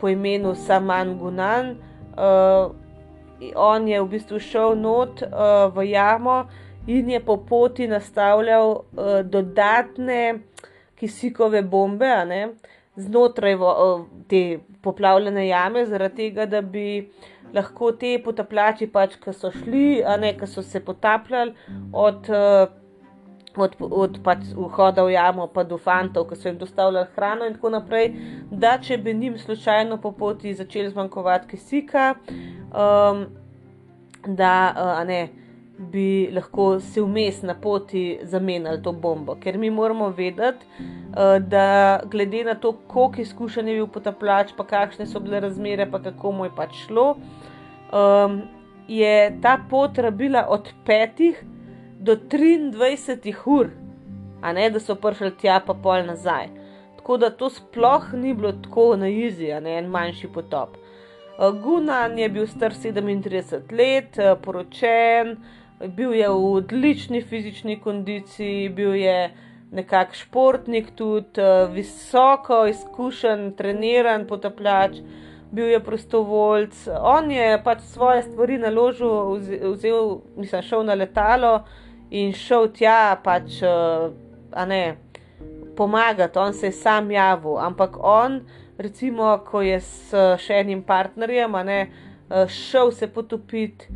po 0.01 0.09
imenu 0.09 0.55
Saman 0.55 1.19
Gunan. 1.19 1.77
Uh, 2.17 2.73
on 3.57 3.89
je 3.89 4.01
v 4.01 4.09
bistvu 4.09 4.41
šel 4.41 4.77
not 4.77 5.23
uh, 5.23 5.69
v 5.75 5.91
jamo 5.91 6.45
in 6.87 7.11
je 7.11 7.21
po 7.25 7.37
poti 7.37 7.89
nastavljal 7.89 8.71
uh, 8.71 9.21
dodatne 9.25 10.41
kisikove 11.01 11.63
bombe, 11.63 12.11
ne, 12.29 12.49
znotraj 12.97 13.55
uh, 13.55 14.03
te 14.29 14.59
poplavljene 14.83 15.47
jame, 15.49 15.87
zaradi 15.87 16.17
tega, 16.17 16.47
da 16.47 16.61
bi 16.61 17.09
lahko 17.55 17.93
te 17.93 18.19
potapljači, 18.25 18.91
pač, 18.93 19.17
ki 19.23 19.33
so 19.33 19.53
šli, 19.55 20.03
a 20.05 20.17
ne, 20.21 20.35
ki 20.37 20.47
so 20.47 20.63
se 20.63 20.85
potapljali 20.85 21.55
od. 21.93 22.29
Uh, 22.29 22.80
od, 23.57 23.77
od 23.81 24.19
pač 24.25 24.53
vhoda 24.55 25.05
v 25.05 25.15
jamo, 25.15 25.47
pa 25.47 25.65
do 25.65 25.79
fantov, 25.79 26.29
ki 26.29 26.37
so 26.39 26.49
jim 26.49 26.59
dostavljali 26.59 27.11
hrano, 27.17 27.47
in 27.49 27.57
tako 27.57 27.73
naprej, 27.75 28.13
da 28.51 28.77
če 28.83 28.99
bi 28.99 29.15
njim 29.15 29.39
slučajno 29.39 29.99
po 30.03 30.13
poti 30.13 30.55
začeli 30.55 30.91
zmanjkovati 30.91 31.49
kisika, 31.49 32.15
um, 32.71 33.27
da 34.27 34.55
uh, 34.75 35.07
ne, 35.09 35.21
bi 35.81 36.29
lahko 36.35 36.81
se 36.81 37.01
vmes 37.01 37.41
na 37.43 37.55
poti 37.55 38.21
zamenjali 38.23 38.83
to 38.83 38.93
bombo. 38.93 39.35
Ker 39.41 39.59
mi 39.59 39.71
moramo 39.71 40.11
vedeti, 40.13 40.67
uh, 40.79 41.39
da 41.41 42.01
glede 42.05 42.45
na 42.45 42.55
to, 42.55 42.73
koliko 42.87 43.21
izkušenj 43.21 43.69
je 43.69 43.77
bil 43.81 43.87
potapljač, 43.87 44.53
pa 44.57 44.67
kakšne 44.69 45.07
so 45.07 45.21
bile 45.21 45.41
razmere, 45.41 45.89
pa 45.91 46.03
kako 46.03 46.33
mu 46.33 46.49
je 46.51 46.57
pač 46.57 46.87
šlo. 46.87 47.15
Um, 47.93 48.43
Je 48.91 49.39
ta 49.43 49.53
pot 49.71 49.99
rabila 50.03 50.47
od 50.51 50.67
petih 50.83 51.37
do 52.01 52.17
23 52.17 53.35
ur, 53.47 53.71
a 54.43 54.53
ne 54.53 54.71
da 54.71 54.81
so 54.81 54.97
prišli 54.97 55.35
tja, 55.37 55.61
pa 55.67 55.75
pol 55.75 56.07
nazaj. 56.09 56.49
Tako 56.97 57.17
da 57.17 57.31
to 57.31 57.51
sploh 57.53 58.13
ni 58.13 58.35
bilo 58.35 58.53
tako 58.53 58.97
na 58.97 59.09
izi, 59.09 59.53
a 59.53 59.61
ne 59.61 59.77
en 59.79 59.91
manjši 59.93 60.29
potop. 60.33 60.77
Eh, 61.41 61.51
Gunan 61.63 62.19
je 62.19 62.29
bil 62.29 62.47
star 62.47 62.73
37 62.73 63.73
let, 63.73 64.19
eh, 64.19 64.35
poročen, 64.43 65.37
bil 65.97 66.15
je 66.15 66.29
v 66.29 66.53
odlični 66.53 67.23
fizični 67.23 67.81
kondiciji, 67.81 68.69
bil 68.69 68.95
je 68.95 69.31
nekak 69.73 70.15
športnik, 70.15 70.91
tudi 70.97 71.41
eh, 71.41 71.67
visoko 71.73 72.67
izkušen, 72.67 73.53
treniran 73.57 74.27
potapljač. 74.27 75.01
Bil 75.53 75.67
je 75.67 75.81
prostovoljc, 75.83 76.89
on 77.03 77.31
je 77.31 77.63
pač 77.65 77.81
svoje 77.83 78.23
stvari 78.23 78.59
naložil, 78.59 79.33
vzel, 79.73 80.21
mislim, 80.37 80.63
šel 80.63 80.85
na 80.87 80.95
letalo, 80.95 81.65
in 82.11 82.33
šel 82.35 82.69
tja, 82.75 83.17
pač, 83.25 83.63
a 83.63 84.65
ne, 84.67 84.97
pomagati, 85.77 86.39
on 86.39 86.53
se 86.53 86.67
je 86.67 86.73
sam 86.73 87.11
javil. 87.11 87.59
Ampak 87.59 87.97
on, 88.03 88.41
recimo, 88.79 89.39
ko 89.47 89.63
je 89.63 89.81
s 89.81 90.23
še 90.45 90.61
enim 90.61 90.83
partnerjem, 90.83 91.55
a 91.55 91.63
ne, 91.65 91.81
šel 92.49 92.93
se 92.93 93.09
potopiti, 93.09 93.87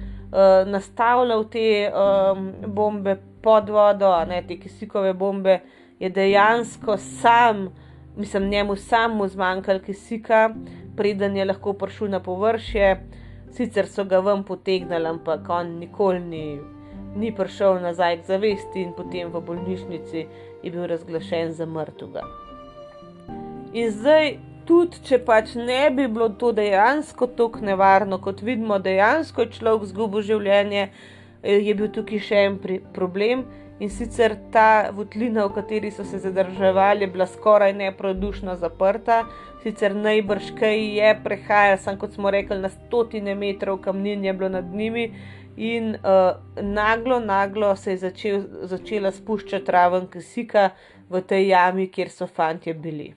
nastavljal 0.66 1.44
te 1.46 1.90
um, 1.90 2.48
bombe 2.66 3.16
pod 3.42 3.68
vodo, 3.70 4.08
a 4.10 4.24
ne 4.26 4.40
te 4.42 4.56
kisikove 4.58 5.12
bombe, 5.14 5.60
je 6.00 6.10
dejansko 6.10 6.96
sam, 6.96 7.68
mislim, 8.16 8.48
njemu 8.48 8.76
samo 8.76 9.28
zmanjkalo 9.28 9.78
kisika, 9.78 10.48
preden 10.96 11.36
je 11.36 11.44
lahko 11.44 11.72
prišel 11.72 12.10
na 12.10 12.20
površje. 12.20 12.96
Sicer 13.54 13.86
so 13.86 14.02
ga 14.04 14.18
ven 14.18 14.42
potegnili, 14.42 15.06
ampak 15.06 15.46
on 15.48 15.76
nikoli 15.78 16.20
ni 16.20 16.46
ni 17.16 17.34
prišel 17.34 17.80
nazaj 17.82 18.22
k 18.22 18.26
zavesti 18.26 18.82
in 18.82 18.92
potem 18.96 19.30
v 19.32 19.40
bolnišnici 19.40 20.26
je 20.62 20.70
bil 20.70 20.86
razglašen 20.86 21.52
za 21.52 21.66
mrtvega. 21.66 22.24
In 23.74 23.90
zdaj, 23.90 24.36
tudi 24.66 25.00
če 25.04 25.18
pač 25.26 25.54
ne 25.58 25.90
bi 25.90 26.06
bilo 26.08 26.28
to 26.28 26.52
dejansko 26.56 27.26
tako 27.38 27.64
nevarno, 27.66 28.18
kot 28.22 28.42
vidimo, 28.42 28.78
dejansko 28.78 29.44
je 29.44 29.58
človek 29.58 29.88
izgubil 29.88 30.22
življenje, 30.22 30.88
eh, 31.42 31.58
je 31.58 31.74
bil 31.74 31.90
tukaj 31.92 32.22
še 32.28 32.46
en 32.46 32.58
problem. 32.94 33.44
In 33.80 33.90
sicer 33.90 34.36
ta 34.54 34.90
votlina, 34.94 35.48
v 35.48 35.54
kateri 35.56 35.90
so 35.90 36.04
se 36.04 36.20
zadrževali, 36.22 37.02
je 37.02 37.10
bila 37.10 37.26
skoraj 37.26 37.72
neprodušno 37.74 38.54
zaprta, 38.56 39.24
sicer 39.64 39.96
najbrž 39.96 40.52
kaj 40.60 40.78
je 40.98 41.10
prehajal, 41.24 41.78
samo 41.82 41.98
kot 41.98 42.14
smo 42.14 42.30
rekli, 42.30 42.60
na 42.62 42.70
stotine 42.70 43.34
metrov 43.34 43.80
kamnin 43.82 44.24
je 44.24 44.32
bilo 44.32 44.48
nad 44.48 44.64
njimi, 44.64 45.10
in 45.56 45.94
uh, 45.94 46.36
naglo, 46.62 47.20
naglo 47.20 47.76
se 47.76 47.90
je 47.90 47.96
začel, 47.96 48.42
začela 48.62 49.12
spuščati 49.12 49.72
raven 49.72 50.06
kisika 50.10 50.70
v 51.10 51.22
tej 51.22 51.48
jami, 51.52 51.86
kjer 51.88 52.10
so 52.10 52.26
fanti 52.26 52.72
bili. 52.72 53.14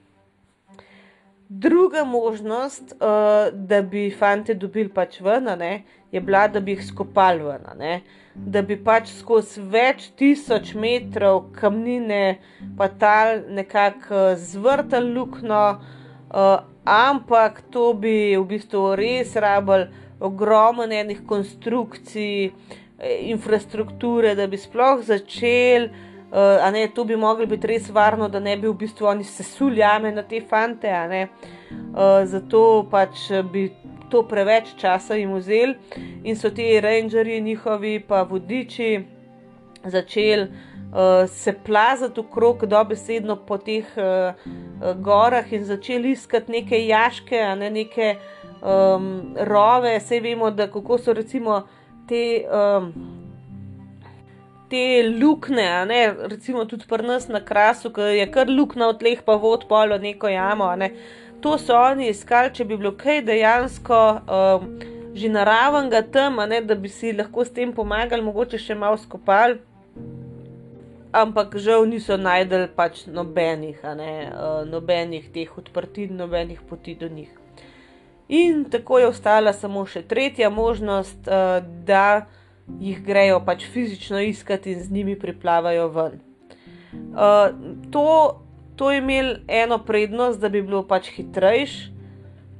Druga 1.49 2.03
možnost, 2.03 2.93
uh, 2.99 3.49
da 3.53 3.81
bi 3.81 4.09
fanti 4.11 4.53
dobili 4.53 4.89
pač 4.93 5.21
ven, 5.23 5.49
ne, 5.57 5.83
je 6.11 6.21
bila, 6.21 6.47
da 6.47 6.59
bi 6.59 6.75
jih 6.75 6.85
skopali 6.85 7.43
ven, 7.43 7.69
ne, 7.79 8.01
da 8.35 8.61
bi 8.61 8.77
pač 8.77 9.09
skozi 9.17 9.63
več 9.71 10.09
tisoč 10.19 10.73
metrov 10.77 11.47
kamnine 11.55 12.37
pa 12.77 12.87
tal 12.87 13.47
nekako 13.49 14.35
zvrtali 14.37 15.13
luknjo, 15.15 15.63
uh, 15.77 16.59
ampak 16.85 17.63
to 17.71 17.93
bi 17.93 18.35
v 18.35 18.43
bistvu 18.51 18.91
res 18.99 19.33
rabili 19.35 19.87
ogromno 20.19 20.83
enih 20.83 21.21
konstrukcij, 21.27 22.45
eh, 22.99 23.17
infrastrukture, 23.29 24.35
da 24.35 24.47
bi 24.47 24.57
sploh 24.57 25.01
začeli. 25.01 26.05
Uh, 26.27 26.71
ne, 26.73 26.89
to 26.91 27.05
bi 27.07 27.15
mogli 27.15 27.45
biti 27.47 27.67
res 27.67 27.85
varno, 27.89 28.27
da 28.27 28.39
ne 28.39 28.57
bi 28.57 28.67
v 28.67 28.73
bistvu 28.75 29.07
oni 29.07 29.23
sesuli 29.23 29.79
jame 29.79 30.11
na 30.11 30.25
te 30.27 30.41
fante. 30.43 30.91
Uh, 30.91 32.25
zato 32.27 32.83
pač 32.91 33.29
bi 33.51 33.69
to 34.11 34.23
preveč 34.27 34.73
časa 34.75 35.15
jim 35.15 35.33
vzeli 35.35 35.75
in 36.23 36.35
so 36.35 36.49
ti 36.49 36.81
rangerji, 36.81 37.41
njihovi 37.41 37.99
pa 38.07 38.21
vodiči, 38.27 39.05
začeli 39.83 40.43
uh, 40.43 41.29
se 41.29 41.53
plazati 41.53 42.19
okrog 42.19 42.65
dobesedno 42.65 43.35
po 43.35 43.57
teh 43.57 43.85
uh, 43.95 44.33
gorah 44.99 45.53
in 45.53 45.65
začeli 45.65 46.11
iskati 46.11 46.51
neke 46.51 46.85
jaške, 46.87 47.39
a 47.39 47.55
ne 47.55 47.69
neke 47.69 48.15
um, 48.61 49.35
rove, 49.37 49.97
vse 49.99 50.19
vemo, 50.19 50.51
da 50.51 50.67
kako 50.71 50.97
so 50.97 51.13
recimo 51.13 51.63
te. 52.09 52.43
Um, 52.51 52.91
Te 54.67 54.99
lukne, 55.07 55.85
ne, 55.87 55.99
recimo 56.27 56.65
tudi 56.67 56.83
pri 56.89 57.05
nas 57.07 57.29
na 57.31 57.39
krasu, 57.39 57.87
ki 57.95 58.01
je 58.17 58.25
kar 58.27 58.49
luknja 58.51 58.89
od 58.91 58.97
tleh, 58.99 59.21
pa 59.23 59.37
vod 59.39 59.63
polo 59.69 59.95
neko 59.97 60.27
jamo. 60.27 60.67
Ne. 60.75 60.89
To 61.39 61.53
so 61.57 61.77
oni 61.79 62.09
iskali, 62.11 62.51
če 62.51 62.65
bi 62.67 62.75
bilo 62.75 62.91
kaj 62.99 63.21
dejansko 63.29 64.01
um, 64.27 64.67
že 65.15 65.31
naravnega 65.31 66.01
tam, 66.11 66.43
ne, 66.49 66.59
da 66.61 66.75
bi 66.75 66.89
si 66.89 67.13
lahko 67.15 67.45
s 67.45 67.55
tem 67.55 67.71
pomagali, 67.73 68.21
mogoče 68.21 68.59
še 68.59 68.75
malo 68.75 68.99
skopali, 69.01 69.55
ampak 71.15 71.57
žal 71.63 71.87
niso 71.89 72.17
najdel 72.19 72.67
pač 72.75 73.05
nobenih, 73.07 73.81
ne, 73.97 74.13
uh, 74.29 74.61
nobenih 74.67 75.31
teh 75.33 75.57
odprtin, 75.57 76.13
nobenih 76.19 76.61
poti 76.69 76.95
do 76.99 77.09
njih. 77.09 77.31
In 78.27 78.65
tako 78.69 78.99
je 78.99 79.07
ostala 79.07 79.53
samo 79.53 79.85
še 79.87 80.01
tretja 80.07 80.49
možnost, 80.49 81.27
uh, 81.27 81.61
da 81.87 82.27
jih 82.79 82.99
grejo 83.03 83.39
pač 83.45 83.63
fizično 83.71 84.19
iskati 84.19 84.71
in 84.71 84.81
z 84.83 84.91
njimi 84.91 85.15
priplavajo 85.19 85.87
ven. 85.87 86.19
Uh, 86.91 87.55
to, 87.91 88.41
to 88.75 88.91
je 88.91 88.97
imel 88.97 89.35
eno 89.47 89.77
prednost, 89.79 90.39
da 90.39 90.49
bi 90.49 90.61
bilo 90.61 90.83
pač 90.87 91.07
hitrejš, 91.15 91.77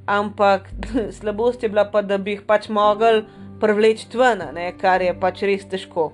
ampak 0.06 0.70
slabost 1.18 1.62
je 1.62 1.68
bila 1.68 1.84
pa, 1.92 2.02
da 2.02 2.18
bi 2.18 2.38
jih 2.38 2.46
pač 2.48 2.68
mogli 2.68 3.26
privleči 3.60 4.08
ven, 4.16 4.40
kar 4.80 5.02
je 5.02 5.12
pač 5.20 5.44
res 5.44 5.68
težko. 5.68 6.12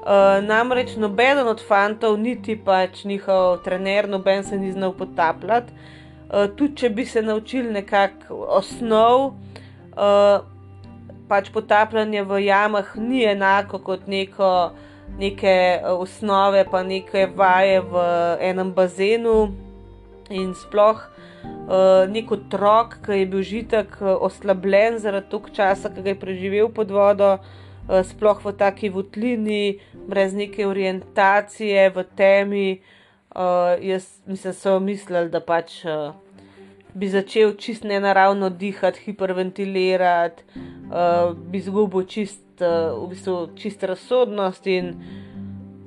Uh, 0.00 0.40
namreč 0.40 0.94
noben 0.96 1.44
od 1.44 1.60
fantov, 1.60 2.16
niti 2.16 2.56
pač 2.56 3.04
njihov 3.04 3.60
trener, 3.66 4.08
noben 4.08 4.44
se 4.44 4.56
ni 4.56 4.72
znal 4.72 4.96
potapljati. 4.96 5.98
Uh, 6.30 6.46
tudi 6.54 6.76
če 6.78 6.88
bi 6.94 7.04
se 7.06 7.22
naučili 7.22 7.72
nekako 7.74 8.36
osnov, 8.54 9.32
uh, 9.98 10.44
pač 11.26 11.50
potapljanje 11.50 12.22
v 12.22 12.38
jamah 12.44 12.92
ni 13.02 13.24
enako 13.26 13.80
kot 13.82 14.06
neko, 14.06 14.50
neke 15.18 15.54
osnove, 15.90 16.62
pa 16.70 16.84
neke 16.86 17.26
vaje 17.34 17.80
v 17.82 18.04
enem 18.46 18.70
bazenu. 18.74 19.50
In 20.30 20.52
sploh 20.54 21.02
uh, 21.02 22.06
nek 22.06 22.30
otrok, 22.30 23.00
ki 23.02 23.24
je 23.24 23.26
bil 23.32 23.42
žitek 23.42 23.98
oslabljen 23.98 25.00
zaradi 25.02 25.32
tog 25.34 25.50
časa, 25.50 25.90
ki 25.90 26.06
ga 26.06 26.14
je 26.14 26.20
preživel 26.22 26.70
pod 26.70 26.94
vodo. 26.94 27.40
Eh, 27.90 28.04
sploh 28.06 28.38
v 28.44 28.52
taki 28.54 28.86
votlini, 28.94 29.80
brez 30.06 30.30
neke 30.30 30.62
orientacije, 30.62 31.90
v 31.90 32.04
temi. 32.14 32.68
Uh, 32.78 32.96
jaz 33.80 34.22
mislim, 34.26 34.54
so 34.54 34.80
mislili, 34.80 35.30
da 35.30 35.40
pač 35.40 35.84
uh, 35.84 36.14
bi 36.94 37.08
začel 37.08 37.54
čist 37.56 37.84
nenaravno 37.84 38.50
dihati, 38.50 39.00
hiperventilirati, 39.04 40.42
uh, 40.90 41.36
bi 41.36 41.58
izgubil 41.58 42.06
čist, 42.06 42.44
uh, 42.60 42.96
v 43.04 43.10
bistvu, 43.14 43.36
čist 43.56 43.82
razsodnost 43.82 44.66
in 44.66 44.94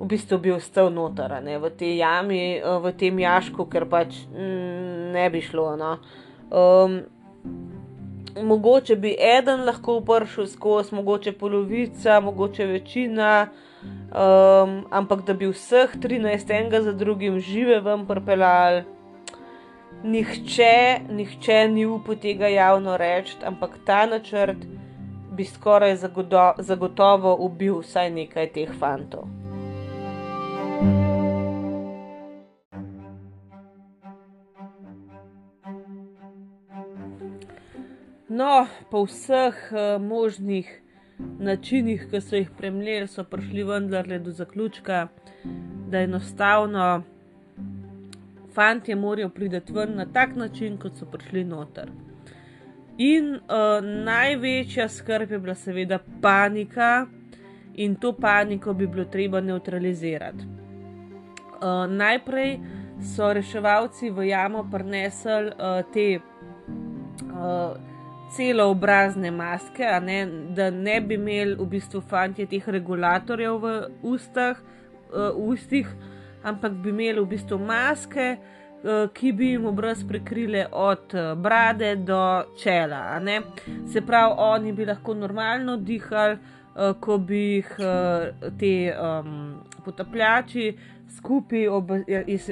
v 0.00 0.08
bistvu 0.08 0.38
bi 0.38 0.52
ostal 0.52 0.90
noter, 0.92 1.36
ne, 1.44 1.58
v 1.58 1.70
tej 1.70 1.98
jami, 2.00 2.44
uh, 2.60 2.80
v 2.84 2.94
tem 2.98 3.18
jašku, 3.18 3.68
ker 3.68 3.88
pač 3.88 4.24
mm, 4.32 5.12
ne 5.12 5.28
bi 5.30 5.44
šlo. 5.44 5.74
No. 5.80 5.98
Um, 6.54 7.02
mogoče 8.42 8.96
bi 8.96 9.16
eden 9.20 9.64
lahko 9.64 10.00
prišel 10.00 10.46
skozi, 10.46 10.94
mogoče 10.94 11.32
polovica, 11.38 12.20
mogoče 12.20 12.66
večina, 12.66 13.48
um, 14.14 14.84
ampak 14.90 15.24
da 15.26 15.34
bi 15.34 15.46
vseh 15.46 15.96
13 15.96 16.50
enega 16.50 16.82
za 16.82 16.92
drugim 16.92 17.40
žive 17.40 17.80
vam 17.80 18.06
pripeljali. 18.06 18.84
Nihče, 20.04 21.00
nihče 21.10 21.68
ni 21.68 21.86
upal 21.86 22.16
tega 22.20 22.48
javno 22.48 22.96
reči, 22.96 23.36
ampak 23.44 23.78
ta 23.86 24.06
načrt 24.06 24.66
bi 25.32 25.44
skoraj 25.44 25.96
zagotovo 26.58 27.36
ubil 27.40 27.80
vsaj 27.80 28.10
nekaj 28.10 28.52
teh 28.52 28.74
fantov. 28.78 29.24
No, 38.28 38.66
po 38.90 39.04
vseh 39.04 39.54
uh, 39.70 40.02
možnih 40.02 40.83
načinih, 41.18 42.06
ki 42.10 42.20
so 42.20 42.36
jih 42.36 42.50
premljali, 42.56 43.08
so 43.08 43.24
prišli 43.24 43.64
vendarle 43.64 44.18
do 44.18 44.30
zaključka, 44.30 45.08
da 45.90 45.98
enostavno 45.98 47.02
fanti 48.54 48.94
morajo 48.94 49.28
priti 49.28 49.72
ven 49.72 49.94
na 49.96 50.06
tak 50.06 50.36
način, 50.36 50.78
kot 50.78 50.96
so 50.96 51.06
prišli 51.06 51.44
noter. 51.44 51.90
In 52.98 53.34
uh, 53.34 53.84
največja 54.04 54.88
skrb 54.88 55.30
je 55.30 55.38
bila 55.38 55.54
seveda 55.54 55.98
panika, 56.22 57.06
in 57.74 57.96
to 57.96 58.12
paniko 58.12 58.74
bi 58.74 58.86
bilo 58.86 59.04
treba 59.04 59.40
neutralizirati. 59.40 60.44
Uh, 60.44 61.90
najprej 61.90 62.58
so 63.14 63.32
reševalci 63.32 64.10
v 64.10 64.28
jamo 64.28 64.68
prinesli 64.70 65.50
uh, 65.50 65.82
te. 65.92 66.20
Uh, 67.22 67.93
celo 68.36 68.68
obrazne 68.70 69.30
maske, 69.30 69.86
ne, 70.02 70.26
da 70.56 70.70
ne 70.70 71.00
bi 71.00 71.14
imeli 71.14 71.54
v 71.58 71.66
bistvu 71.76 72.00
fanti 72.10 72.46
teh 72.50 72.68
regulatorjev 72.76 73.60
v 73.62 73.74
ustah, 74.14 74.58
uh, 75.12 75.30
ustih, 75.36 75.88
ampak 76.42 76.72
bi 76.82 76.90
imeli 76.90 77.20
v 77.20 77.30
bistvu 77.34 77.58
maske, 77.58 78.26
uh, 78.36 79.06
ki 79.14 79.32
bi 79.32 79.52
jim 79.54 79.68
obraz 79.70 80.02
prekrile 80.08 80.66
od 80.72 81.14
uh, 81.14 81.34
brade 81.38 81.94
do 81.96 82.20
čela. 82.62 83.20
Se 83.92 84.00
pravi, 84.00 84.34
oni 84.38 84.72
bi 84.72 84.86
lahko 84.86 85.14
normalno 85.14 85.76
dihali, 85.76 86.38
uh, 86.74 86.96
ko 87.00 87.18
bi 87.18 87.44
jih 87.56 87.76
uh, 87.78 88.50
te 88.58 88.74
um, 88.98 89.62
potapljači 89.84 90.72
skupaj 91.24 91.68
ob 91.72 91.90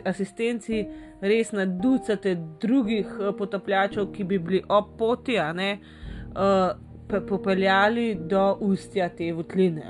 asistenci 0.04 0.86
res 1.20 1.52
na 1.52 1.66
ducate 1.66 2.36
drugih 2.60 3.06
uh, 3.18 3.34
potapljačev, 3.36 4.08
ki 4.12 4.24
bi 4.24 4.38
bili 4.38 4.62
ob 4.68 4.96
poti, 4.98 5.38
a 5.38 5.52
ne 5.52 5.76
uh, 5.76 6.72
popeljali 7.28 8.14
do 8.14 8.56
ustja 8.60 9.10
te 9.12 9.32
votline. 9.32 9.84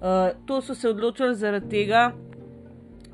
Uh, 0.00 0.32
to 0.46 0.60
so 0.62 0.74
se 0.74 0.88
odločili 0.88 1.36
zaradi 1.36 1.68
tega, 1.68 2.12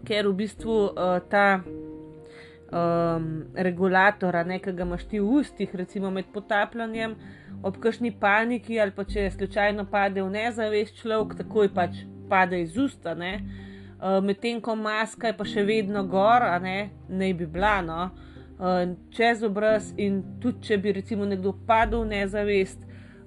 ker 0.06 0.28
v 0.28 0.36
bistvu 0.38 0.76
uh, 0.86 1.18
ta 1.28 1.58
um, 1.58 3.28
regulator, 3.54 4.38
ki 4.46 4.72
ga 4.72 4.86
imaš 4.86 5.08
ti 5.10 5.20
v 5.20 5.40
ustih, 5.42 5.74
recimo 5.74 6.10
med 6.10 6.30
potapljanjem, 6.32 7.16
ob 7.62 7.80
kakšni 7.82 8.14
paniki 8.20 8.78
ali 8.78 8.94
pa 8.94 9.04
če 9.04 9.30
slučajno 9.34 9.88
pade 9.90 10.22
v 10.22 10.30
nezavest 10.30 11.02
človek, 11.02 11.34
takoj 11.42 11.74
pač 11.74 12.04
pade 12.30 12.62
iz 12.62 12.78
usta. 12.78 13.14
Ne? 13.18 13.66
Uh, 14.00 14.24
medtem 14.24 14.60
ko 14.60 14.76
maska 14.76 15.30
je 15.30 15.36
pa 15.36 15.44
še 15.44 15.64
vedno 15.64 16.04
gor, 16.06 16.42
a 16.42 16.58
ne, 16.58 16.90
ne 17.08 17.32
bi 17.34 17.46
bila, 17.46 17.78
no, 17.82 18.10
uh, 18.58 18.82
čez 19.14 19.42
obraz 19.46 19.92
in 19.96 20.22
tudi 20.42 20.68
če 20.68 20.78
bi 20.82 20.94
recimo 21.00 21.26
nekdo 21.26 21.54
padel 21.66 22.04
v 22.06 22.14
nezavest, 22.16 22.84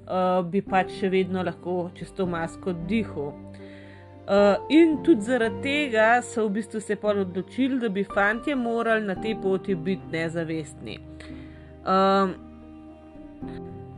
uh, 0.08 0.42
bi 0.44 0.62
pač 0.62 0.94
še 1.00 1.12
vedno 1.14 1.44
lahko 1.44 1.90
čez 1.98 2.12
to 2.16 2.28
masko 2.28 2.76
dihal. 2.88 3.34
Uh, 4.32 4.56
in 4.70 5.00
tudi 5.04 5.26
zaradi 5.26 5.60
tega 5.64 6.22
so 6.24 6.46
v 6.46 6.60
bistvu 6.60 6.80
se 6.80 6.96
odločili, 7.02 7.80
da 7.80 7.90
bi 7.90 8.04
fanti 8.04 8.56
morali 8.56 9.06
na 9.06 9.16
tej 9.16 9.36
poti 9.42 9.76
biti 9.76 10.08
nezavestni. 10.12 11.00
Um, 11.84 12.36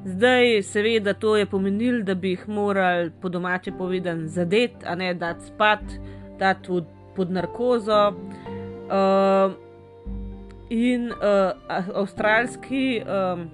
zdaj, 0.06 0.62
seveda, 0.64 1.14
to 1.14 1.36
je 1.38 1.46
pomenilo, 1.46 2.02
da 2.04 2.16
bi 2.16 2.30
jih 2.30 2.48
morali 2.48 3.12
po 3.22 3.30
domače 3.30 3.72
povedati 3.78 4.28
zadeti, 4.28 4.86
a 4.86 4.96
ne 4.96 5.14
dati 5.14 5.46
spat, 5.46 5.84
da 6.44 6.54
tudi 6.60 6.88
pod 7.16 7.32
narkozo. 7.32 8.14
Uh, 8.84 9.54
in 10.70 11.12
uh, 11.12 11.52
avstralski 11.96 13.02
um, 13.06 13.46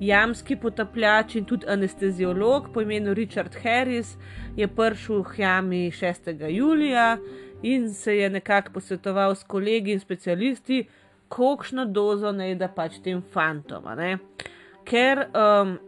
jamski 0.00 0.56
potapljač 0.56 1.36
in 1.36 1.44
tudi 1.44 1.66
anesteziolog 1.68 2.68
po 2.72 2.82
imenu 2.82 3.14
Richard 3.14 3.56
Harris 3.62 4.14
je 4.56 4.68
prišel 4.68 5.22
v 5.22 5.38
jami 5.38 5.90
6. 5.90 6.30
julija 6.50 7.18
in 7.62 7.88
se 7.94 8.16
je 8.16 8.30
nekako 8.30 8.72
posvetoval 8.72 9.34
s 9.34 9.42
kolegi 9.42 9.92
in 9.92 10.00
specialisti, 10.00 10.84
kakšno 11.28 11.86
dozo 11.86 12.32
naj 12.32 12.54
da 12.54 12.68
pač 12.68 13.00
tem 13.04 13.22
fantom. 13.32 13.88
Ker 14.84 15.26
um, 15.32 15.78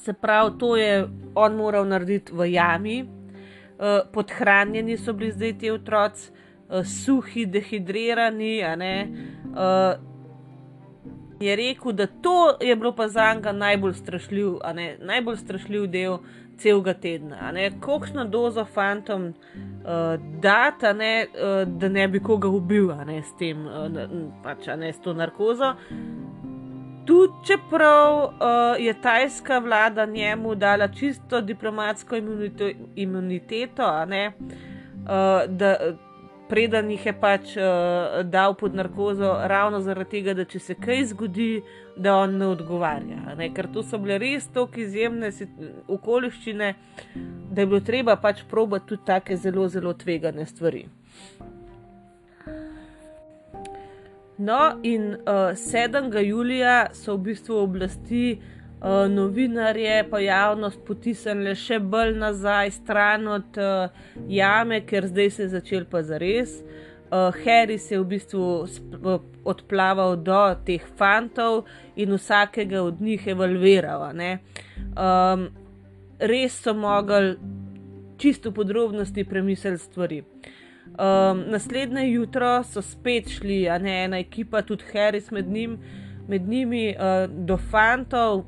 se 0.00 0.12
pravi, 0.12 0.58
to 0.58 0.76
je 0.76 1.04
on 1.34 1.56
moral 1.56 1.84
narediti 1.84 2.32
v 2.32 2.48
jami, 2.52 3.04
podhranjeni 4.12 4.96
so 4.96 5.12
bili 5.12 5.32
zdaj 5.32 5.58
ti 5.58 5.70
otroci, 5.70 6.30
uh, 6.68 6.84
suhi, 6.86 7.46
dehidrirani. 7.46 8.62
Uh, 8.62 10.16
je 11.40 11.56
rekel, 11.56 11.92
da 11.92 12.06
to 12.06 12.56
je 12.60 12.76
bilo 12.76 12.94
pa 12.96 13.08
za 13.08 13.34
njega 13.34 13.52
najbolj 13.52 13.92
strašljiv, 13.94 14.54
najbolj 15.00 15.36
strašljiv 15.36 15.86
del, 15.86 16.18
celega 16.58 16.94
tedna. 16.94 17.52
Kakšno 17.80 18.24
dozo 18.24 18.64
fantom 18.64 19.26
uh, 19.26 19.34
dati, 20.40 20.86
ne, 20.94 21.26
uh, 21.26 21.68
da 21.68 21.88
ne 21.88 22.08
bi 22.08 22.20
koga 22.20 22.48
ubil 22.48 22.88
ne, 23.06 23.22
s, 23.22 23.36
tem, 23.38 23.66
uh, 23.66 23.90
pač, 24.44 24.66
ne, 24.76 24.92
s 24.92 25.00
to 25.00 25.14
narkozo. 25.14 25.74
Tudi 27.06 27.32
čeprav 27.46 28.16
uh, 28.24 28.30
je 28.78 28.94
tajska 29.00 29.58
vlada 29.58 30.06
njemu 30.06 30.54
dala 30.54 30.88
čisto 30.88 31.40
diplomatsko 31.40 32.16
imunito, 32.16 32.70
imuniteto, 32.96 34.06
ne, 34.06 34.32
uh, 34.36 35.46
da 35.48 35.76
preden 36.48 36.90
jih 36.90 37.06
je 37.06 37.12
pač 37.20 37.56
uh, 37.56 38.22
dal 38.24 38.54
pod 38.54 38.74
narkozo, 38.74 39.32
ravno 39.50 39.80
zaradi 39.80 40.10
tega, 40.10 40.34
da 40.34 40.44
če 40.44 40.58
se 40.58 40.74
kaj 40.74 41.04
zgodi, 41.12 41.62
da 41.96 42.16
on 42.16 42.36
ne 42.38 42.50
odgovarja. 42.54 43.34
Ne? 43.38 43.50
Ker 43.54 43.68
to 43.72 43.82
so 43.82 43.98
bile 44.02 44.18
res 44.22 44.48
tako 44.54 44.80
izjemne 44.80 45.30
okoliščine, 45.88 46.74
da 47.50 47.62
je 47.62 47.66
bilo 47.66 47.80
treba 47.80 48.16
pač 48.20 48.44
probati 48.50 48.92
tudi 48.92 49.06
take 49.06 49.36
zelo, 49.36 49.68
zelo 49.68 49.94
tvegane 49.94 50.46
stvari. 50.46 50.86
No, 54.38 54.78
in 54.82 55.16
uh, 55.26 55.50
eh, 55.50 55.56
7. 55.56 56.18
julija 56.20 56.86
so 56.92 57.14
v 57.16 57.18
bistvu 57.30 57.56
oblasti 57.56 58.38
uh, 58.80 59.08
novinarje 59.10 60.04
pa 60.10 60.20
javnost 60.20 60.80
potisnili 60.84 61.54
še 61.56 61.78
bolj 61.80 62.12
nazaj, 62.20 62.70
stran 62.70 63.28
od 63.32 63.56
uh, 63.56 64.02
jame, 64.28 64.82
ker 64.84 65.08
zdaj 65.08 65.30
se 65.30 65.42
je 65.42 65.48
začel 65.54 65.86
pa 65.88 66.02
za 66.02 66.20
res. 66.20 66.58
Uh, 67.06 67.32
Harry 67.44 67.78
se 67.78 67.94
je 67.94 68.00
v 68.00 68.08
bistvu 68.10 68.66
odplaval 69.44 70.16
do 70.20 70.42
teh 70.66 70.84
fantov 70.98 71.64
in 71.96 72.12
vsakega 72.12 72.82
od 72.82 73.00
njih 73.00 73.26
evalviral. 73.32 74.04
Um, 74.10 75.48
res 76.18 76.60
so 76.60 76.74
mogli 76.74 77.38
čisto 78.18 78.52
podrobnosti 78.52 79.24
premisliti 79.24 79.78
stvari. 79.78 80.24
Um, 80.96 81.44
naslednje 81.52 82.06
jutro 82.08 82.62
so 82.64 82.82
spet 82.82 83.28
šli, 83.28 83.68
a 83.68 83.78
ne 83.78 84.04
ena 84.04 84.18
ekipa, 84.18 84.62
tudi 84.62 84.84
Harry 84.92 85.20
med, 85.30 85.48
njim, 85.48 85.78
med 86.28 86.48
njimi, 86.48 86.94
uh, 86.96 87.30
do 87.46 87.56
fantov, 87.56 88.44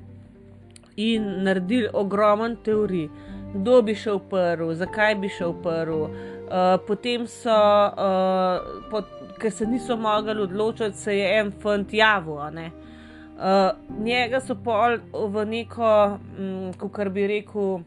in 0.99 1.43
naredili 1.45 1.89
ogromen 1.93 2.57
teorij, 2.64 3.09
kdo 3.55 3.82
bi 3.82 3.95
šel 3.95 4.18
prvi, 4.30 4.74
zakaj 4.74 5.14
bi 5.14 5.28
šel 5.28 5.53
prvi. 5.62 6.01
Uh, 6.49 6.80
potem 6.86 7.26
so, 7.26 7.55
uh, 7.55 8.89
po, 8.91 9.03
ker 9.39 9.53
se 9.53 9.66
niso 9.66 9.97
mogli 9.97 10.41
odločiti, 10.43 10.97
se 10.97 11.18
je 11.18 11.28
en 11.39 11.53
fant 11.62 11.93
javil. 11.95 12.34
Uh, 12.34 13.76
njega 14.05 14.41
so 14.41 14.57
pol 14.64 14.99
v 15.12 15.45
neko, 15.47 16.18
um, 16.39 16.72
kako 16.78 17.11
bi 17.14 17.26
rekel, 17.26 17.78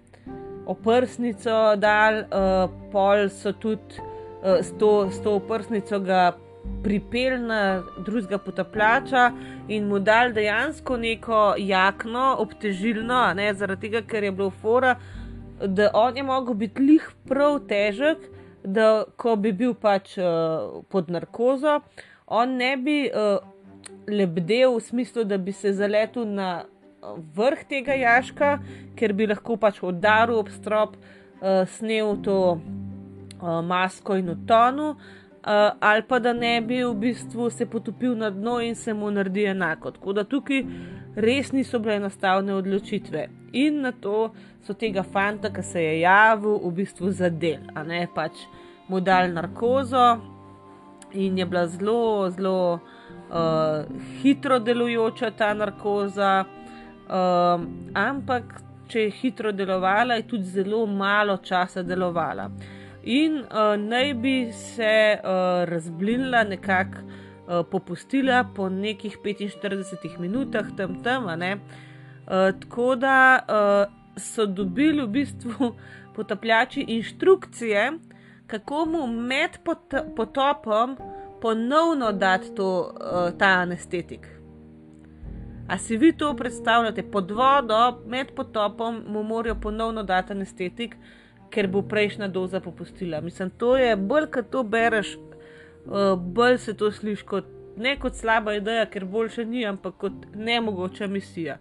oprsnico 0.66 1.76
dal, 1.76 2.24
uh, 2.30 2.70
pol 2.91 3.28
so 3.30 3.52
tudi 3.52 4.11
s, 4.42 4.74
to, 4.80 5.10
s 5.12 5.22
to 5.22 5.36
oprsnico 5.38 6.00
ga 6.00 6.32
pripel 6.84 7.38
na 7.46 7.84
drugega 8.06 8.38
potapljača 8.38 9.32
in 9.68 9.88
mu 9.88 10.00
dal 10.00 10.34
dejansko 10.34 10.98
neko 10.98 11.42
jakno, 11.58 12.36
obtežilno, 12.39 13.22
ne, 13.38 13.54
zaradi 13.54 13.88
tega, 13.88 14.02
ker 14.08 14.24
je 14.24 14.32
bilo 14.32 14.50
fora, 14.62 14.96
da 15.62 15.92
on 15.94 16.18
je 16.18 16.24
mogel 16.24 16.58
biti 16.58 16.82
lih 16.82 17.08
prav 17.30 17.60
težek, 17.70 18.18
da 18.64 19.04
ko 19.18 19.36
bi 19.36 19.54
bil 19.58 19.74
pač 19.74 20.18
uh, 20.18 20.82
pod 20.89 21.10
narkozo, 21.10 21.80
on 22.28 22.58
ne 22.58 22.76
bi 22.78 22.98
uh, 23.10 23.42
lebdel 24.10 24.78
v 24.78 24.84
smislu, 24.86 25.26
da 25.26 25.38
bi 25.38 25.54
se 25.54 25.74
zaletel 25.74 26.26
na 26.26 26.52
vrh 27.36 27.66
tega 27.70 27.98
jaška, 27.98 28.58
ker 28.98 29.14
bi 29.18 29.30
lahko 29.30 29.58
pač 29.58 29.82
udaril 29.86 30.42
ob 30.42 30.50
strop, 30.54 30.98
uh, 31.42 31.66
snel 31.78 32.18
to 32.26 32.38
masko 33.42 34.16
in 34.16 34.30
utonu. 34.30 34.96
Uh, 35.42 35.74
ali 35.80 36.04
pa 36.08 36.20
da 36.20 36.34
ne 36.34 36.62
bi 36.62 36.84
v 36.84 36.94
bistvu 36.94 37.50
se 37.50 37.66
potopil 37.66 38.14
na 38.16 38.30
dno 38.30 38.60
in 38.62 38.76
se 38.76 38.94
mu 38.94 39.12
naredi 39.12 39.46
enako. 39.46 39.92
Tako 39.92 40.14
da 40.14 40.24
tukaj 40.24 40.64
res 41.16 41.52
niso 41.52 41.80
bile 41.80 41.96
enostavne 41.96 42.54
odločitve. 42.54 43.28
In 43.54 43.80
na 43.82 43.92
to 43.92 44.30
so 44.62 44.74
tega 44.74 45.04
fanta, 45.04 45.50
ki 45.50 45.64
se 45.64 45.82
je 45.82 45.96
javil, 46.00 46.60
v 46.62 46.72
bistvu 46.78 47.10
zadel, 47.12 47.64
a 47.74 47.84
ne 47.84 48.04
pač 48.16 48.44
mu 48.88 49.00
dal 49.02 49.34
narkozo 49.34 50.20
in 51.14 51.38
je 51.38 51.46
bila 51.46 51.66
zelo, 51.68 52.30
zelo 52.30 52.58
uh, 52.74 53.82
hitro 54.22 54.60
delujoča 54.60 55.32
ta 55.32 55.54
narkoza. 55.54 56.46
Uh, 57.10 57.66
ampak, 57.98 58.62
če 58.88 59.08
je 59.08 59.18
hitro 59.24 59.52
delovala, 59.52 60.20
je 60.22 60.28
tudi 60.28 60.54
zelo 60.54 60.86
malo 60.86 61.38
časa 61.38 61.82
delovala 61.82 62.52
in 63.04 63.38
uh, 63.38 63.76
naj 63.78 64.14
bi 64.14 64.52
se 64.52 65.18
uh, 65.24 65.30
razblinila, 65.70 66.43
nekako 66.43 66.97
uh, 67.02 67.66
popustila 67.72 68.43
po 68.56 68.70
nekih 68.70 69.18
45 69.24 70.20
minutah, 70.20 70.66
tam 70.78 71.04
tam. 71.04 71.26
Uh, 71.26 71.32
tako 72.60 72.95
da 72.95 73.39
uh, 73.39 73.93
so 74.18 74.45
dobili 74.45 75.02
v 75.02 75.08
bistvu 75.08 75.76
potapljači 76.16 76.86
inštrukcije, 76.88 77.91
kako 78.47 78.86
mu 78.86 79.08
med 79.08 79.58
pot 79.64 79.93
potopom 80.16 80.97
ponovno 81.41 82.12
dati 82.12 82.56
to, 82.56 82.93
uh, 82.95 83.38
ta 83.38 83.47
anestetik. 83.47 84.28
A 85.68 85.78
si 85.78 85.97
vi 85.97 86.12
to 86.18 86.36
predstavljate 86.36 87.04
pod 87.12 87.32
vodo, 87.32 88.02
med 88.06 88.32
potopom 88.36 89.04
mu 89.08 89.24
morajo 89.24 89.56
ponovno 89.56 90.04
dati 90.04 90.34
anestetik, 90.34 90.95
ker 91.52 91.68
bo 91.68 91.82
prejšnja 91.82 92.28
doza 92.28 92.60
popustila. 92.60 93.22
Mislim, 93.22 93.49
to 93.58 93.76
je 93.78 93.95
bolj, 93.95 94.30
kot 94.34 94.49
to 94.52 94.64
bereš, 94.64 95.16
uh, 95.18 96.16
bolj 96.16 96.58
se 96.58 96.78
to 96.78 96.91
sliši 96.91 97.26
kot 97.26 97.58
ne 97.78 97.99
kot 97.99 98.16
slaba 98.16 98.54
ideja, 98.54 98.86
ker 98.86 99.06
boljše 99.06 99.45
ni, 99.45 99.66
ampak 99.66 99.97
kot 99.97 100.26
nemogoča 100.36 101.08
misija. 101.08 101.58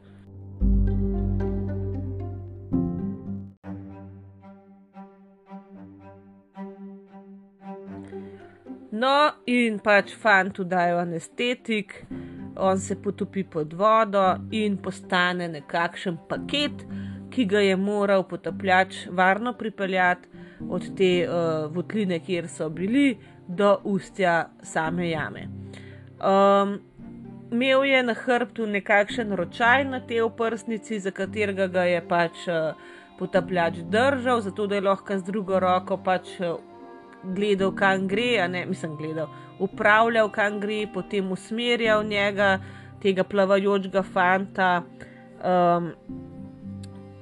No, 9.00 9.30
in 9.46 9.78
pač 9.80 10.12
fantu 10.22 10.64
dajo 10.68 10.98
anestetik, 11.00 11.94
on 12.56 12.78
se 12.78 12.98
potopi 13.02 13.44
pod 13.48 13.72
vodo 13.72 14.24
in 14.52 14.76
postane 14.76 15.48
nekakšen 15.48 16.18
paket, 16.28 16.84
ki 17.30 17.44
ga 17.44 17.60
je 17.60 17.76
moral 17.76 18.24
potapljač 18.28 19.06
varno 19.10 19.52
pripeljati 19.52 20.28
od 20.68 20.86
te 20.96 21.10
uh, 21.24 21.74
votline, 21.74 22.20
kjer 22.20 22.48
so 22.48 22.68
bili, 22.68 23.18
do 23.48 23.78
ustja 23.84 24.50
same 24.62 25.10
jame. 25.10 25.48
Um, 26.20 26.80
Imel 27.50 27.84
je 27.84 28.02
na 28.02 28.14
hrbtu 28.14 28.66
nekakšen 28.66 29.32
ročaj 29.34 29.84
na 29.84 29.98
tej 30.06 30.20
oprsnici, 30.22 31.00
za 31.00 31.10
katerega 31.10 31.66
ga 31.66 31.82
je 31.88 32.02
pač 32.08 32.44
uh, 32.46 32.78
potapljač 33.18 33.80
držal, 33.90 34.40
zato 34.40 34.66
da 34.66 34.78
je 34.78 34.84
lahko 34.86 35.18
z 35.18 35.26
drugo 35.26 35.58
roko 35.60 35.98
pač 35.98 36.30
uh, 36.38 36.60
gledal, 37.24 37.72
kam 37.74 38.06
gre, 38.08 38.38
a 38.44 38.46
ne, 38.48 38.66
mislim, 38.66 38.94
gledal, 38.96 39.28
upravljal, 39.58 40.30
kam 40.30 40.60
gre, 40.60 40.84
potem 40.94 41.32
usmerjal 41.32 42.04
njega, 42.06 42.58
tega 43.02 43.24
plavajočega 43.24 44.02
fanta. 44.02 44.70
Um, 45.40 45.90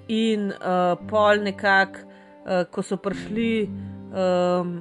in 0.09 0.52
uh, 0.52 0.96
pol 1.09 1.42
nekako, 1.44 2.04
uh, 2.44 2.64
ko 2.72 2.82
so 2.82 2.96
prišli 2.96 3.68
um, 4.12 4.80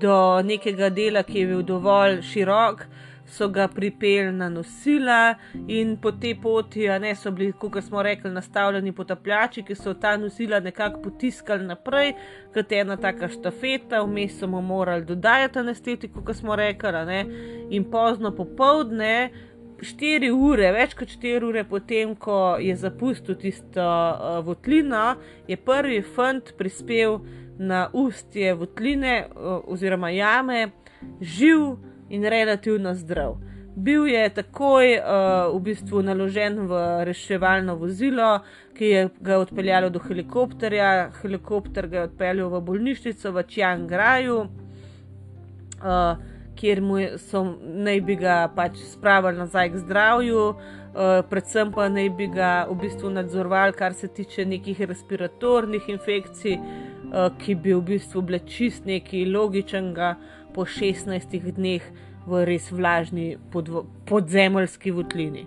do 0.00 0.42
nekega 0.44 0.90
dela, 0.90 1.22
ki 1.22 1.38
je 1.40 1.46
bil 1.46 1.62
dovolj 1.62 2.20
širok, 2.22 2.84
so 3.30 3.48
ga 3.48 3.68
pripeljali 3.68 4.32
na 4.36 4.48
nosila 4.48 5.34
in 5.68 5.96
po 5.96 6.12
tej 6.12 6.34
poti, 6.42 6.88
a 6.90 6.98
ne 6.98 7.14
so 7.14 7.30
bili, 7.30 7.52
kot 7.52 7.84
smo 7.84 8.02
rekli, 8.02 8.30
nastavljeni 8.30 8.92
potapljači, 8.92 9.62
ki 9.62 9.74
so 9.74 9.94
ta 9.94 10.16
nosila 10.16 10.60
nekako 10.60 11.02
potiskali 11.02 11.66
naprej, 11.66 12.14
kot 12.54 12.72
ena 12.72 12.96
taka 12.96 13.28
štafeta, 13.28 14.02
vmes 14.02 14.38
so 14.38 14.48
mu 14.50 14.62
morali 14.62 15.04
dodajati 15.04 15.58
anestetiko, 15.58 16.24
kot 16.26 16.36
smo 16.36 16.56
rekli, 16.56 17.24
in 17.70 17.90
pozno 17.90 18.34
popovdne. 18.36 19.30
4 19.84 20.30
ure, 20.30 20.70
več 20.76 20.94
kot 20.98 21.10
4 21.10 21.46
ure 21.46 21.64
potem, 21.68 22.14
ko 22.16 22.56
je 22.60 22.74
zapustil 22.76 23.36
tisto 23.40 23.84
uh, 23.84 24.40
votlino, 24.44 25.16
je 25.48 25.56
prvi 25.56 26.00
fant 26.04 26.52
prispel 26.58 27.20
na 27.58 27.88
ustje 27.92 28.54
votline 28.56 29.14
uh, 29.26 29.60
oziroma 29.68 30.10
jame, 30.14 30.70
živ 31.20 31.76
in 32.10 32.24
relativno 32.24 32.94
zdrav. 32.94 33.38
Bil 33.76 34.08
je 34.10 34.24
takoj 34.34 34.96
uh, 34.98 35.52
v 35.54 35.60
bistvu 35.70 36.02
naložen 36.04 36.58
v 36.68 36.80
reševalno 37.08 37.76
vozilo, 37.80 38.40
ki 38.76 38.90
je 38.90 39.04
ga 39.20 39.38
odpeljalo 39.40 39.90
do 39.90 40.02
helikopterja, 40.02 41.10
helikopter 41.22 41.88
ga 41.88 42.02
je 42.02 42.08
odpeljal 42.10 42.50
v 42.50 42.60
bolnišnico 42.66 43.32
v 43.32 43.46
Čjangraju. 43.54 44.40
Uh, 45.80 46.29
kjer 46.60 46.80
mu 46.84 46.98
so 47.30 47.42
naj 47.60 48.00
bi 48.04 48.16
ga 48.20 48.36
pač 48.56 48.76
spravili 48.92 49.38
nazaj 49.38 49.70
k 49.72 49.80
zdravju, 49.84 50.42
uh, 50.48 51.20
predvsem 51.30 51.72
pa 51.72 51.88
naj 51.88 52.10
bi 52.18 52.26
ga 52.34 52.50
v 52.68 52.76
bistvu 52.82 53.12
nadzorovali, 53.14 53.76
kar 53.78 53.96
se 53.96 54.08
tiče 54.08 54.44
nekih 54.44 54.82
respiratornih 54.90 55.88
infekcij, 55.88 56.58
uh, 56.58 57.30
ki 57.40 57.56
bi 57.56 57.72
v 57.74 57.80
bistvu 57.94 58.22
bile 58.28 58.42
čist 58.44 58.84
nekaj 58.90 59.24
logičnega 59.32 60.14
po 60.54 60.68
16 60.68 61.40
dneh 61.56 61.88
v 62.26 62.44
res 62.44 62.68
vlažni 62.72 63.32
podzemeljski 64.06 64.92
votlini. 64.92 65.46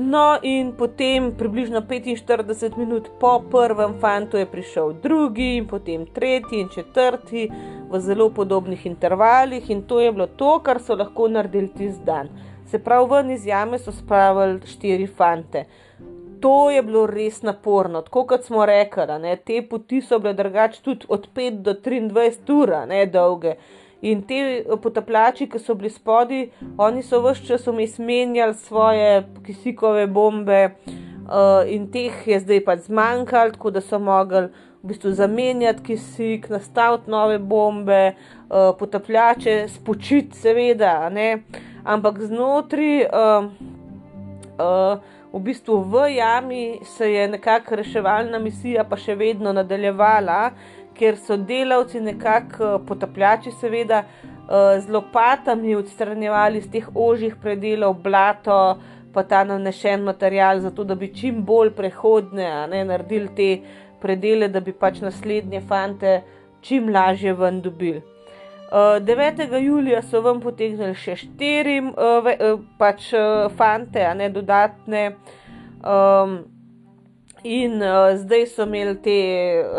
No, 0.00 0.38
in 0.42 0.72
potem, 0.72 1.32
približno 1.36 1.82
45 1.84 2.78
minut 2.78 3.10
po 3.20 3.34
prvem 3.52 3.98
fantu, 4.00 4.38
je 4.40 4.46
prišel 4.48 4.94
drugi, 5.02 5.56
in 5.60 5.66
potem 5.68 6.06
tretji 6.06 6.60
in 6.60 6.68
četrti, 6.72 7.50
v 7.90 8.00
zelo 8.00 8.30
podobnih 8.30 8.86
intervalih, 8.86 9.70
in 9.70 9.82
to 9.82 10.00
je 10.00 10.12
bilo 10.12 10.26
to, 10.26 10.58
kar 10.62 10.80
so 10.80 10.94
lahko 10.94 11.28
naredili 11.28 11.68
tisti 11.68 12.04
dan. 12.06 12.28
Se 12.70 12.78
pravi, 12.78 13.08
ven 13.10 13.30
iz 13.30 13.46
jame 13.46 13.78
so 13.78 13.92
spravili 13.92 14.60
štiri 14.66 15.06
fante. 15.06 15.64
To 16.40 16.70
je 16.70 16.82
bilo 16.82 17.04
res 17.06 17.42
naporno, 17.42 18.00
tako 18.02 18.24
kot 18.26 18.46
smo 18.46 18.64
rekli, 18.66 19.18
ne, 19.20 19.36
te 19.36 19.60
poti 19.68 20.00
so 20.00 20.18
bile 20.18 20.32
drugače 20.34 20.80
tudi 20.82 21.06
od 21.08 21.28
5 21.34 21.60
do 21.66 21.74
23 21.74 22.54
ur, 22.62 22.74
ne 22.88 23.04
dolge. 23.06 23.56
In 24.00 24.22
te 24.24 24.38
eh, 24.40 24.76
potapljači, 24.82 25.50
ki 25.50 25.58
so 25.60 25.74
bili 25.74 25.90
spodaj, 25.92 26.46
oni 26.78 27.02
so 27.02 27.20
vse 27.26 27.44
čas 27.44 27.66
vmes 27.68 27.98
menjali 27.98 28.54
svoje 28.54 29.26
kisikove 29.44 30.06
bombe, 30.06 30.62
uh, 31.30 31.62
in 31.66 31.86
teh 31.90 32.26
je 32.26 32.40
zdaj 32.40 32.64
pač 32.64 32.86
zmanjkalo, 32.88 33.54
tako 33.54 33.70
da 33.70 33.80
so 33.80 33.98
mogli 33.98 34.48
v 34.82 34.88
bistvu 34.88 35.12
zamenjati 35.12 35.82
kisik, 35.82 36.48
nastaviti 36.48 37.10
nove 37.10 37.38
bombe, 37.38 38.14
uh, 38.14 38.72
potapljače, 38.78 39.68
spočiti, 39.68 40.36
seveda, 40.36 41.08
ne? 41.10 41.42
ampak 41.84 42.20
znotraj. 42.20 43.06
Uh, 43.06 43.50
uh, 44.58 45.16
V 45.30 45.38
bistvu 45.38 45.84
v 45.86 46.08
jami 46.16 46.80
se 46.82 47.06
je 47.12 47.28
nekakšna 47.28 47.76
reševalna 47.78 48.38
misija 48.42 48.82
pa 48.82 48.96
še 48.98 49.14
vedno 49.14 49.52
nadaljevala, 49.54 50.50
ker 50.98 51.14
so 51.14 51.36
delavci, 51.38 52.00
nekako 52.02 52.80
potapljači, 52.88 53.52
seveda, 53.60 54.02
z 54.50 54.90
lopatami 54.90 55.76
odstranjevali 55.78 56.58
iz 56.58 56.66
teh 56.70 56.88
ožjih 56.94 57.36
predelov 57.38 58.00
blato, 58.02 58.80
pa 59.14 59.22
ta 59.22 59.44
nanešen 59.44 60.02
material, 60.02 60.60
zato 60.60 60.84
da 60.84 60.94
bi 60.94 61.12
čim 61.14 61.44
bolj 61.46 61.70
prehodne, 61.78 62.66
ne 62.70 62.82
naredili 62.84 63.30
te 63.36 63.50
predele, 64.00 64.48
da 64.48 64.60
bi 64.60 64.72
pač 64.72 65.00
naslednje 65.00 65.60
fante 65.60 66.20
čim 66.60 66.88
lažje 66.92 67.34
ven 67.34 67.60
dobili. 67.60 68.02
9. 68.70 69.40
Eh, 69.40 69.60
julija 69.64 70.02
so 70.02 70.20
vam 70.22 70.40
potegnili 70.40 70.94
še 70.94 71.16
štiri 71.16 71.80
pač 72.78 73.10
fante, 73.56 74.04
a 74.06 74.14
ne 74.14 74.30
dodatne. 74.30 75.04
Um, 75.80 76.40
In 77.44 77.80
uh, 77.80 78.12
zdaj 78.20 78.46
so 78.46 78.66
imeli 78.68 78.98
ti 79.00 79.16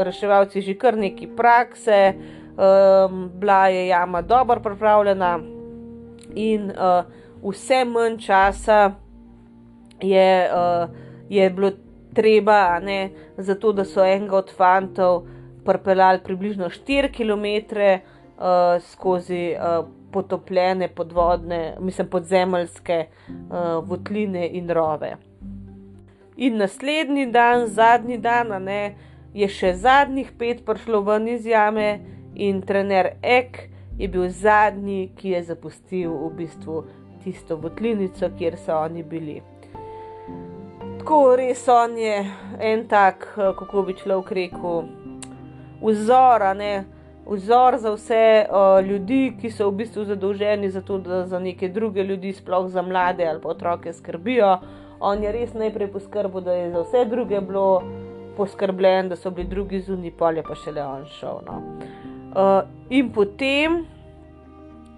reševalci 0.01 0.61
že 0.65 0.73
kar 0.73 0.97
neki 0.97 1.27
prakse, 1.37 2.15
um, 2.57 3.29
bila 3.37 3.67
je 3.67 3.87
jama 3.87 4.21
dobro 4.21 4.59
pripravljena, 4.59 5.39
in 6.35 6.71
uh, 6.71 7.05
vse 7.43 7.85
manj 7.85 8.17
časa 8.17 8.91
je, 10.01 10.49
uh, 10.49 10.89
je 11.29 11.49
bilo 11.49 11.71
treba, 12.13 12.79
ne, 12.79 13.09
zato 13.37 13.71
da 13.73 13.85
so 13.85 14.05
enega 14.05 14.37
od 14.37 14.51
fantov 14.57 15.23
pripeljali 15.65 16.19
približno 16.23 16.69
4 16.69 17.11
km 17.13 17.77
uh, 17.77 18.81
skozi 18.81 19.55
uh, 19.55 19.85
potopljene 20.11 20.87
podvodne, 20.87 21.75
mislim, 21.79 22.07
podzemeljske 22.07 23.05
uh, 23.27 23.89
votline 23.89 24.47
in 24.47 24.69
rove. 24.69 25.15
In 26.37 26.57
naslednji 26.57 27.25
dan, 27.25 27.67
zadnji 27.67 28.17
dan, 28.17 28.63
ne, 28.63 28.95
je 29.33 29.47
še 29.47 29.73
zadnjih 29.73 30.31
pet 30.39 30.65
prišlo 30.65 31.01
ven 31.05 31.27
iz 31.27 31.45
jame, 31.45 31.99
in 32.35 32.61
trener 32.61 33.15
Ek 33.21 33.69
je 33.99 34.07
bil 34.07 34.29
zadnji, 34.29 35.11
ki 35.15 35.35
je 35.35 35.43
zapustil 35.51 36.11
v 36.11 36.31
bistvu 36.37 36.83
tisto 37.23 37.57
votlinico, 37.61 38.29
kjer 38.37 38.57
so 38.57 38.75
oni 38.79 39.03
bili. 39.03 39.41
Tako 41.01 41.35
res 41.35 41.63
on 41.67 41.95
je 41.97 42.17
en 42.61 42.83
tak, 42.87 43.23
kako 43.33 43.81
bi 43.87 43.95
človek 43.97 44.27
rekel, 44.37 44.83
vzor, 45.81 46.45
ne. 46.53 46.83
Vzor 47.25 47.77
za 47.81 47.93
vse 47.95 48.19
uh, 48.45 48.77
ljudi, 48.85 49.33
ki 49.41 49.49
so 49.49 49.71
v 49.71 49.79
bistvu 49.79 50.05
zadolženi 50.05 50.69
za 50.69 50.83
to, 50.85 50.99
da 51.01 51.23
za 51.25 51.39
neke 51.41 51.69
druge 51.73 52.03
ljudi, 52.05 52.35
sploh 52.37 52.69
za 52.69 52.85
mlade 52.85 53.25
ali 53.25 53.41
otroke, 53.43 53.93
skrbijo 53.93 54.59
on 55.01 55.23
je 55.23 55.31
res 55.33 55.57
najprej 55.57 55.89
poskrbel, 55.89 56.45
da 56.45 56.53
je 56.53 56.69
za 56.69 56.85
vse 56.85 57.05
druge 57.09 57.41
bilo 57.41 57.81
poskrbljeno, 58.37 59.09
da 59.09 59.17
so 59.17 59.33
bili 59.33 59.49
drugi 59.49 59.81
zunaj, 59.81 60.13
pol 60.21 60.37
je 60.37 60.45
pa 60.45 60.53
še 60.53 60.75
le 60.77 60.85
on 60.85 61.09
šel. 61.17 61.41
No. 61.49 61.57
Uh, 62.31 62.61
in 62.93 63.09
potem, 63.09 63.81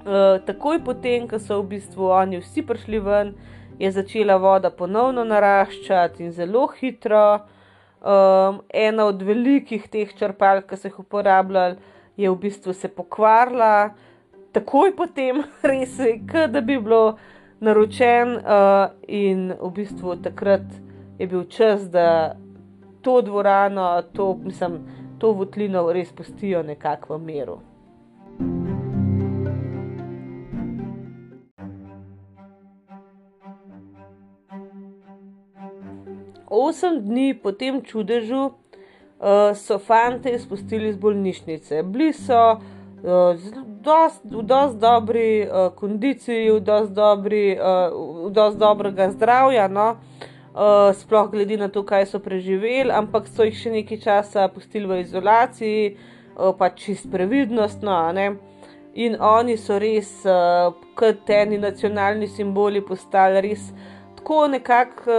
uh, 0.03 0.35
takoj 0.43 0.83
potem, 0.83 1.31
ko 1.31 1.39
so 1.39 1.61
v 1.63 1.77
bistvu 1.77 2.11
oni 2.11 2.43
vsi 2.43 2.67
prišli 2.67 2.99
ven, 2.99 3.31
je 3.79 3.91
začela 3.91 4.37
voda 4.37 4.69
ponovno 4.69 5.23
naraščati 5.23 6.23
in 6.23 6.31
zelo 6.31 6.67
hitro. 6.79 7.39
Um, 8.03 8.59
ena 8.69 9.05
od 9.07 9.21
velikih 9.23 9.85
teh 9.87 10.09
črpalk, 10.19 10.67
ki 10.67 10.77
so 10.77 10.89
jih 10.89 10.97
uporabljali, 11.05 11.77
je 12.19 12.29
v 12.29 12.35
bistvu 12.35 12.73
se 12.75 12.89
pokvarila, 12.91 13.93
takoj 14.51 14.91
potem, 14.95 15.39
res 15.71 15.95
je, 15.99 16.17
da 16.51 16.61
bi 16.61 16.75
bilo 16.77 17.17
naročen, 17.63 18.35
uh, 18.43 18.91
in 19.07 19.53
v 19.55 19.71
bistvu 19.79 20.17
takrat 20.25 20.67
je 21.19 21.27
bil 21.27 21.47
čas, 21.47 21.87
da 21.87 22.35
to 23.01 23.21
dvorano, 23.21 24.01
to, 24.13 24.33
mislim, 24.43 24.81
to 25.19 25.31
votlino 25.31 25.87
res 25.93 26.11
pustijo 26.11 26.63
nekako 26.63 27.17
v 27.17 27.23
miru. 27.23 27.59
Osem 36.53 36.99
dni 37.01 37.33
po 37.33 37.51
tem 37.51 37.81
čudežu 37.81 38.43
uh, 38.45 39.55
so 39.57 39.79
fante 39.81 40.29
izpustili 40.29 40.89
iz 40.89 40.97
bolnišnice. 41.01 41.81
Bili 41.83 42.13
so 42.13 42.41
uh, 42.53 43.33
v 44.35 44.43
dosti 44.45 44.77
dobri 44.77 45.47
uh, 45.47 45.71
kondiciji, 45.73 46.51
v 46.51 46.59
dosti 46.59 46.93
dobri, 46.93 47.57
uh, 47.57 48.53
dobrega 48.59 49.09
zdravja, 49.15 49.67
no? 49.67 49.87
uh, 50.53 50.93
sploh 50.93 51.31
glede 51.31 51.57
na 51.57 51.67
to, 51.73 51.81
kaj 51.83 52.05
so 52.05 52.19
preživeli, 52.19 52.93
ampak 52.93 53.27
so 53.27 53.47
jih 53.49 53.57
še 53.57 53.73
nekaj 53.73 54.01
časa 54.03 54.45
pustili 54.53 54.85
v 54.85 55.01
izolaciji, 55.01 55.95
uh, 56.37 56.53
pač 56.53 56.85
čist 56.85 57.09
previdnostno. 57.11 57.97
In 58.93 59.17
oni 59.17 59.57
so 59.57 59.81
res, 59.81 60.13
uh, 60.29 60.69
kot 60.93 61.29
eni 61.33 61.57
nacionalni 61.57 62.29
simboli, 62.29 62.85
postali 62.85 63.41
res 63.41 63.71
tako 64.23 64.47
nekako, 64.47 65.11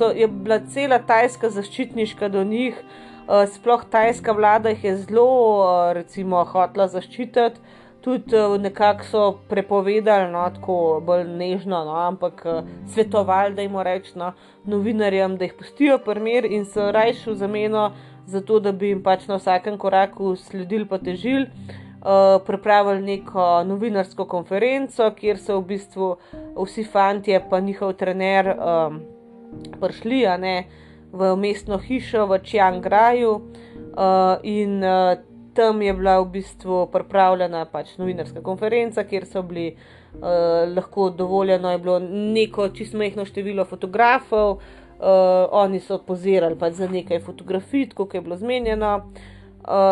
uh, 0.00 0.16
je 0.16 0.28
bila 0.28 0.60
cela 0.70 0.98
tajska 0.98 1.50
zaščitniška 1.50 2.28
do 2.28 2.44
njih. 2.44 2.78
Uh, 3.26 3.42
sploh 3.50 3.82
tajska 3.90 4.32
vlada 4.32 4.70
jih 4.70 4.84
je 4.84 4.96
zelo, 4.96 5.24
uh, 5.58 5.92
recimo, 5.92 6.44
hotela 6.44 6.86
zaščititi, 6.86 7.58
tudi 8.00 8.36
uh, 8.38 8.54
nekako 8.60 9.04
so 9.04 9.22
prepovedali, 9.50 10.30
no, 10.30 10.44
tako 10.54 11.02
bolj 11.02 11.24
nežno, 11.26 11.80
no, 11.88 11.96
ampak 12.06 12.44
uh, 12.46 12.60
svetovali, 12.94 13.54
da 13.54 13.66
jim 13.66 13.80
rečemo 13.82 14.24
no, 14.24 14.32
novinarjem, 14.76 15.34
da 15.36 15.48
jih 15.48 15.56
pustijo 15.58 15.98
primer 15.98 16.46
in 16.46 16.64
so 16.70 16.92
rajši 16.94 17.32
v 17.32 17.34
zameno 17.34 17.88
za 18.26 18.40
to, 18.40 18.60
da 18.60 18.70
bi 18.72 18.92
jim 18.94 19.02
pač 19.02 19.26
na 19.26 19.40
vsakem 19.42 19.74
koraku 19.78 20.36
sledili 20.36 20.86
pa 20.86 21.02
težili. 21.02 21.50
Uh, 22.06 22.42
pripravili 22.46 23.02
neko 23.02 23.64
novinarsko 23.66 24.28
konferenco, 24.30 25.08
kjer 25.18 25.40
so 25.42 25.56
v 25.58 25.64
bistvu 25.72 26.12
vsi 26.54 26.84
fanti, 26.86 27.34
pa 27.50 27.58
njihov 27.60 27.96
trener, 27.98 28.52
um, 28.54 29.00
prišli, 29.80 30.20
ne 30.38 30.52
v 31.10 31.32
mestno 31.36 31.80
hišo 31.82 32.28
v 32.30 32.38
Čjangraju 32.46 33.32
uh, 33.34 34.38
in 34.46 34.78
uh, 34.84 35.18
tam 35.54 35.82
je 35.82 35.94
bila 35.98 36.20
v 36.20 36.30
bistvu 36.38 36.86
pripravljena 36.92 37.64
pač 37.72 37.96
novinarska 37.98 38.42
konferenca, 38.42 39.02
kjer 39.02 39.26
so 39.26 39.42
bili 39.42 39.72
uh, 39.74 40.62
lahko 40.76 41.10
dovoljeno, 41.10 41.74
je 41.74 41.78
bilo 41.78 41.98
neko 41.98 42.68
čisto 42.68 43.02
majhno 43.02 43.24
število 43.26 43.64
fotografov, 43.64 44.60
uh, 44.60 44.60
oni 45.50 45.80
so 45.80 45.98
pozirali 45.98 46.54
pač 46.54 46.78
za 46.78 46.86
nekaj 46.86 47.24
fotografij, 47.26 47.88
kot 47.98 48.14
je 48.14 48.20
bilo 48.20 48.38
zmenjeno. 48.38 48.94
Uh, 48.96 49.32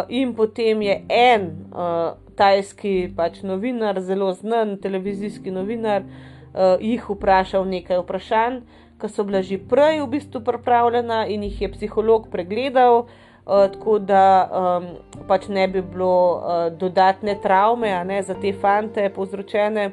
in 0.09 0.35
potem 0.35 0.83
je 0.83 1.01
en 1.09 1.51
uh, 1.73 2.15
tajski 2.37 3.13
pač 3.17 3.43
novinar, 3.43 4.01
zelo 4.01 4.33
znan 4.33 4.77
televizijski 4.83 5.51
novinar, 5.51 6.03
uh, 6.03 6.77
jih 6.81 7.11
vprašal 7.11 7.67
nekaj 7.67 8.03
vprašanj 8.03 8.63
ki 9.05 9.13
so 9.13 9.25
bila 9.25 9.43
že 9.43 9.59
prej 9.59 10.01
v 10.01 10.09
bistvu 10.09 10.41
pripravljena 10.41 11.27
in 11.27 11.43
jih 11.45 11.63
je 11.63 11.73
psiholog 11.73 12.29
pregledal, 12.31 13.05
uh, 13.05 13.69
tako 13.69 13.99
da 13.99 14.49
um, 14.49 14.87
pač 15.29 15.49
ne 15.49 15.69
bi 15.69 15.83
bilo 15.83 16.41
uh, 16.41 16.73
dodatne 16.73 17.37
travme 17.43 18.05
ne, 18.05 18.23
za 18.23 18.35
te 18.35 18.53
fante 18.53 19.09
povzročene. 19.11 19.91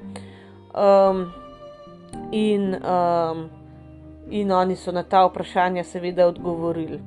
Um, 0.71 1.34
in, 2.32 2.75
um, 2.79 3.49
in 4.29 4.51
oni 4.51 4.75
so 4.75 4.91
na 4.91 5.03
ta 5.03 5.25
vprašanja 5.27 5.84
seveda 5.84 6.27
odgovorili. 6.27 6.99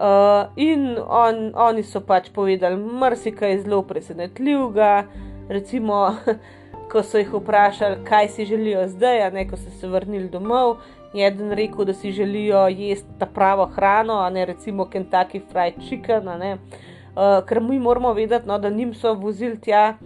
Uh, 0.00 0.48
in 0.56 0.96
on, 1.08 1.52
oni 1.54 1.82
so 1.84 2.00
pač 2.00 2.30
povedali 2.32 2.76
marsikaj 2.76 3.58
zelo 3.60 3.82
presenetljivega, 3.84 5.04
recimo, 5.52 5.98
ko 6.90 7.02
so 7.04 7.20
jih 7.20 7.34
vprašali, 7.34 7.98
kaj 8.08 8.28
si 8.32 8.46
želijo 8.48 8.86
zdaj, 8.88 9.26
ne 9.34 9.44
ko 9.48 9.58
so 9.60 9.68
se 9.70 9.88
vrnili 9.88 10.30
domov. 10.32 10.78
Je 11.12 11.26
eden 11.26 11.52
rekel, 11.52 11.84
da 11.84 11.92
si 11.92 12.14
želijo 12.16 12.62
jesti 12.68 13.18
ta 13.18 13.26
pravo 13.26 13.66
hrano, 13.66 14.30
ne 14.30 14.46
recimo 14.46 14.88
Kentucky 14.88 15.42
Fried 15.52 15.76
Chicken. 15.88 16.28
Uh, 16.32 17.44
ker 17.44 17.60
mi 17.60 17.78
moramo 17.78 18.14
vedeti, 18.16 18.48
no, 18.48 18.58
da 18.58 18.70
njim 18.70 18.94
so 18.94 19.12
vozili 19.14 19.60
tja 19.60 19.98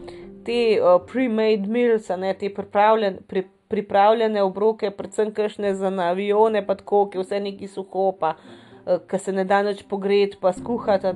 te 0.45 0.81
uh, 0.83 0.99
pre-made 1.07 1.71
meals, 1.71 2.09
ne 2.09 2.35
te 2.35 2.55
pripravljene. 2.55 3.19
Pri, 3.29 3.47
Pripravljene 3.69 4.43
obroke, 4.43 4.91
predvsem 4.91 5.33
kršne 5.35 5.73
za 5.75 5.89
avione, 5.89 6.61
pa 6.67 6.75
tako, 6.75 7.09
ki 7.11 7.19
vse 7.19 7.41
neki 7.41 7.67
suho, 7.67 8.13
pa 8.21 8.35
uh, 8.37 8.64
ki 8.85 9.19
se 9.19 9.33
ne 9.33 9.45
da 9.49 9.63
več 9.65 9.85
pogreti, 9.89 10.39
pa 10.41 10.53
skuhati. 10.53 11.13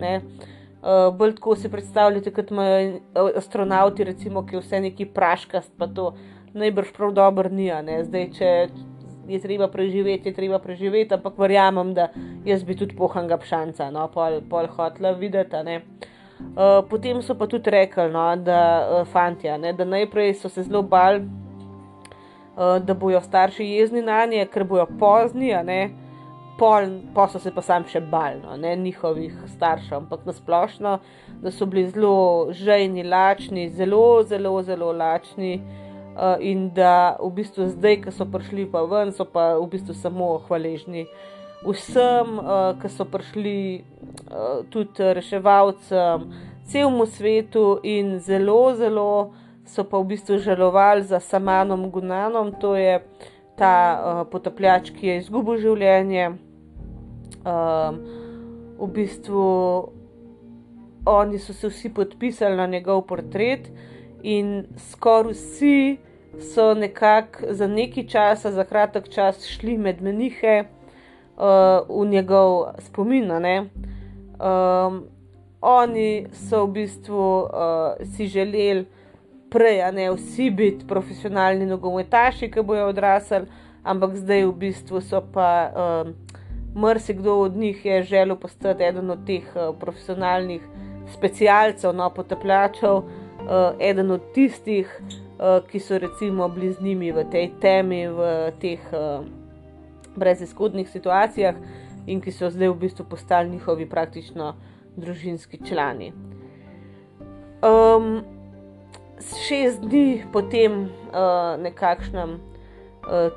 Uh, 0.79 1.09
bolj 1.19 1.35
tako 1.41 1.57
si 1.59 1.69
predstavljate, 1.69 2.31
kot 2.31 2.53
imajo 2.55 3.31
astronauti, 3.37 4.05
recimo, 4.07 4.45
ki 4.47 4.61
vse 4.61 4.79
neki 4.81 5.09
praškast, 5.11 5.73
pa 5.79 5.89
to 5.91 6.13
najbrž 6.55 6.93
prav 6.97 7.13
dobro 7.17 7.51
ni. 7.51 7.67
Zdaj, 8.05 8.29
če 8.39 8.53
je 9.29 9.41
treba 9.43 9.69
preživeti, 9.69 10.29
je 10.29 10.35
treba 10.35 10.59
preživeti, 10.59 11.15
ampak 11.15 11.39
verjamem, 11.39 11.93
da 11.95 12.09
jaz 12.47 12.63
bi 12.65 12.77
tudi 12.79 12.97
pohanga 12.97 13.37
pšanca, 13.43 13.91
no, 13.91 14.07
pol, 14.15 14.41
pol 14.51 14.71
hotla 14.77 15.13
videti. 15.19 15.81
Uh, 16.39 16.79
potem 16.87 17.19
so 17.23 17.35
pa 17.35 17.47
tudi 17.51 17.71
rekli, 17.71 18.09
no, 18.15 18.25
da 18.37 18.61
uh, 19.01 19.07
fanti, 19.11 19.51
ne, 19.59 19.73
da 19.75 19.85
najprej 19.85 20.37
so 20.39 20.49
se 20.49 20.63
zelo 20.63 20.83
bali, 20.83 21.25
uh, 22.55 22.79
da 22.79 22.95
bojo 22.95 23.21
starši 23.21 23.67
jezni 23.67 24.03
na 24.03 24.25
nje, 24.27 24.47
ker 24.47 24.65
bojo 24.65 24.87
pozni, 25.01 25.51
ne, 25.67 25.81
pol, 26.59 26.91
pa 27.15 27.29
so 27.31 27.41
se 27.43 27.53
pa 27.55 27.63
sam 27.63 27.87
še 27.89 28.01
bali, 28.01 28.41
no, 28.43 28.57
ne 28.59 28.75
njihovih 28.77 29.35
staršev, 29.55 29.97
ampak 30.03 30.27
nasplošno, 30.27 30.99
da 31.43 31.53
so 31.55 31.67
bili 31.71 31.87
zelo 31.93 32.53
žejni, 32.53 33.07
lačni, 33.07 33.69
zelo, 33.71 34.23
zelo, 34.27 34.59
zelo 34.63 34.93
lačni. 34.93 35.59
Uh, 36.19 36.35
in 36.43 36.65
da 36.75 37.15
v 37.23 37.29
bistvu 37.37 37.69
zdaj, 37.71 38.01
ko 38.03 38.11
so 38.11 38.25
prišli 38.27 38.65
pa 38.73 38.81
ven, 38.91 39.13
so 39.15 39.23
pa 39.23 39.53
v 39.55 39.69
bistvu 39.71 39.95
samo 39.95 40.33
hvaležni 40.49 41.05
vsem, 41.63 42.33
uh, 42.43 42.73
ki 42.83 42.91
so 42.91 43.07
prišli, 43.07 43.85
uh, 44.27 44.65
tudi 44.67 45.13
reševalcem, 45.15 46.27
celemu 46.67 47.07
svetu, 47.07 47.79
in 47.87 48.19
zelo, 48.19 48.75
zelo 48.75 49.31
so 49.63 49.85
pa 49.85 50.03
v 50.03 50.11
bistvu 50.11 50.41
žalovali 50.43 51.07
za 51.07 51.21
Samanom 51.21 51.87
Gunanom, 51.91 52.51
to 52.59 52.75
je 52.75 52.99
ta 53.55 53.75
uh, 53.95 54.27
potapljač, 54.27 54.91
ki 54.91 55.07
je 55.07 55.17
izgubil 55.23 55.63
življenje. 55.63 56.48
Um, 57.49 58.01
v 58.79 58.87
bistvu 58.93 59.45
oni 61.07 61.39
so 61.39 61.53
se 61.53 61.69
vsi 61.69 61.89
podpisali 61.95 62.57
na 62.57 62.67
njegov 62.67 63.07
portret, 63.09 63.71
in 64.23 64.67
skoraj 64.91 65.33
vsi 65.33 65.97
so 66.53 66.75
nekako 66.75 67.55
za 67.55 67.67
neki 67.67 68.09
čas, 68.09 68.47
za 68.47 68.65
kratek 68.65 69.09
čas, 69.09 69.47
šli 69.47 69.79
med 69.79 70.03
menihe 70.03 70.65
uh, 70.65 72.03
v 72.03 72.07
njegov 72.09 72.67
spomin. 72.79 73.31
Um, 73.31 75.05
oni 75.61 76.27
so 76.33 76.67
v 76.67 76.73
bistvu 76.73 77.43
uh, 77.43 77.51
si 78.17 78.27
želeli 78.27 78.87
prej, 79.51 79.83
a 79.83 79.91
ne 79.91 80.11
vsi 80.11 80.51
biti 80.51 80.87
profesionalni 80.87 81.67
nogometaši, 81.67 82.51
ki 82.51 82.63
bojo 82.63 82.89
odrasli, 82.89 83.47
ampak 83.83 84.17
zdaj 84.17 84.45
v 84.45 84.53
bistvu 84.53 85.01
so 85.01 85.25
pa. 85.33 85.71
Um, 85.73 86.28
Mrzikdo 86.75 87.39
od 87.39 87.57
njih 87.57 87.85
je 87.85 88.03
želel 88.03 88.37
postati 88.37 88.83
eden 88.85 89.11
od 89.11 89.27
teh 89.27 89.43
uh, 89.57 89.77
profesionalnih 89.81 90.63
specialcev, 91.15 91.95
no, 91.95 92.11
potapljačev, 92.11 92.95
uh, 92.97 93.05
eden 93.81 94.11
od 94.11 94.33
tistih, 94.35 95.01
uh, 95.03 95.67
ki 95.69 95.81
so 95.81 95.99
recimo 95.99 96.49
bili 96.49 96.73
z 96.73 96.81
njimi 96.81 97.13
v 97.13 97.25
tej 97.31 97.51
temi, 97.61 98.07
v 98.09 98.53
teh 98.61 98.81
brezizhodnih 100.17 100.91
situacijah 100.91 101.55
in 102.07 102.21
ki 102.21 102.33
so 102.33 102.51
zdaj 102.51 102.69
v 102.69 102.81
bistvu 102.81 103.05
postali 103.11 103.51
njihovi 103.51 103.87
praktično 103.89 104.55
družinski 104.97 105.61
člani. 105.69 106.13
Um, 107.63 108.23
šest 109.49 109.81
dni 109.83 110.25
po 110.33 110.43
tem 110.43 110.83
uh, 110.83 111.59
nekakšnem 111.63 112.39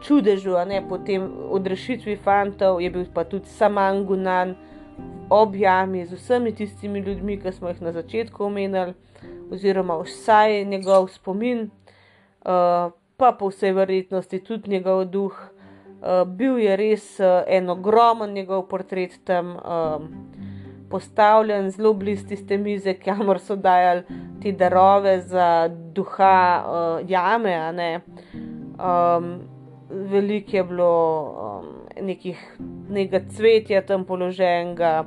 čudežu, 0.01 0.55
a 0.59 0.65
ne 0.65 0.81
po 0.89 0.97
tem 0.97 1.23
odrešitvi 1.51 2.17
fantov, 2.23 2.81
je 2.81 2.89
bil 2.89 3.05
pa 3.13 3.23
tudi 3.23 3.49
Saman 3.49 4.05
Gunan 4.05 4.55
objami 5.29 6.05
z 6.05 6.13
vsemi 6.13 6.51
tistimi 6.55 6.99
ljudmi, 6.99 7.39
ki 7.39 7.51
smo 7.51 7.69
jih 7.71 7.81
na 7.81 7.91
začetku 7.91 8.43
omenjali, 8.43 8.93
oziroma 9.51 9.97
vsaj 10.03 10.65
njegov 10.65 11.07
spomin, 11.07 11.69
uh, 12.43 12.91
pa 13.17 13.31
po 13.39 13.47
vsej 13.47 13.71
verjetnosti 13.71 14.43
tudi 14.43 14.71
njegov 14.71 15.05
duh. 15.05 15.35
Uh, 16.01 16.25
bil 16.25 16.57
je 16.57 16.75
res 16.75 17.19
uh, 17.19 17.43
en 17.47 17.69
ogromen 17.69 18.33
njegov 18.33 18.65
portret 18.67 19.19
tam 19.23 19.55
um, 19.55 20.07
postavljen, 20.89 21.69
zelo 21.71 21.93
blizu 21.93 22.27
tiste 22.27 22.57
mize, 22.57 22.93
kamor 22.93 23.39
so 23.39 23.55
dajali 23.55 24.03
te 24.41 24.51
darove 24.51 25.19
za 25.21 25.69
duha 25.69 26.41
uh, 26.65 27.09
jame. 27.09 28.01
Um, 28.81 29.50
veliko 29.91 30.57
je 30.57 30.63
bilo 30.63 30.93
um, 31.23 31.65
nekih, 32.01 32.39
nekega 32.89 33.25
cvetja 33.29 33.81
tam 33.81 34.05
položenega. 34.05 35.05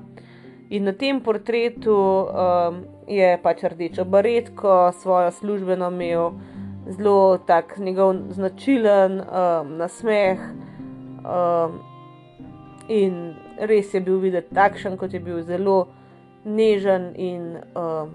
In 0.71 0.85
na 0.85 0.93
tem 0.93 1.21
portretu 1.21 1.95
um, 1.95 2.85
je 3.09 3.35
pač 3.43 3.65
rdečo 3.69 4.05
baretko, 4.05 4.93
svojo 5.01 5.31
službeno 5.31 5.91
imel 5.93 6.31
zelo 6.89 7.39
tak 7.39 7.79
njegov 7.79 8.15
značilen 8.31 9.21
um, 9.21 9.77
nasmeh. 9.79 10.41
Um, 11.25 11.81
in 12.89 13.35
res 13.61 13.95
je 13.95 14.01
bil 14.01 14.19
videti 14.21 14.55
takšen, 14.55 14.97
kot 15.01 15.13
je 15.15 15.21
bil 15.21 15.41
zelo 15.43 15.87
nežen 16.45 17.13
in 17.17 17.57
um, 17.77 18.13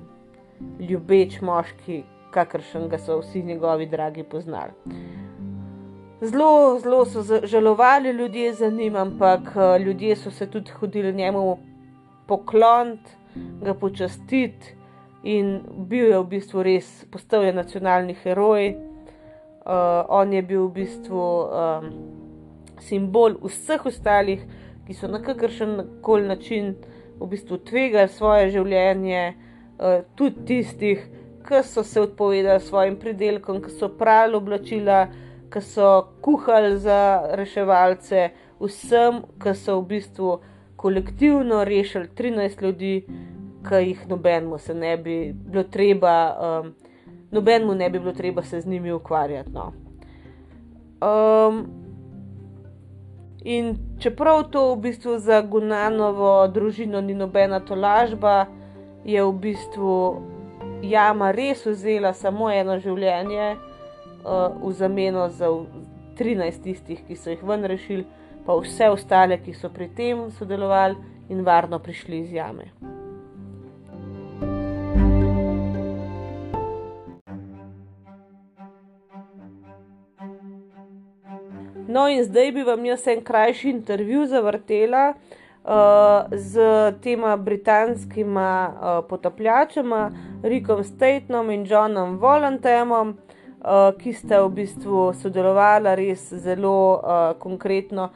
ljubeč 0.79 1.39
moški, 1.41 2.03
kakršen 2.33 2.89
ga 2.89 2.99
so 3.01 3.21
vsi 3.23 3.43
njegovi 3.43 3.87
dragi 3.89 4.23
poznali. 4.23 4.73
Zelo, 6.21 6.79
zelo 6.79 7.05
so 7.05 7.23
žalovali 7.43 8.11
ljudje 8.11 8.53
za 8.53 8.69
njim, 8.69 8.95
ampak 8.95 9.39
ljudje 9.85 10.15
so 10.15 10.31
se 10.31 10.47
tudi 10.51 10.71
hodili 10.71 11.13
njemu 11.13 11.57
pokloniti, 12.27 13.11
ga 13.61 13.73
počastiti 13.73 14.75
in 15.23 15.61
bil 15.77 16.05
je 16.05 16.19
v 16.19 16.23
bistvu 16.23 16.63
res 16.63 17.05
postavljen 17.11 17.55
nacionalni 17.55 18.13
heroj. 18.13 18.75
Uh, 19.59 20.05
on 20.09 20.33
je 20.33 20.41
bil 20.41 20.65
v 20.65 20.73
bistvu 20.79 21.23
um, 21.23 21.89
simbol 22.81 23.35
vseh 23.43 23.85
ostalih, 23.85 24.43
ki 24.87 24.95
so 24.97 25.07
na 25.07 25.19
kakršen 25.21 26.01
koli 26.01 26.27
način 26.27 26.73
v 27.19 27.27
bistvu 27.27 27.59
tvegali 27.67 28.09
svoje 28.09 28.49
življenje, 28.55 29.23
uh, 29.35 29.99
tudi 30.15 30.45
tistih, 30.47 31.03
ki 31.45 31.63
so 31.63 31.83
se 31.83 32.01
odpovedali 32.01 32.59
svojim 32.59 32.95
pridelkom, 32.99 33.61
ki 33.61 33.75
so 33.75 33.91
prali 33.99 34.35
oblačila, 34.39 35.05
ki 35.53 35.61
so 35.61 36.07
kuhali 36.21 36.77
za 36.77 37.27
reševalce, 37.33 38.29
vsem, 38.59 39.23
ki 39.41 39.53
so 39.55 39.79
v 39.81 39.85
bistvu 39.87 40.39
kolektivno 40.75 41.63
rešili 41.63 42.07
13 42.17 42.61
ljudi, 42.61 43.05
ki 43.69 43.75
jih 43.75 44.07
nobenemu 44.07 44.57
se 44.57 44.73
ne 44.73 44.97
bi 44.97 45.33
bilo 45.33 45.63
treba, 45.63 46.35
um, 46.39 46.73
nobenemu 47.31 47.75
ne 47.75 47.89
bi 47.89 47.99
bilo 47.99 48.13
treba 48.13 48.43
se 48.43 48.61
z 48.61 48.67
njimi 48.67 48.91
ukvarjati. 48.91 49.51
No. 49.51 49.73
Um, 51.01 51.65
in 53.43 53.77
čeprav 53.99 54.43
to 54.43 54.75
v 54.75 54.79
bistvu 54.79 55.17
za 55.17 55.41
Gunanovo 55.41 56.47
družino 56.47 57.01
ni 57.01 57.13
nobena 57.13 57.59
tolažba, 57.59 58.45
je 59.05 59.23
v 59.23 59.33
bistvu 59.33 60.21
jama 60.81 61.31
res 61.31 61.65
vzela 61.65 62.13
samo 62.13 62.51
eno 62.51 62.79
življenje 62.79 63.55
v 64.23 64.71
zameno 64.73 65.29
za 65.29 65.47
13 66.19 66.63
tistih, 66.63 66.99
ki 67.07 67.15
so 67.15 67.31
jih 67.31 67.43
ven 67.43 67.63
rešili, 67.63 68.05
pa 68.45 68.55
vse 68.59 68.89
ostale, 68.89 69.39
ki 69.39 69.53
so 69.53 69.69
pri 69.69 69.87
tem 69.95 70.27
sodelovali 70.31 70.95
in 71.29 71.45
varno 71.45 71.79
prišli 71.79 72.19
iz 72.19 72.33
jame. 72.33 72.71
No, 81.89 82.05
in 82.07 82.23
zdaj 82.23 82.51
bi 82.51 82.63
vam 82.63 82.85
jaz 82.85 83.07
en 83.07 83.23
krajši 83.23 83.69
intervju 83.69 84.27
zavrtela. 84.27 85.13
z 86.31 86.61
tema 87.03 87.35
britanskima 87.37 88.73
uh, 88.73 89.09
potapljačema, 89.09 90.11
Rickom 90.43 90.83
Statenom 90.83 91.51
in 91.51 91.65
Johnom 91.69 92.17
Volantemom, 92.17 93.09
uh, 93.09 93.28
ki 93.99 94.13
sta 94.13 94.39
v 94.45 94.49
bistvu 94.61 95.11
sodelovala 95.19 95.95
res 95.99 96.29
zelo 96.31 96.95
uh, 96.95 97.35
konkretno 97.39 98.09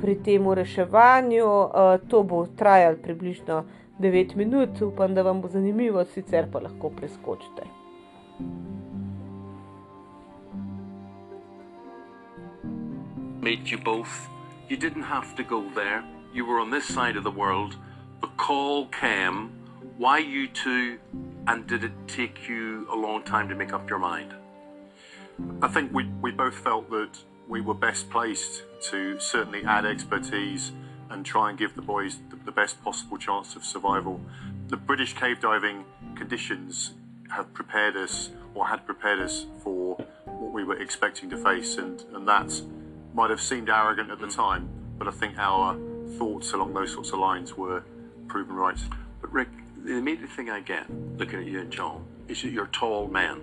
pri 0.00 0.20
tem 0.20 0.44
reševanju. 0.44 1.46
Uh, 1.46 1.96
to 2.08 2.22
bo 2.22 2.46
trajalo 2.46 3.00
približno 3.02 3.64
9 3.98 4.36
minut, 4.36 4.80
upam, 4.82 5.14
da 5.14 5.22
vam 5.22 5.40
bo 5.40 5.48
zanimivo, 5.48 6.04
sicer 6.04 6.48
pa 6.52 6.60
lahko 6.60 6.90
preskočite. 6.90 7.64
Meet 13.40 13.72
you 13.72 13.78
both. 13.78 14.28
You 14.68 14.76
didn't 14.76 15.02
have 15.02 15.34
to 15.36 15.42
go 15.42 15.64
there. 15.74 16.04
You 16.32 16.44
were 16.44 16.60
on 16.60 16.70
this 16.70 16.84
side 16.84 17.16
of 17.16 17.24
the 17.24 17.30
world. 17.30 17.76
The 18.20 18.28
call 18.36 18.86
came. 18.88 19.50
Why 19.98 20.18
you 20.18 20.46
two? 20.48 20.98
And 21.46 21.66
did 21.66 21.84
it 21.84 21.92
take 22.06 22.48
you 22.48 22.86
a 22.92 22.96
long 22.96 23.22
time 23.24 23.48
to 23.48 23.54
make 23.54 23.72
up 23.72 23.88
your 23.88 23.98
mind? 23.98 24.39
I 25.62 25.68
think 25.68 25.92
we, 25.92 26.04
we 26.22 26.30
both 26.30 26.54
felt 26.54 26.90
that 26.90 27.18
we 27.48 27.60
were 27.60 27.74
best 27.74 28.10
placed 28.10 28.62
to 28.90 29.18
certainly 29.20 29.64
add 29.64 29.84
expertise 29.84 30.72
and 31.10 31.26
try 31.26 31.50
and 31.50 31.58
give 31.58 31.74
the 31.74 31.82
boys 31.82 32.18
the, 32.30 32.36
the 32.36 32.52
best 32.52 32.82
possible 32.82 33.18
chance 33.18 33.56
of 33.56 33.64
survival. 33.64 34.20
The 34.68 34.76
British 34.76 35.14
cave 35.14 35.40
diving 35.40 35.84
conditions 36.14 36.92
have 37.30 37.52
prepared 37.52 37.96
us 37.96 38.30
or 38.54 38.66
had 38.66 38.86
prepared 38.86 39.20
us 39.20 39.46
for 39.62 39.96
what 40.24 40.52
we 40.52 40.64
were 40.64 40.76
expecting 40.80 41.30
to 41.30 41.36
face, 41.36 41.76
and, 41.76 42.02
and 42.14 42.26
that 42.26 42.60
might 43.14 43.30
have 43.30 43.40
seemed 43.40 43.68
arrogant 43.68 44.10
at 44.10 44.20
the 44.20 44.26
mm. 44.26 44.34
time, 44.34 44.68
but 44.98 45.08
I 45.08 45.10
think 45.10 45.38
our 45.38 45.76
thoughts 46.18 46.52
along 46.52 46.74
those 46.74 46.92
sorts 46.92 47.10
of 47.10 47.18
lines 47.18 47.56
were 47.56 47.82
proven 48.28 48.54
right. 48.54 48.78
But 49.20 49.32
Rick, 49.32 49.48
the 49.84 49.96
immediate 49.96 50.30
thing 50.30 50.50
I 50.50 50.60
get 50.60 50.86
looking 51.18 51.40
at 51.40 51.46
you 51.46 51.60
and 51.60 51.70
John 51.70 52.04
is 52.28 52.42
that 52.42 52.50
you're 52.50 52.64
a 52.64 52.68
tall 52.68 53.08
men. 53.08 53.40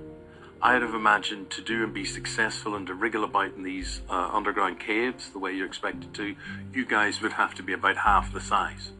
I'd 0.61 0.81
have 0.81 0.95
imagined 0.95 1.51
to 1.51 1.61
do 1.61 1.83
and 1.83 1.93
be 1.93 2.05
successful 2.05 2.75
and 2.75 2.87
to 2.87 2.93
wriggle 2.93 3.23
about 3.23 3.53
in 3.55 3.63
these 3.63 4.01
uh, 4.09 4.29
underground 4.33 4.79
caves 4.79 5.29
the 5.29 5.39
way 5.39 5.53
you're 5.53 5.67
expected 5.67 6.13
to, 6.15 6.35
you 6.73 6.85
guys 6.85 7.21
would 7.21 7.33
have 7.33 7.53
to 7.55 7.63
be 7.63 7.73
about 7.73 7.97
half 7.97 8.33
the 8.33 8.41
size. 8.41 8.91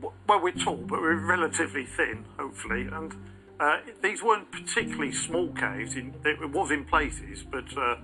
Well, 0.00 0.40
we're 0.40 0.52
tall, 0.52 0.76
but 0.76 1.00
we're 1.00 1.16
relatively 1.16 1.86
thin, 1.86 2.24
hopefully. 2.38 2.88
And 2.92 3.14
uh, 3.58 3.78
these 4.02 4.22
weren't 4.22 4.50
particularly 4.52 5.12
small 5.12 5.48
caves. 5.48 5.96
In, 5.96 6.14
it 6.24 6.50
was 6.50 6.70
in 6.70 6.84
places, 6.84 7.42
but 7.42 7.76
uh, 7.76 7.96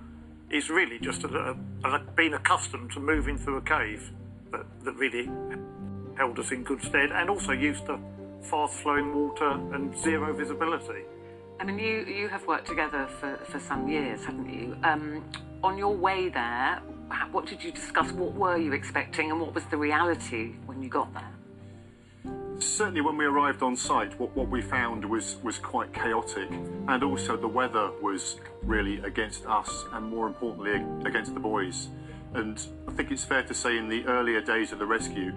it's 0.50 0.68
really 0.68 0.98
just 0.98 1.22
a, 1.24 1.56
a, 1.84 1.98
being 2.16 2.34
accustomed 2.34 2.92
to 2.92 3.00
moving 3.00 3.38
through 3.38 3.58
a 3.58 3.62
cave 3.62 4.10
that, 4.50 4.66
that 4.84 4.96
really 4.96 5.30
held 6.16 6.38
us 6.38 6.50
in 6.50 6.64
good 6.64 6.82
stead, 6.82 7.10
and 7.12 7.30
also 7.30 7.52
used 7.52 7.86
to 7.86 7.98
fast 8.42 8.74
flowing 8.82 9.14
water 9.14 9.50
and 9.74 9.96
zero 9.98 10.32
visibility. 10.32 11.04
I 11.60 11.62
mean, 11.62 11.78
you, 11.78 12.06
you 12.06 12.28
have 12.28 12.46
worked 12.46 12.66
together 12.66 13.06
for, 13.06 13.36
for 13.44 13.60
some 13.60 13.86
years, 13.86 14.24
haven't 14.24 14.48
you? 14.48 14.78
Um, 14.82 15.22
on 15.62 15.76
your 15.76 15.94
way 15.94 16.30
there, 16.30 16.80
what 17.32 17.44
did 17.44 17.62
you 17.62 17.70
discuss? 17.70 18.12
What 18.12 18.32
were 18.32 18.56
you 18.56 18.72
expecting, 18.72 19.30
and 19.30 19.38
what 19.38 19.54
was 19.54 19.64
the 19.66 19.76
reality 19.76 20.54
when 20.64 20.82
you 20.82 20.88
got 20.88 21.12
there? 21.12 21.28
Certainly, 22.60 23.02
when 23.02 23.18
we 23.18 23.26
arrived 23.26 23.62
on 23.62 23.76
site, 23.76 24.18
what, 24.18 24.34
what 24.34 24.48
we 24.48 24.62
found 24.62 25.04
was, 25.04 25.36
was 25.42 25.58
quite 25.58 25.92
chaotic, 25.92 26.48
and 26.88 27.04
also 27.04 27.36
the 27.36 27.48
weather 27.48 27.90
was 28.00 28.36
really 28.62 28.98
against 29.00 29.44
us, 29.44 29.84
and 29.92 30.06
more 30.06 30.28
importantly, 30.28 30.82
against 31.06 31.34
the 31.34 31.40
boys. 31.40 31.88
And 32.32 32.58
I 32.88 32.92
think 32.92 33.10
it's 33.10 33.24
fair 33.24 33.42
to 33.42 33.52
say, 33.52 33.76
in 33.76 33.86
the 33.86 34.06
earlier 34.06 34.40
days 34.40 34.72
of 34.72 34.78
the 34.78 34.86
rescue, 34.86 35.34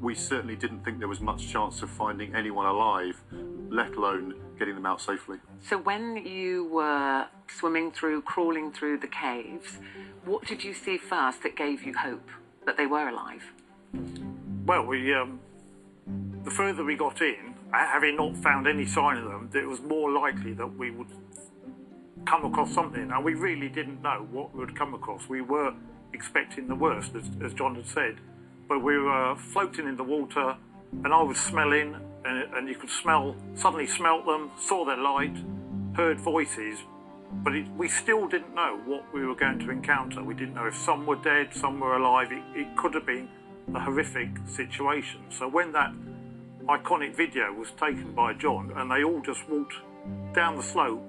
we 0.00 0.14
certainly 0.14 0.56
didn't 0.56 0.82
think 0.82 0.98
there 0.98 1.08
was 1.08 1.20
much 1.20 1.46
chance 1.46 1.82
of 1.82 1.90
finding 1.90 2.34
anyone 2.34 2.64
alive, 2.64 3.22
let 3.68 3.94
alone 3.96 4.34
getting 4.58 4.74
them 4.74 4.86
out 4.86 5.00
safely. 5.00 5.38
So, 5.60 5.78
when 5.78 6.16
you 6.16 6.64
were 6.66 7.26
swimming 7.48 7.90
through, 7.90 8.22
crawling 8.22 8.72
through 8.72 8.98
the 8.98 9.08
caves, 9.08 9.78
what 10.24 10.46
did 10.46 10.64
you 10.64 10.74
see 10.74 10.98
first 10.98 11.42
that 11.42 11.56
gave 11.56 11.84
you 11.84 11.94
hope 11.94 12.28
that 12.66 12.76
they 12.76 12.86
were 12.86 13.08
alive? 13.08 13.52
Well, 14.66 14.84
we 14.84 15.14
um, 15.14 15.40
the 16.44 16.50
further 16.50 16.84
we 16.84 16.96
got 16.96 17.20
in, 17.20 17.54
having 17.72 18.16
not 18.16 18.36
found 18.36 18.66
any 18.66 18.86
sign 18.86 19.18
of 19.18 19.24
them, 19.24 19.50
it 19.54 19.66
was 19.66 19.80
more 19.80 20.10
likely 20.10 20.52
that 20.54 20.66
we 20.66 20.90
would 20.90 21.08
come 22.26 22.44
across 22.44 22.72
something, 22.72 23.10
and 23.10 23.24
we 23.24 23.34
really 23.34 23.68
didn't 23.68 24.02
know 24.02 24.26
what 24.30 24.54
we 24.54 24.60
would 24.60 24.76
come 24.76 24.94
across. 24.94 25.28
We 25.28 25.40
were 25.40 25.74
expecting 26.12 26.68
the 26.68 26.74
worst, 26.74 27.14
as, 27.14 27.24
as 27.42 27.54
John 27.54 27.74
had 27.74 27.86
said, 27.86 28.16
but 28.68 28.82
we 28.82 28.98
were 28.98 29.36
floating 29.36 29.88
in 29.88 29.96
the 29.96 30.04
water, 30.04 30.56
and 31.04 31.12
I 31.12 31.22
was 31.22 31.38
smelling 31.38 31.96
and, 32.24 32.54
and 32.54 32.68
you 32.68 32.74
could 32.74 32.90
smell, 32.90 33.36
suddenly 33.54 33.86
smelt 33.86 34.26
them, 34.26 34.50
saw 34.58 34.84
their 34.84 34.96
light, 34.96 35.36
heard 35.94 36.20
voices, 36.20 36.78
but 37.44 37.54
it, 37.54 37.66
we 37.76 37.88
still 37.88 38.26
didn't 38.26 38.54
know 38.54 38.80
what 38.86 39.04
we 39.12 39.24
were 39.24 39.34
going 39.34 39.58
to 39.60 39.70
encounter. 39.70 40.22
We 40.22 40.34
didn't 40.34 40.54
know 40.54 40.66
if 40.66 40.76
some 40.76 41.06
were 41.06 41.16
dead, 41.16 41.54
some 41.54 41.80
were 41.80 41.96
alive. 41.96 42.32
It, 42.32 42.42
it 42.54 42.76
could 42.76 42.94
have 42.94 43.06
been 43.06 43.28
a 43.74 43.80
horrific 43.80 44.30
situation. 44.46 45.20
So 45.30 45.48
when 45.48 45.72
that 45.72 45.92
iconic 46.66 47.14
video 47.14 47.52
was 47.52 47.70
taken 47.72 48.12
by 48.14 48.34
John 48.34 48.72
and 48.76 48.90
they 48.90 49.04
all 49.04 49.20
just 49.20 49.48
walked 49.48 49.74
down 50.34 50.56
the 50.56 50.62
slope 50.62 51.04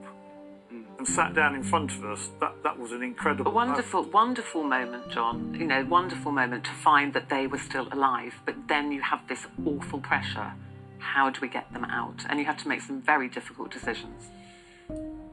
and 0.72 1.08
sat 1.08 1.34
down 1.34 1.56
in 1.56 1.64
front 1.64 1.92
of 1.92 2.04
us, 2.04 2.30
that, 2.42 2.54
that 2.64 2.78
was 2.78 2.92
an 2.92 3.02
incredible 3.02 3.52
A 3.52 3.56
wonderful, 3.56 4.02
moment. 4.02 4.14
wonderful 4.14 4.64
moment, 4.64 5.10
John. 5.10 5.56
You 5.58 5.66
know, 5.66 5.86
wonderful 5.86 6.32
moment 6.34 6.66
to 6.66 6.72
find 6.72 7.14
that 7.14 7.30
they 7.30 7.48
were 7.48 7.58
still 7.58 7.88
alive, 7.92 8.34
but 8.46 8.56
then 8.68 8.92
you 8.92 9.02
have 9.02 9.26
this 9.30 9.48
awful 9.66 10.00
pressure 10.00 10.54
how 11.00 11.30
do 11.30 11.40
we 11.42 11.48
get 11.48 11.72
them 11.74 11.86
out? 11.86 12.26
And 12.30 12.40
you 12.40 12.46
have 12.46 12.58
to 12.58 12.68
make 12.68 12.82
some 12.82 13.02
very 13.02 13.28
difficult 13.28 13.72
decisions. 13.72 14.30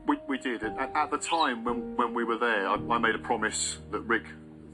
We, 0.06 0.18
we 0.28 0.38
did. 0.38 0.62
At, 0.62 1.10
the 1.10 1.18
time 1.18 1.64
when, 1.64 1.96
when 1.96 2.14
we 2.14 2.24
were 2.24 2.38
there, 2.38 2.68
I, 2.68 2.74
I, 2.74 2.98
made 2.98 3.14
a 3.14 3.18
promise 3.18 3.78
that 3.90 4.00
Rick 4.00 4.24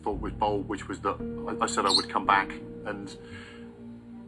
thought 0.02 0.20
was 0.20 0.32
bold, 0.32 0.68
which 0.68 0.88
was 0.88 1.00
that 1.00 1.56
I, 1.60 1.64
I 1.64 1.66
said 1.66 1.86
I 1.86 1.90
would 1.90 2.08
come 2.08 2.26
back. 2.26 2.52
And 2.84 3.08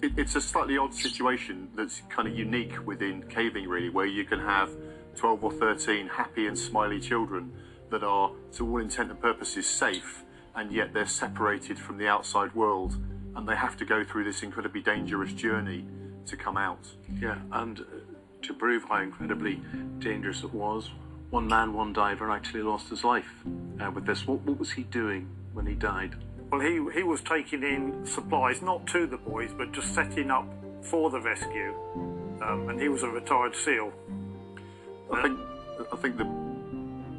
it, 0.02 0.12
it's 0.16 0.34
a 0.34 0.40
slightly 0.40 0.78
odd 0.78 0.94
situation 0.94 1.68
that's 1.74 2.02
kind 2.08 2.26
of 2.26 2.36
unique 2.36 2.86
within 2.86 3.22
caving, 3.28 3.68
really, 3.68 3.90
where 3.90 4.06
you 4.06 4.24
can 4.24 4.40
have 4.40 4.70
12 5.16 5.44
or 5.44 5.52
13 5.52 6.08
happy 6.08 6.46
and 6.46 6.58
smiley 6.58 7.00
children 7.00 7.52
that 7.90 8.02
are, 8.02 8.32
to 8.54 8.68
all 8.68 8.78
intent 8.78 9.10
and 9.10 9.20
purposes, 9.20 9.66
safe, 9.66 10.24
and 10.56 10.72
yet 10.72 10.92
they're 10.94 11.06
separated 11.06 11.78
from 11.78 11.98
the 11.98 12.08
outside 12.08 12.54
world 12.54 12.96
and 13.36 13.48
they 13.48 13.56
have 13.56 13.76
to 13.76 13.84
go 13.84 14.04
through 14.04 14.24
this 14.24 14.42
incredibly 14.42 14.80
dangerous 14.80 15.32
journey 15.32 15.84
to 16.26 16.36
come 16.36 16.56
out. 16.56 16.86
Yeah, 17.20 17.38
and 17.52 17.80
uh, 17.80 17.84
to 18.42 18.54
prove 18.54 18.84
how 18.84 19.00
incredibly 19.00 19.60
dangerous 19.98 20.42
it 20.42 20.52
was, 20.52 20.90
one 21.30 21.48
man, 21.48 21.72
one 21.72 21.92
diver 21.92 22.30
actually 22.30 22.62
lost 22.62 22.88
his 22.88 23.02
life 23.02 23.28
uh, 23.80 23.90
with 23.90 24.06
this. 24.06 24.26
What, 24.26 24.40
what 24.42 24.58
was 24.58 24.70
he 24.70 24.82
doing 24.84 25.28
when 25.52 25.66
he 25.66 25.74
died? 25.74 26.14
Well, 26.50 26.60
he, 26.60 26.80
he 26.94 27.02
was 27.02 27.20
taking 27.22 27.62
in 27.62 28.06
supplies, 28.06 28.62
not 28.62 28.86
to 28.88 29.06
the 29.06 29.16
boys, 29.16 29.50
but 29.56 29.72
just 29.72 29.94
setting 29.94 30.30
up 30.30 30.46
for 30.82 31.10
the 31.10 31.20
rescue. 31.20 31.74
Um, 32.42 32.68
and 32.68 32.80
he 32.80 32.88
was 32.88 33.02
a 33.02 33.08
retired 33.08 33.56
SEAL. 33.56 33.92
I 35.12 35.22
think, 35.22 35.38
I 35.92 35.96
think 35.96 36.16
the 36.18 36.43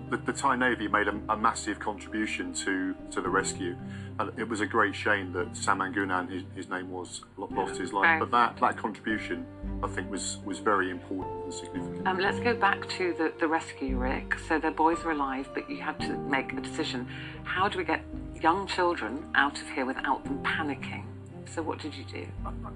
the, 0.10 0.18
the 0.18 0.34
Thai 0.34 0.56
Navy 0.56 0.88
made 0.88 1.08
a, 1.08 1.20
a, 1.30 1.38
massive 1.38 1.80
contribution 1.80 2.53
to, 2.53 2.95
to 3.12 3.22
the 3.22 3.30
rescue. 3.30 3.76
And 4.20 4.38
it 4.39 4.47
was 4.47 4.62
a 4.62 4.66
great 4.66 4.95
shame 4.95 5.34
that 5.34 5.54
Samangunan, 5.54 6.32
his, 6.32 6.43
his 6.55 6.70
name 6.70 6.89
was, 6.89 7.21
lost 7.38 7.80
his 7.80 7.92
life. 7.92 8.04
Right. 8.04 8.20
But 8.20 8.32
that, 8.32 8.58
that 8.62 8.78
contribution, 8.78 9.46
I 9.84 9.88
think, 9.88 10.09
was, 10.09 10.38
was 10.46 10.59
very 10.59 10.89
important 10.89 11.43
and 11.43 11.54
significant. 11.54 12.08
Um, 12.08 12.20
let's 12.20 12.39
go 12.39 12.55
back 12.55 12.88
to 12.89 13.13
the, 13.17 13.34
the 13.39 13.47
rescue, 13.47 13.97
Rick. 13.97 14.38
So 14.47 14.59
the 14.59 14.71
boys 14.71 15.00
are 15.04 15.12
alive, 15.12 15.50
but 15.54 15.70
you 15.70 15.82
had 15.82 16.00
to 16.01 16.17
make 16.17 16.54
a 16.54 16.62
decision. 16.62 17.08
How 17.43 17.67
do 17.67 17.78
we 17.78 17.84
get 17.84 18.04
young 18.42 18.67
children 18.67 19.25
out 19.36 19.59
of 19.62 19.70
here 19.70 19.86
without 19.86 20.24
them 20.24 20.42
panicking? 20.43 21.05
So 21.54 21.62
what 21.62 21.80
did 21.80 21.96
you 21.96 22.04
do? 22.05 22.28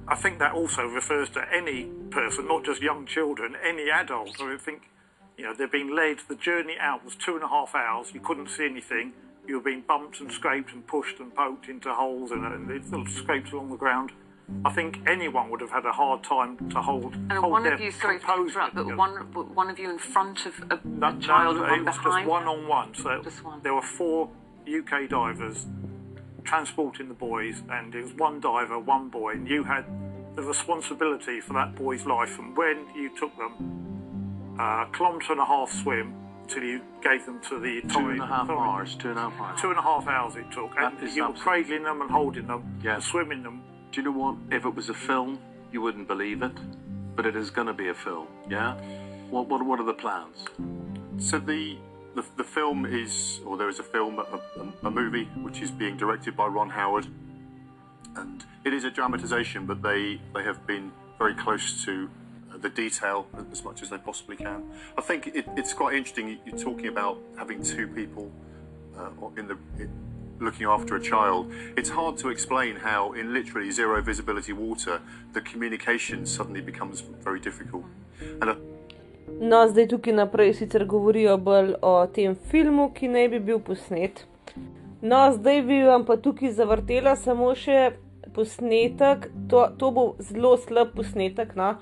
I 0.07 0.15
think 0.15 0.39
that 0.39 0.53
also 0.53 0.83
refers 0.83 1.29
to 1.31 1.43
any 1.53 1.85
person, 2.11 2.47
not 2.47 2.63
just 2.63 2.81
young 2.81 3.05
children, 3.05 3.55
any 3.63 3.89
adult. 3.89 4.39
I 4.39 4.57
think 4.57 4.89
you 5.39 5.45
know, 5.45 5.53
they're 5.53 5.67
being 5.69 5.95
led. 5.95 6.17
The 6.27 6.35
journey 6.35 6.75
out 6.79 7.05
was 7.05 7.15
two 7.15 7.35
and 7.35 7.43
a 7.43 7.47
half 7.47 7.73
hours. 7.73 8.11
You 8.13 8.19
couldn't 8.19 8.49
see 8.49 8.65
anything. 8.65 9.13
You 9.47 9.55
were 9.55 9.63
being 9.63 9.83
bumped 9.87 10.19
and 10.19 10.29
scraped 10.31 10.73
and 10.73 10.85
pushed 10.85 11.19
and 11.19 11.33
poked 11.33 11.69
into 11.69 11.93
holes 11.93 12.31
and, 12.31 12.43
and 12.45 13.09
scraped 13.09 13.53
along 13.53 13.69
the 13.69 13.77
ground. 13.77 14.11
I 14.65 14.73
think 14.73 14.99
anyone 15.07 15.49
would 15.49 15.61
have 15.61 15.69
had 15.69 15.85
a 15.85 15.93
hard 15.93 16.23
time 16.23 16.69
to 16.71 16.81
hold. 16.81 17.13
And 17.13 17.31
hold 17.31 17.51
one 17.51 17.65
of 17.65 17.79
you, 17.79 17.91
sorry 17.91 18.17
interrupt, 18.17 18.75
but 18.75 18.97
one 18.97 19.11
one 19.53 19.69
of 19.69 19.79
you 19.79 19.89
in 19.89 19.99
front 19.99 20.45
of 20.45 20.53
a, 20.71 20.79
No, 20.83 21.07
a 21.07 21.21
child 21.21 21.55
no, 21.55 21.63
and 21.63 21.71
one 21.71 21.79
it 21.79 21.85
was 21.85 21.97
behind. 21.97 22.25
just 22.25 22.29
one 22.29 22.47
on 22.47 22.67
one. 22.67 22.95
So 22.95 23.21
Just 23.23 23.43
one. 23.43 23.61
there 23.63 23.73
were 23.73 23.81
four 23.81 24.29
UK 24.67 25.07
divers 25.07 25.65
transporting 26.43 27.07
the 27.07 27.13
boys, 27.13 27.61
and 27.69 27.93
it 27.95 28.03
was 28.03 28.13
one 28.15 28.39
diver, 28.39 28.79
one 28.79 29.09
boy, 29.09 29.33
and 29.33 29.47
you 29.47 29.63
had 29.63 29.85
the 30.35 30.41
responsibility 30.41 31.39
for 31.39 31.53
that 31.53 31.75
boy's 31.75 32.05
life. 32.05 32.37
And 32.39 32.57
when 32.57 32.87
you 32.95 33.15
took 33.17 33.35
them, 33.37 33.53
a 34.59 34.85
kilometre 34.93 35.31
and 35.31 35.41
a 35.41 35.45
half 35.45 35.71
swim 35.71 36.13
until 36.43 36.63
you 36.63 36.81
gave 37.01 37.25
them 37.25 37.39
to 37.49 37.59
the 37.59 37.81
Two 37.93 38.09
and 38.09 38.19
a 38.21 38.25
half 38.25 38.43
authority. 38.43 38.69
hours. 38.69 38.95
Two 38.95 39.09
and 39.09 39.17
a 39.19 39.21
half 39.29 39.39
hours. 39.39 39.61
Two 39.61 39.69
and 39.69 39.79
a 39.79 39.81
half 39.81 40.07
hours 40.07 40.35
it 40.35 40.51
took, 40.51 40.71
and 40.77 40.97
That 40.97 41.03
is 41.03 41.15
you 41.15 41.25
were 41.27 41.33
cradling 41.33 41.83
them 41.83 42.01
and 42.01 42.09
holding 42.11 42.47
them, 42.47 42.79
Yeah. 42.83 42.95
and 42.95 43.03
swimming 43.03 43.43
them 43.43 43.61
Do 43.91 44.01
you 44.01 44.05
know 44.05 44.11
what? 44.17 44.35
If 44.51 44.65
it 44.65 44.75
was 44.75 44.89
a 44.89 44.93
film, 44.93 45.39
you 45.71 45.81
wouldn't 45.81 46.07
believe 46.07 46.43
it, 46.43 46.51
but 47.15 47.25
it 47.25 47.35
is 47.35 47.49
going 47.49 47.65
to 47.67 47.73
be 47.73 47.87
a 47.89 47.93
film. 47.93 48.27
Yeah. 48.47 48.75
What 49.31 49.47
what 49.47 49.63
what 49.65 49.79
are 49.79 49.85
the 49.85 49.93
plans? 50.05 50.45
So 51.17 51.39
the, 51.39 51.77
the 52.15 52.23
the 52.37 52.43
film 52.43 52.85
is, 52.85 53.39
or 53.45 53.57
there 53.57 53.69
is 53.69 53.79
a 53.79 53.83
film, 53.83 54.19
a, 54.19 54.23
a, 54.83 54.87
a 54.87 54.91
movie 54.91 55.25
which 55.41 55.61
is 55.61 55.71
being 55.71 55.97
directed 55.97 56.35
by 56.37 56.45
Ron 56.47 56.69
Howard, 56.69 57.07
and 58.15 58.45
it 58.65 58.73
is 58.73 58.83
a 58.83 58.91
dramatisation, 58.91 59.65
but 59.65 59.81
they 59.81 60.19
they 60.35 60.43
have 60.43 60.65
been 60.67 60.91
very 61.17 61.33
close 61.35 61.83
to 61.85 62.09
the 62.61 62.69
detail 62.69 63.27
as 63.51 63.63
much 63.63 63.81
as 63.81 63.89
they 63.89 63.97
possibly 63.97 64.35
can. 64.35 64.63
I 64.97 65.01
think 65.01 65.27
it, 65.27 65.45
it's 65.55 65.73
quite 65.73 65.95
interesting. 65.95 66.39
You're 66.45 66.57
talking 66.57 66.87
about 66.87 67.17
having 67.37 67.63
two 67.63 67.87
people 67.87 68.31
uh, 68.97 69.09
in 69.37 69.47
the 69.47 69.57
in, 69.77 69.89
looking 70.39 70.65
after 70.65 70.95
a 70.95 71.01
child. 71.01 71.51
It's 71.75 71.89
hard 71.89 72.17
to 72.19 72.29
explain 72.29 72.75
how, 72.75 73.11
in 73.13 73.33
literally 73.33 73.71
zero 73.71 74.01
visibility 74.01 74.53
water, 74.53 75.01
the 75.33 75.41
communication 75.41 76.25
suddenly 76.25 76.61
becomes 76.61 77.01
very 77.01 77.39
difficult. 77.39 77.83
And 78.41 78.51
I, 78.51 78.55
No, 79.39 79.67
zdaj 79.67 79.87
tukaj 79.87 80.13
naprej 80.13 80.53
sicer 80.57 80.85
govorijo 80.85 81.37
bolj 81.37 81.75
o 81.81 82.07
tem 82.07 82.35
filmu, 82.35 82.89
ki 82.93 83.07
naj 83.07 83.27
bi 83.29 83.39
bil 83.39 83.59
posnet. 83.63 84.25
No, 85.01 85.19
zdaj 85.31 85.61
bi 85.67 85.83
vam 85.85 86.03
pa 86.05 86.17
tukaj 86.17 86.51
zavrtela 86.57 87.13
samo 87.15 87.53
še 87.55 87.91
posnetek. 88.35 89.29
To, 89.51 89.67
to 89.77 89.91
bo 89.95 90.05
zelo 90.19 90.57
slab 90.57 90.95
posnetek, 90.97 91.53
no, 91.55 91.75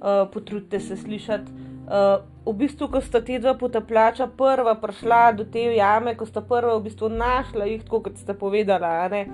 uh, 0.00 0.28
potrudite 0.32 0.80
se 0.80 0.96
slišati. 0.96 1.52
Uh, 1.90 2.22
v 2.46 2.56
bistvu, 2.64 2.88
ko 2.88 3.00
sta 3.00 3.20
te 3.20 3.38
dva 3.38 3.54
potapljača 3.58 4.28
prva 4.38 4.74
prišla 4.78 5.32
do 5.38 5.44
te 5.44 5.62
jame, 5.76 6.14
ko 6.16 6.26
sta 6.26 6.40
prva 6.40 6.76
v 6.78 6.86
bistvu 6.88 7.10
našla 7.12 7.66
jih, 7.66 7.84
tako 7.84 8.02
kot 8.06 8.18
ste 8.18 8.34
povedala, 8.34 9.08
ne, 9.12 9.26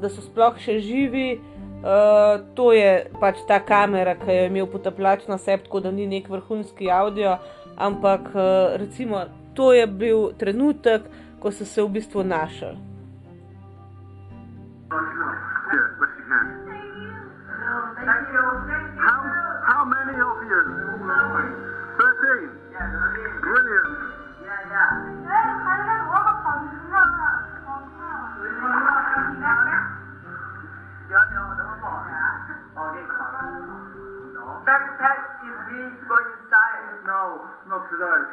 da 0.00 0.08
so 0.08 0.24
sploh 0.24 0.58
še 0.62 0.78
živi. 0.80 1.40
Uh, 1.86 2.40
to 2.56 2.72
je 2.72 3.06
pač 3.20 3.42
ta 3.46 3.60
kamera, 3.62 4.16
ki 4.18 4.32
je 4.32 4.46
imel 4.48 4.66
potapljač 4.66 5.26
na 5.28 5.36
sebi, 5.38 5.66
tako 5.68 5.84
da 5.84 5.92
ni 5.92 6.06
nek 6.08 6.30
vrhunski 6.32 6.88
avdio, 6.90 7.36
ampak 7.76 8.32
uh, 8.32 8.74
recimo 8.80 9.26
to 9.54 9.72
je 9.72 9.86
bil 9.86 10.32
trenutek, 10.38 11.06
ko 11.40 11.52
so 11.52 11.64
se 11.64 11.82
v 11.82 11.88
bistvu 11.98 12.24
našli. 12.24 12.74
today. 37.96 38.28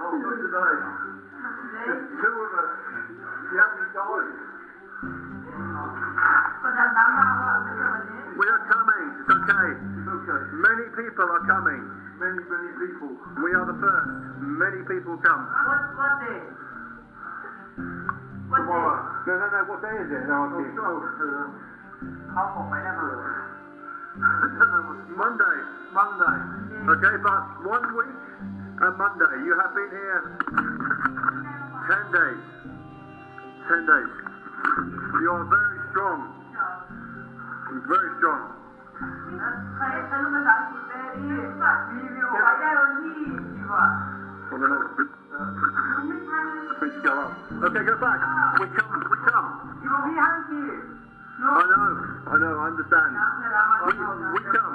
All 0.00 0.16
good 0.16 0.40
today. 0.40 0.72
Just 1.84 2.00
two 2.16 2.32
of 2.32 2.52
us. 2.56 2.72
You 3.52 3.60
haven't 3.60 3.92
died. 3.92 4.32
We 8.40 8.46
are 8.48 8.62
coming. 8.72 9.04
It's 9.20 9.36
okay. 9.36 9.68
It's 9.76 10.08
okay. 10.16 10.40
Many 10.64 10.86
people 10.96 11.28
are 11.28 11.44
coming. 11.44 11.82
Many, 12.16 12.40
many 12.40 12.72
people. 12.80 13.12
We 13.44 13.52
are 13.52 13.68
the 13.68 13.76
first. 13.76 14.08
Many 14.40 14.80
people 14.88 15.20
come. 15.20 15.44
What, 15.44 15.92
what 16.00 16.16
day? 16.24 16.40
What 18.48 18.64
Tomorrow. 18.64 18.96
Day? 18.96 19.28
No, 19.28 19.36
no, 19.36 19.46
no. 19.52 19.60
What 19.68 19.84
day 19.84 19.92
is 19.92 20.08
it? 20.08 20.24
No, 20.24 20.48
oh, 20.48 20.64
so, 20.72 21.04
uh, 21.12 21.52
Monday. 25.20 25.56
Monday. 25.92 26.36
Okay, 26.96 27.16
but 27.20 27.42
one 27.66 27.84
week 27.96 28.55
on 28.82 28.98
Monday. 28.98 29.32
You 29.44 29.56
have 29.56 29.72
been 29.72 29.88
here 29.88 30.36
10 31.88 32.12
days. 32.12 32.44
10 33.68 33.86
days. 33.88 34.12
You 35.20 35.30
are 35.32 35.44
very 35.48 35.78
strong. 35.90 36.20
Very 37.88 38.10
strong. 38.18 38.52
Okay, 47.64 47.82
go 47.84 47.96
back. 47.96 48.20
We 48.60 48.66
come, 48.76 48.92
we 49.10 49.16
come. 49.24 49.46
I 51.38 51.62
know, 51.64 51.92
I 52.26 52.36
know, 52.38 52.54
I 52.58 52.66
understand. 52.66 53.12
We, 53.86 53.92
we 54.32 54.40
come. 54.52 54.74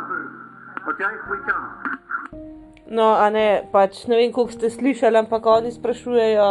Okay, 0.90 1.14
we 1.30 1.38
come. 1.46 2.71
No, 2.90 3.14
a 3.14 3.30
ne, 3.30 3.64
pač 3.72 4.06
ne 4.10 4.18
vem, 4.18 4.32
koliko 4.34 4.54
ste 4.56 4.70
slišali, 4.70 5.22
ampak 5.22 5.46
oni 5.46 5.72
sprašujejo. 5.72 6.50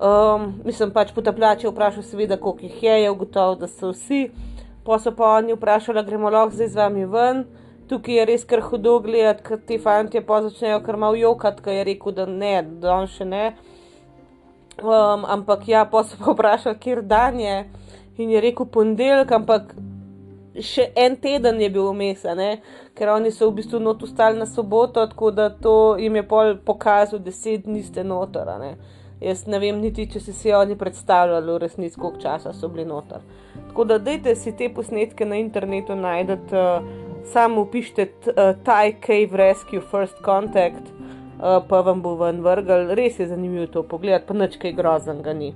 Um, 0.00 0.46
mislim, 0.64 0.90
pač 0.96 1.12
potapljač 1.12 1.64
je 1.64 1.70
vprašal, 1.70 2.04
seveda, 2.04 2.38
koliko 2.40 2.66
jih 2.66 2.82
je, 2.82 2.94
je 3.02 3.10
ugotovil, 3.10 3.58
da 3.60 3.68
so 3.68 3.92
vsi. 3.92 4.30
Pa 4.84 4.98
so 4.98 5.12
pa 5.16 5.36
oni 5.38 5.54
vprašali, 5.56 6.02
gremo 6.04 6.30
lahko 6.32 6.56
zdaj 6.56 6.68
z 6.72 6.80
vami 6.80 7.04
ven. 7.04 7.44
Tukaj 7.90 8.16
je 8.16 8.24
res 8.28 8.46
kar 8.48 8.62
hudo 8.64 8.98
gledati, 9.04 9.44
ker 9.44 9.60
ti 9.66 9.78
fanti 9.82 10.22
pa 10.24 10.40
začnejo 10.42 10.80
kar 10.86 10.96
malo 10.96 11.18
jokati, 11.18 11.62
ker 11.62 11.74
je 11.74 11.84
rekel, 11.84 12.14
da 12.16 12.26
ne, 12.26 12.54
da 12.80 12.94
on 12.96 13.08
še 13.10 13.26
ne. 13.28 13.44
Um, 14.80 15.26
ampak 15.28 15.68
ja, 15.68 15.84
pa 15.84 16.04
so 16.04 16.16
pa 16.20 16.32
vprašali, 16.32 16.80
kjer 16.80 17.02
dan 17.04 17.40
je. 17.40 17.56
In 18.20 18.30
je 18.32 18.40
rekel 18.40 18.68
ponedeljek, 18.72 19.32
ampak 19.32 19.74
še 20.58 20.90
en 20.98 21.16
teden 21.20 21.60
je 21.62 21.68
bil 21.70 21.90
vmes, 21.92 22.24
ker 22.94 23.12
oni 23.12 23.30
so 23.30 23.50
v 23.50 23.60
bistvu 23.60 23.80
not 23.80 24.02
ustali 24.02 24.38
na 24.38 24.46
soboto, 24.46 25.06
tako 25.06 25.30
da 25.30 25.50
to 25.50 25.96
jim 25.98 26.16
je 26.16 26.22
pol 26.26 26.56
pokazal, 26.64 27.20
deset 27.22 27.66
dni 27.66 27.82
ste 27.82 28.04
noter. 28.04 28.50
Ne? 28.58 28.74
Jaz 29.20 29.44
ne 29.46 29.60
vem 29.60 29.78
niti, 29.80 30.08
če 30.10 30.20
si 30.20 30.32
si 30.32 30.52
oni 30.52 30.76
predstavljali, 30.80 31.52
v 31.52 31.60
resnici, 31.60 32.00
koliko 32.00 32.22
časa 32.22 32.54
so 32.56 32.68
bili 32.72 32.86
noter. 32.88 33.22
Tako 33.68 33.84
da 33.84 33.98
dajte 34.02 34.34
si 34.34 34.54
te 34.56 34.70
posnetke 34.74 35.28
na 35.28 35.38
internetu 35.38 35.94
najdete, 35.94 36.56
uh, 36.56 37.24
samo 37.30 37.66
upišite 37.68 38.08
uh, 38.32 38.54
Thai 38.64 38.96
Cave 39.04 39.36
Rescue 39.36 39.84
First 39.92 40.24
Contact, 40.24 40.88
uh, 40.88 41.60
pa 41.68 41.82
vam 41.86 42.02
bo 42.02 42.16
ven 42.18 42.40
vrgel. 42.42 42.94
Res 42.96 43.20
je 43.20 43.28
zanimivo 43.28 43.68
to 43.70 43.84
pogledati, 43.84 44.26
pa 44.26 44.40
nič 44.40 44.56
kaj 44.58 44.74
groznega 44.74 45.36
ni. 45.36 45.52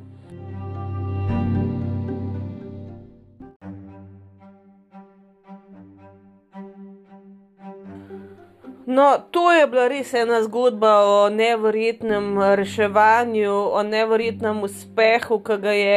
No, 8.95 9.19
to 9.31 9.53
je 9.53 9.67
bila 9.67 9.89
res 9.91 10.13
ena 10.15 10.37
zgodba 10.45 10.91
o 11.03 11.15
neverjetnem 11.31 12.27
reševanju, 12.61 13.55
o 13.75 13.83
neverjetnem 13.83 14.61
uspehu, 14.63 15.41
ki 15.43 15.57
ga 15.65 15.73
je 15.75 15.97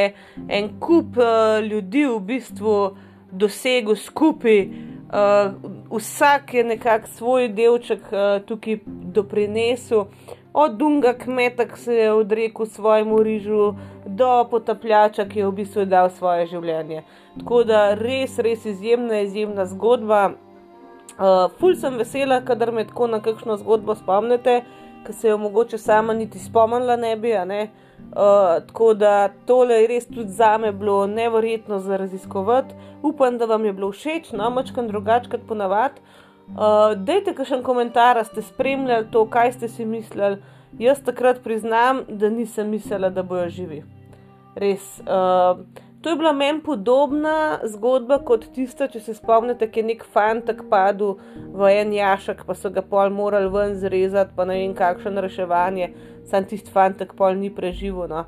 en 0.50 0.70
kup 0.82 1.20
uh, 1.22 1.60
ljudi 1.62 2.08
v 2.10 2.16
bistvu 2.32 2.78
dosegel 3.32 4.00
skupaj. 4.02 4.64
Uh, 5.08 5.54
vsak 5.92 6.54
je 6.58 6.64
nekako 6.64 7.12
svoj 7.20 7.48
delček 7.60 8.10
uh, 8.10 8.42
tukaj 8.48 8.80
doprinesel, 9.14 10.08
od 10.54 10.80
Dunga 10.80 11.14
kmeta, 11.14 11.68
ki 11.70 11.80
se 11.80 12.00
je 12.00 12.10
odrekel 12.14 12.66
svojemu 12.66 13.22
rižu, 13.24 13.76
do 14.06 14.48
potapljača, 14.50 15.28
ki 15.30 15.40
je 15.40 15.48
v 15.48 15.56
bistvu 15.62 15.86
dal 15.86 16.10
svoje 16.10 16.50
življenje. 16.50 17.04
Tako 17.38 17.62
da 17.64 17.94
res, 17.94 18.40
res 18.42 18.66
izjemna, 18.66 19.22
izjemna 19.22 19.70
zgodba. 19.70 20.32
Uh, 21.18 21.50
ful 21.58 21.74
sem 21.76 21.96
vesela, 21.98 22.42
kadar 22.46 22.72
me 22.72 22.84
tako 22.86 23.08
na 23.08 23.18
kakšno 23.26 23.56
zgodbo 23.58 23.96
spomnite, 23.98 24.60
ki 25.06 25.14
se 25.14 25.32
jo 25.32 25.38
mogoče 25.42 25.78
sama 25.78 26.14
niti 26.14 26.40
spomnila 26.40 26.96
ne 26.96 27.16
bi. 27.18 27.32
Ne? 27.46 27.62
Uh, 28.12 28.62
tako 28.68 28.94
da 28.94 29.30
tole 29.46 29.82
je 29.82 29.88
res 29.88 30.06
tudi 30.06 30.30
za 30.32 30.58
me 30.58 30.72
bilo 30.72 31.08
nevrjetno 31.08 31.80
za 31.80 31.98
raziskovati. 31.98 32.76
Upam, 33.02 33.38
da 33.38 33.46
vam 33.46 33.66
je 33.66 33.74
bilo 33.74 33.92
všeč, 33.92 34.32
no, 34.32 34.50
močkam 34.50 34.88
drugače 34.88 35.30
kot 35.30 35.48
ponavadi. 35.48 36.02
Uh, 36.48 36.94
dajte 36.96 37.34
kakšen 37.34 37.64
komentar, 37.64 38.22
ste 38.26 38.42
spremljali 38.42 39.10
to, 39.12 39.26
kaj 39.26 39.52
ste 39.58 39.68
si 39.68 39.86
mislili. 39.86 40.38
Jaz 40.80 41.02
takrat 41.04 41.42
priznam, 41.44 42.04
da 42.08 42.30
nisem 42.30 42.70
mislila, 42.70 43.10
da 43.10 43.24
bojo 43.24 43.50
živi. 43.50 43.84
Res. 44.56 45.02
Uh, 45.02 45.66
To 46.08 46.12
je 46.12 46.16
bila 46.16 46.34
meni 46.34 46.62
podobna 46.64 47.60
zgodba 47.64 48.16
kot 48.24 48.46
tista, 48.56 48.86
če 48.88 49.02
se 49.04 49.14
spomnite, 49.18 49.68
ki 49.68 49.82
je 49.82 49.88
nek 49.90 50.06
fantek 50.14 50.62
padel 50.72 51.18
v 51.52 51.68
en 51.82 51.92
jašek, 51.92 52.46
pa 52.48 52.56
so 52.56 52.72
ga 52.72 52.80
pol 52.80 53.12
morali 53.12 53.52
ven 53.52 53.76
zrezati, 53.76 54.32
pa 54.38 54.46
ne 54.48 54.56
vem 54.56 54.76
kakšno 54.78 55.20
reševanje, 55.26 55.90
sam 56.32 56.48
tisti 56.48 56.72
fantek 56.72 57.12
pol 57.20 57.36
ni 57.36 57.52
preživel. 57.52 58.08
No. 58.08 58.24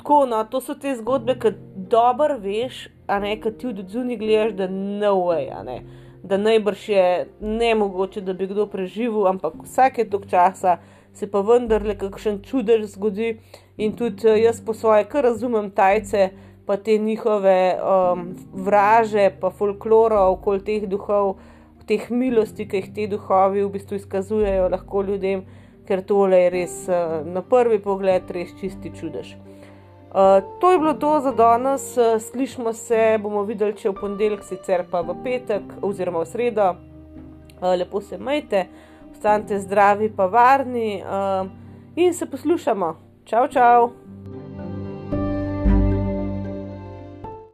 Tako, 0.00 0.22
no, 0.32 0.40
to 0.48 0.62
so 0.64 0.78
te 0.80 0.96
zgodbe, 0.96 1.36
ki 1.36 1.52
dobro 1.92 2.40
veš, 2.40 2.86
a 3.04 3.20
ne, 3.20 3.36
ki 3.36 3.52
ti 3.60 3.68
v 3.68 3.84
odzuni 3.84 4.16
gledaš, 4.16 4.56
da 4.62 4.72
no 4.72 5.12
way, 5.26 5.50
a 5.52 5.60
ne. 5.68 5.82
Da 6.24 6.40
najbrž 6.40 6.88
je 6.94 7.06
ne 7.44 7.74
mogoče, 7.76 8.24
da 8.24 8.32
bi 8.32 8.48
kdo 8.48 8.70
preživel, 8.72 9.28
ampak 9.28 9.66
vsake 9.68 10.08
tok 10.08 10.24
časa 10.32 10.78
se 11.12 11.28
pa 11.28 11.44
vendarle 11.44 11.92
kakšen 11.98 12.40
čudež 12.40 12.88
zgodi 12.94 13.34
in 13.76 13.92
tudi 13.96 14.32
jaz 14.40 14.64
po 14.64 14.72
svoje, 14.72 15.04
kar 15.12 15.28
razumem 15.28 15.68
tajce, 15.76 16.30
pa 16.68 16.76
te 16.76 16.98
njihove 16.98 17.78
um, 17.80 18.26
vraže, 18.52 19.30
pa 19.40 19.48
folklora 19.50 20.26
okoli 20.28 20.60
teh 20.60 20.82
duhov, 20.84 21.38
teh 21.88 22.10
milosti, 22.12 22.66
ki 22.68 22.82
jih 22.82 22.88
ti 22.92 23.06
duhovi 23.08 23.62
v 23.64 23.70
bistvu 23.72 23.96
izkazujejo 23.96 24.66
lahko 24.68 25.00
ljudem, 25.08 25.46
ker 25.88 26.02
tole 26.04 26.42
je 26.42 26.50
res 26.52 26.74
uh, 26.92 27.22
na 27.24 27.40
prvi 27.40 27.78
pogled 27.80 28.28
res 28.36 28.52
čisti 28.60 28.92
čudež. 28.92 29.30
Uh, 30.12 30.44
to 30.60 30.74
je 30.74 30.80
bilo 30.82 30.92
to 31.00 31.14
za 31.24 31.32
danes, 31.32 31.86
uh, 31.96 32.18
slišmo 32.20 32.74
se, 32.76 33.16
bomo 33.22 33.46
videli, 33.48 33.72
če 33.72 33.88
v 33.88 33.96
ponedeljek, 34.02 34.44
sicer 34.44 34.84
pa 34.92 35.00
v 35.00 35.16
petek 35.24 35.72
oziroma 35.80 36.26
v 36.26 36.28
sredo. 36.28 36.68
Uh, 37.62 37.72
lepo 37.80 38.04
se 38.04 38.20
majte, 38.20 38.66
ostanite 39.08 39.56
zdravi, 39.64 40.12
pa 40.12 40.28
varni 40.28 41.00
uh, 41.00 41.48
in 41.96 42.12
se 42.12 42.28
poslušamo. 42.28 42.92
Čau, 43.24 43.48
čau! 43.48 44.07